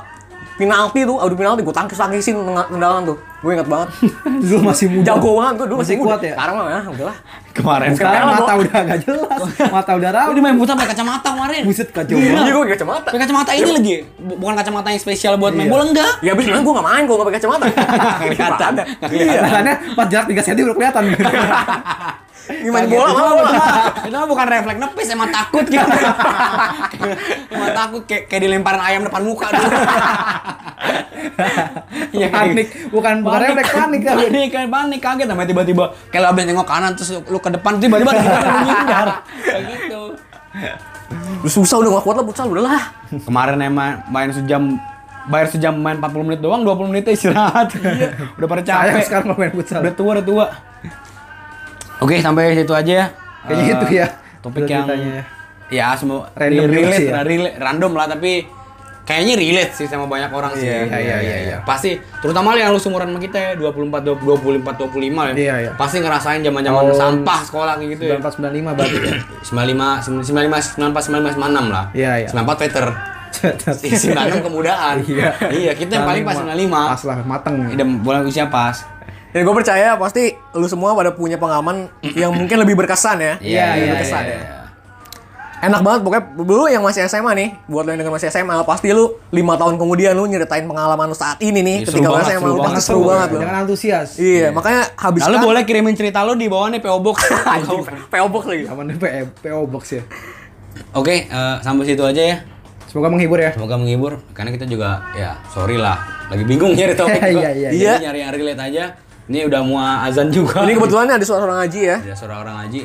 Penalti 0.61 1.00
tuh, 1.02 1.16
adu 1.16 1.32
penalti 1.32 1.61
gue 1.61 1.72
tangkis 1.72 1.96
tangkisin 1.96 2.36
tendangan 2.44 3.02
tuh. 3.02 3.16
Gue 3.40 3.56
inget 3.56 3.64
banget. 3.64 3.88
Dulu 4.44 4.61
masih 4.62 4.86
muda. 4.86 5.06
Jago 5.08 5.30
banget 5.34 5.54
gue 5.56 5.66
dulu 5.66 5.78
Masih 5.80 5.96
masih 5.96 6.04
kuat 6.04 6.18
muda. 6.18 6.28
ya? 6.28 6.34
Sekarang 6.36 6.54
mah 6.54 6.66
ya, 6.66 6.80
udahlah. 6.86 7.16
Kemarin. 7.50 7.88
Sekarang 7.90 8.12
Sekarang 8.14 8.28
mata 8.30 8.44
gua- 8.46 8.61
udah 8.62 8.80
gak 8.84 8.98
jelas. 9.00 9.40
Mata 9.74 9.92
udah 9.94 10.11
raut. 10.12 10.32
di 10.32 10.40
main 10.40 10.54
futsal 10.54 10.76
pakai 10.76 10.90
kacamata 10.92 11.28
kemarin. 11.30 11.62
Buset 11.64 11.88
kacau 11.88 12.14
Iya, 12.14 12.28
banget. 12.30 12.44
gue 12.46 12.61
pakai 12.61 12.74
kacamata. 12.76 13.08
Pakai 13.08 13.20
kacamata 13.20 13.50
ini 13.54 13.70
lagi. 13.72 13.94
Bu- 14.14 14.38
Bukan 14.38 14.54
kacamata 14.54 14.88
yang 14.88 15.00
spesial 15.00 15.34
buat 15.34 15.52
main 15.52 15.66
bola 15.66 15.84
enggak. 15.84 16.12
Ya 16.20 16.30
abis 16.30 16.44
sebenarnya 16.44 16.62
gue 16.62 16.74
gak 16.74 16.86
main 16.86 17.02
kalau 17.02 17.16
gak 17.16 17.26
pakai 17.26 17.38
kacamata. 17.40 17.64
kelihatan. 18.20 18.72
Iya. 19.08 19.40
Makanya 19.42 19.74
pas 19.96 20.06
jarak 20.06 20.26
3 20.28 20.46
cm 20.46 20.61
udah 20.62 20.76
kelihatan. 20.76 21.02
Ini 22.49 22.70
main 22.72 22.86
bola 22.88 23.11
mah 23.12 23.32
Itu 24.09 24.16
mah 24.16 24.28
bukan 24.28 24.47
refleks 24.49 24.80
nepis, 24.80 25.09
emang 25.12 25.28
takut 25.28 25.64
gitu. 25.68 25.82
emang 27.55 27.70
takut 27.76 28.03
kayak 28.09 28.22
kayak 28.26 28.43
dilemparin 28.49 28.82
ayam 28.82 29.03
depan 29.05 29.22
muka 29.22 29.53
dulu. 29.53 29.68
Iya, 32.11 32.26
kayak 32.32 32.57
panik, 32.57 32.68
bukan 32.91 33.14
bukan 33.22 33.38
refleks 33.45 33.70
panik 33.70 34.01
kan. 34.03 34.16
Panik, 34.18 34.49
kayak 34.51 34.70
panik 34.72 35.01
kaget 35.05 35.26
namanya 35.28 35.49
tiba-tiba 35.53 35.84
kayak 36.09 36.22
lu 36.24 36.28
abis 36.32 36.45
nengok 36.49 36.66
kanan 36.66 36.91
terus 36.97 37.11
lu 37.28 37.38
ke 37.38 37.51
depan 37.53 37.72
tiba-tiba 37.76 38.11
tiba 38.16 38.38
menghindar. 38.41 39.09
Kayak 39.45 39.62
gitu. 39.68 40.03
Lu 41.45 41.49
susah 41.49 41.76
udah 41.80 41.91
gak 42.01 42.05
kuat 42.09 42.16
lah 42.18 42.24
futsal 42.24 42.47
udah 42.51 42.64
lah. 42.66 42.82
Kemarin 43.14 43.59
emang 43.62 44.01
main 44.11 44.30
sejam 44.32 44.80
bayar 45.28 45.47
sejam 45.53 45.74
main 45.76 46.01
40 46.01 46.26
menit 46.26 46.41
doang, 46.41 46.64
20 46.64 46.91
menit 46.91 47.05
istirahat. 47.12 47.68
Udah 48.41 48.49
pada 48.49 48.62
Sayang 48.64 48.97
capek. 48.97 49.05
sekarang 49.07 49.26
main 49.36 49.53
futsal. 49.53 49.80
Udah 49.84 49.95
tua, 49.95 50.11
udah 50.18 50.24
tua. 50.24 50.47
Oke, 52.01 52.16
sampai 52.18 52.53
situ 52.55 52.72
aja 52.72 52.92
ya. 52.92 53.07
Kayaknya 53.42 53.64
Eh, 53.64 53.72
itu 53.72 53.86
ya. 53.94 54.07
Topik 54.40 54.64
yang 54.64 54.88
ya. 54.88 55.22
ya 55.70 55.86
semua 55.92 56.28
Random 56.32 56.66
relate, 56.66 57.05
ya. 57.05 57.12
lah, 57.12 57.24
relate- 57.24 57.57
random 57.57 57.92
lah 57.92 58.07
tapi 58.09 58.48
kayaknya 59.03 59.34
relate 59.34 59.72
sih 59.74 59.84
sama 59.84 60.07
banyak 60.07 60.28
orang 60.28 60.53
sih. 60.55 60.64
Iya, 60.64 60.88
iya, 60.92 61.16
iya, 61.18 61.36
iya. 61.44 61.57
Pasti 61.61 61.94
terutama 62.20 62.55
yang 62.55 62.70
lu 62.70 62.78
seumuran 62.78 63.07
sama 63.07 63.20
kita 63.20 63.36
ya, 63.36 63.51
24 63.55 64.01
20, 64.01 64.61
24 64.62 64.80
25 64.80 65.28
ya. 65.28 65.34
Iya, 65.34 65.55
iya. 65.61 65.70
Pasti 65.74 65.96
ngerasain 65.98 66.40
zaman-zaman 66.40 66.82
Oh. 66.84 66.96
sampah 66.96 67.40
sekolah 67.42 67.74
kayak 67.76 67.90
gitu 67.94 68.03
ya. 68.07 68.16
9495 68.16 68.72
berarti 68.72 68.96
ya. 68.98 69.12
95 69.42 69.88
95 70.01 70.57
94 70.78 71.05
95 71.05 71.36
96 71.36 71.64
lah. 71.68 71.84
Iya, 71.92 72.12
iya. 72.18 72.28
94 72.28 72.59
veter. 72.61 72.86
96 73.40 74.40
kemudaan. 74.42 74.96
Iya. 75.03 75.28
Iya, 75.48 75.72
kita 75.72 75.90
yang 75.96 76.07
paling 76.07 76.24
pas 76.24 76.36
95. 76.36 76.70
Pas 76.88 77.03
lah 77.05 77.16
mateng. 77.24 77.55
Udah 77.68 77.86
boleh 78.01 78.20
usia 78.24 78.46
pas. 78.46 78.76
Dan 79.31 79.47
gue 79.47 79.55
percaya 79.55 79.95
pasti 79.95 80.35
lu 80.53 80.66
semua 80.66 80.91
pada 80.93 81.14
punya 81.14 81.39
pengalaman 81.39 81.87
yang 82.03 82.35
mungkin 82.35 82.59
lebih 82.59 82.74
berkesan 82.74 83.18
ya. 83.18 83.35
Iya, 83.39 83.66
iya, 83.78 83.87
berkesan 83.95 84.24
iya, 84.26 84.35
ya. 84.35 84.39
iya. 84.39 84.59
Enak 85.61 85.85
banget 85.85 86.01
pokoknya 86.01 86.24
dulu 86.41 86.64
yang 86.72 86.81
masih 86.81 87.05
SMA 87.05 87.37
nih, 87.37 87.49
buat 87.68 87.85
lo 87.85 87.93
yang 87.93 88.01
denger 88.01 88.16
masih 88.16 88.33
SMA, 88.33 88.64
pasti 88.64 88.97
lu 88.97 89.20
lima 89.28 89.61
tahun 89.61 89.76
kemudian 89.76 90.16
lu 90.16 90.24
nyeritain 90.24 90.64
pengalaman 90.64 91.12
lu 91.12 91.16
saat 91.16 91.37
ini 91.45 91.61
nih 91.61 91.76
Iya, 91.85 91.87
ketika 91.93 92.09
lu 92.09 92.16
SMA 92.24 92.49
lu 92.49 92.59
pasti 92.64 92.81
seru 92.81 93.01
banget 93.05 93.28
lu. 93.37 93.39
Jangan 93.45 93.57
antusias. 93.68 94.09
Iya, 94.16 94.57
makanya 94.57 94.89
habis 94.97 95.20
Lalu 95.20 95.37
boleh 95.45 95.62
kirimin 95.68 95.93
cerita 95.93 96.24
lu 96.24 96.33
di 96.33 96.49
bawah 96.49 96.72
nih 96.72 96.81
PO 96.81 96.99
Box. 97.05 97.16
PO 98.12 98.26
Box 98.33 98.43
lagi. 98.49 98.64
Zaman 98.72 98.85
PO, 98.97 99.22
PO 99.37 99.61
Box 99.68 99.85
ya. 99.93 100.03
Oke, 100.97 101.28
eh, 101.28 101.57
sampai 101.61 101.85
situ 101.85 102.03
aja 102.09 102.22
ya. 102.24 102.37
Semoga 102.89 103.12
menghibur 103.12 103.39
ya. 103.39 103.53
Semoga 103.53 103.76
menghibur 103.76 104.18
karena 104.33 104.51
kita 104.51 104.64
juga 104.64 105.05
ya 105.12 105.39
sorry 105.53 105.76
lah 105.76 106.01
lagi 106.26 106.43
bingung 106.43 106.72
nyari 106.72 106.97
topik 106.97 107.20
Iya, 107.20 107.31
juga. 107.37 107.51
iya, 107.53 107.68
Jadi 107.70 107.78
iya. 107.85 107.95
nyari 108.01 108.18
yang 108.24 108.33
relate 108.33 108.62
aja. 108.64 108.85
Ini 109.31 109.47
udah 109.47 109.61
mau 109.62 109.78
azan 109.78 110.26
juga. 110.35 110.66
Ini 110.66 110.74
kebetulan 110.74 111.07
ada 111.07 111.22
suara 111.22 111.47
orang 111.47 111.62
ngaji 111.62 111.81
ya. 111.87 111.97
ada 112.03 112.16
suara 112.18 112.43
orang 112.43 112.66
ngaji. 112.66 112.83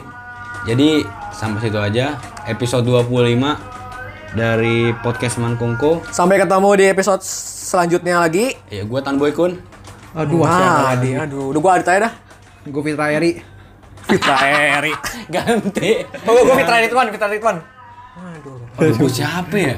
Jadi 0.70 0.90
sampai 1.34 1.60
situ 1.66 1.80
aja 1.82 2.22
episode 2.46 2.86
25 2.86 4.38
dari 4.38 4.94
podcast 5.02 5.42
Mankongko. 5.42 6.06
Sampai 6.14 6.38
ketemu 6.38 6.70
di 6.78 6.86
episode 6.86 7.26
selanjutnya 7.66 8.22
lagi. 8.22 8.54
Ya 8.70 8.86
gua 8.86 9.02
Tan 9.02 9.18
Boy 9.18 9.34
Kun. 9.34 9.58
Aduh, 10.14 10.46
Wah, 10.46 10.54
siapa 10.54 11.02
di, 11.02 11.18
aduh, 11.18 11.50
udah 11.50 11.60
gua 11.66 11.72
adit 11.82 11.90
aja 11.90 12.00
dah. 12.08 12.14
Gue 12.70 12.82
Fitra 12.94 13.06
Eri. 13.10 13.32
Fitra 14.06 14.38
Eri. 14.80 14.94
Ganti. 15.34 16.06
Oh, 16.30 16.46
gua 16.46 16.56
Fitra 16.62 16.78
Ridwan, 16.78 17.10
Fitra 17.10 17.28
Ridwan. 17.34 17.58
Aduh, 18.78 18.94
gua 19.02 19.10
siapa 19.10 19.58
ya? 19.58 19.76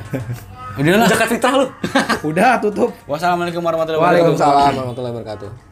Udahlah. 0.78 1.07
Jakat 1.07 1.32
Fitra 1.32 1.63
lu. 1.63 1.68
Udah 2.30 2.59
tutup. 2.59 2.91
Wassalamualaikum 3.07 3.63
warahmatullahi 3.63 4.03
wabarakatuh. 4.03 4.36
Waalaikumsalam 4.36 4.72
warahmatullahi 4.78 5.13
wabarakatuh. 5.15 5.66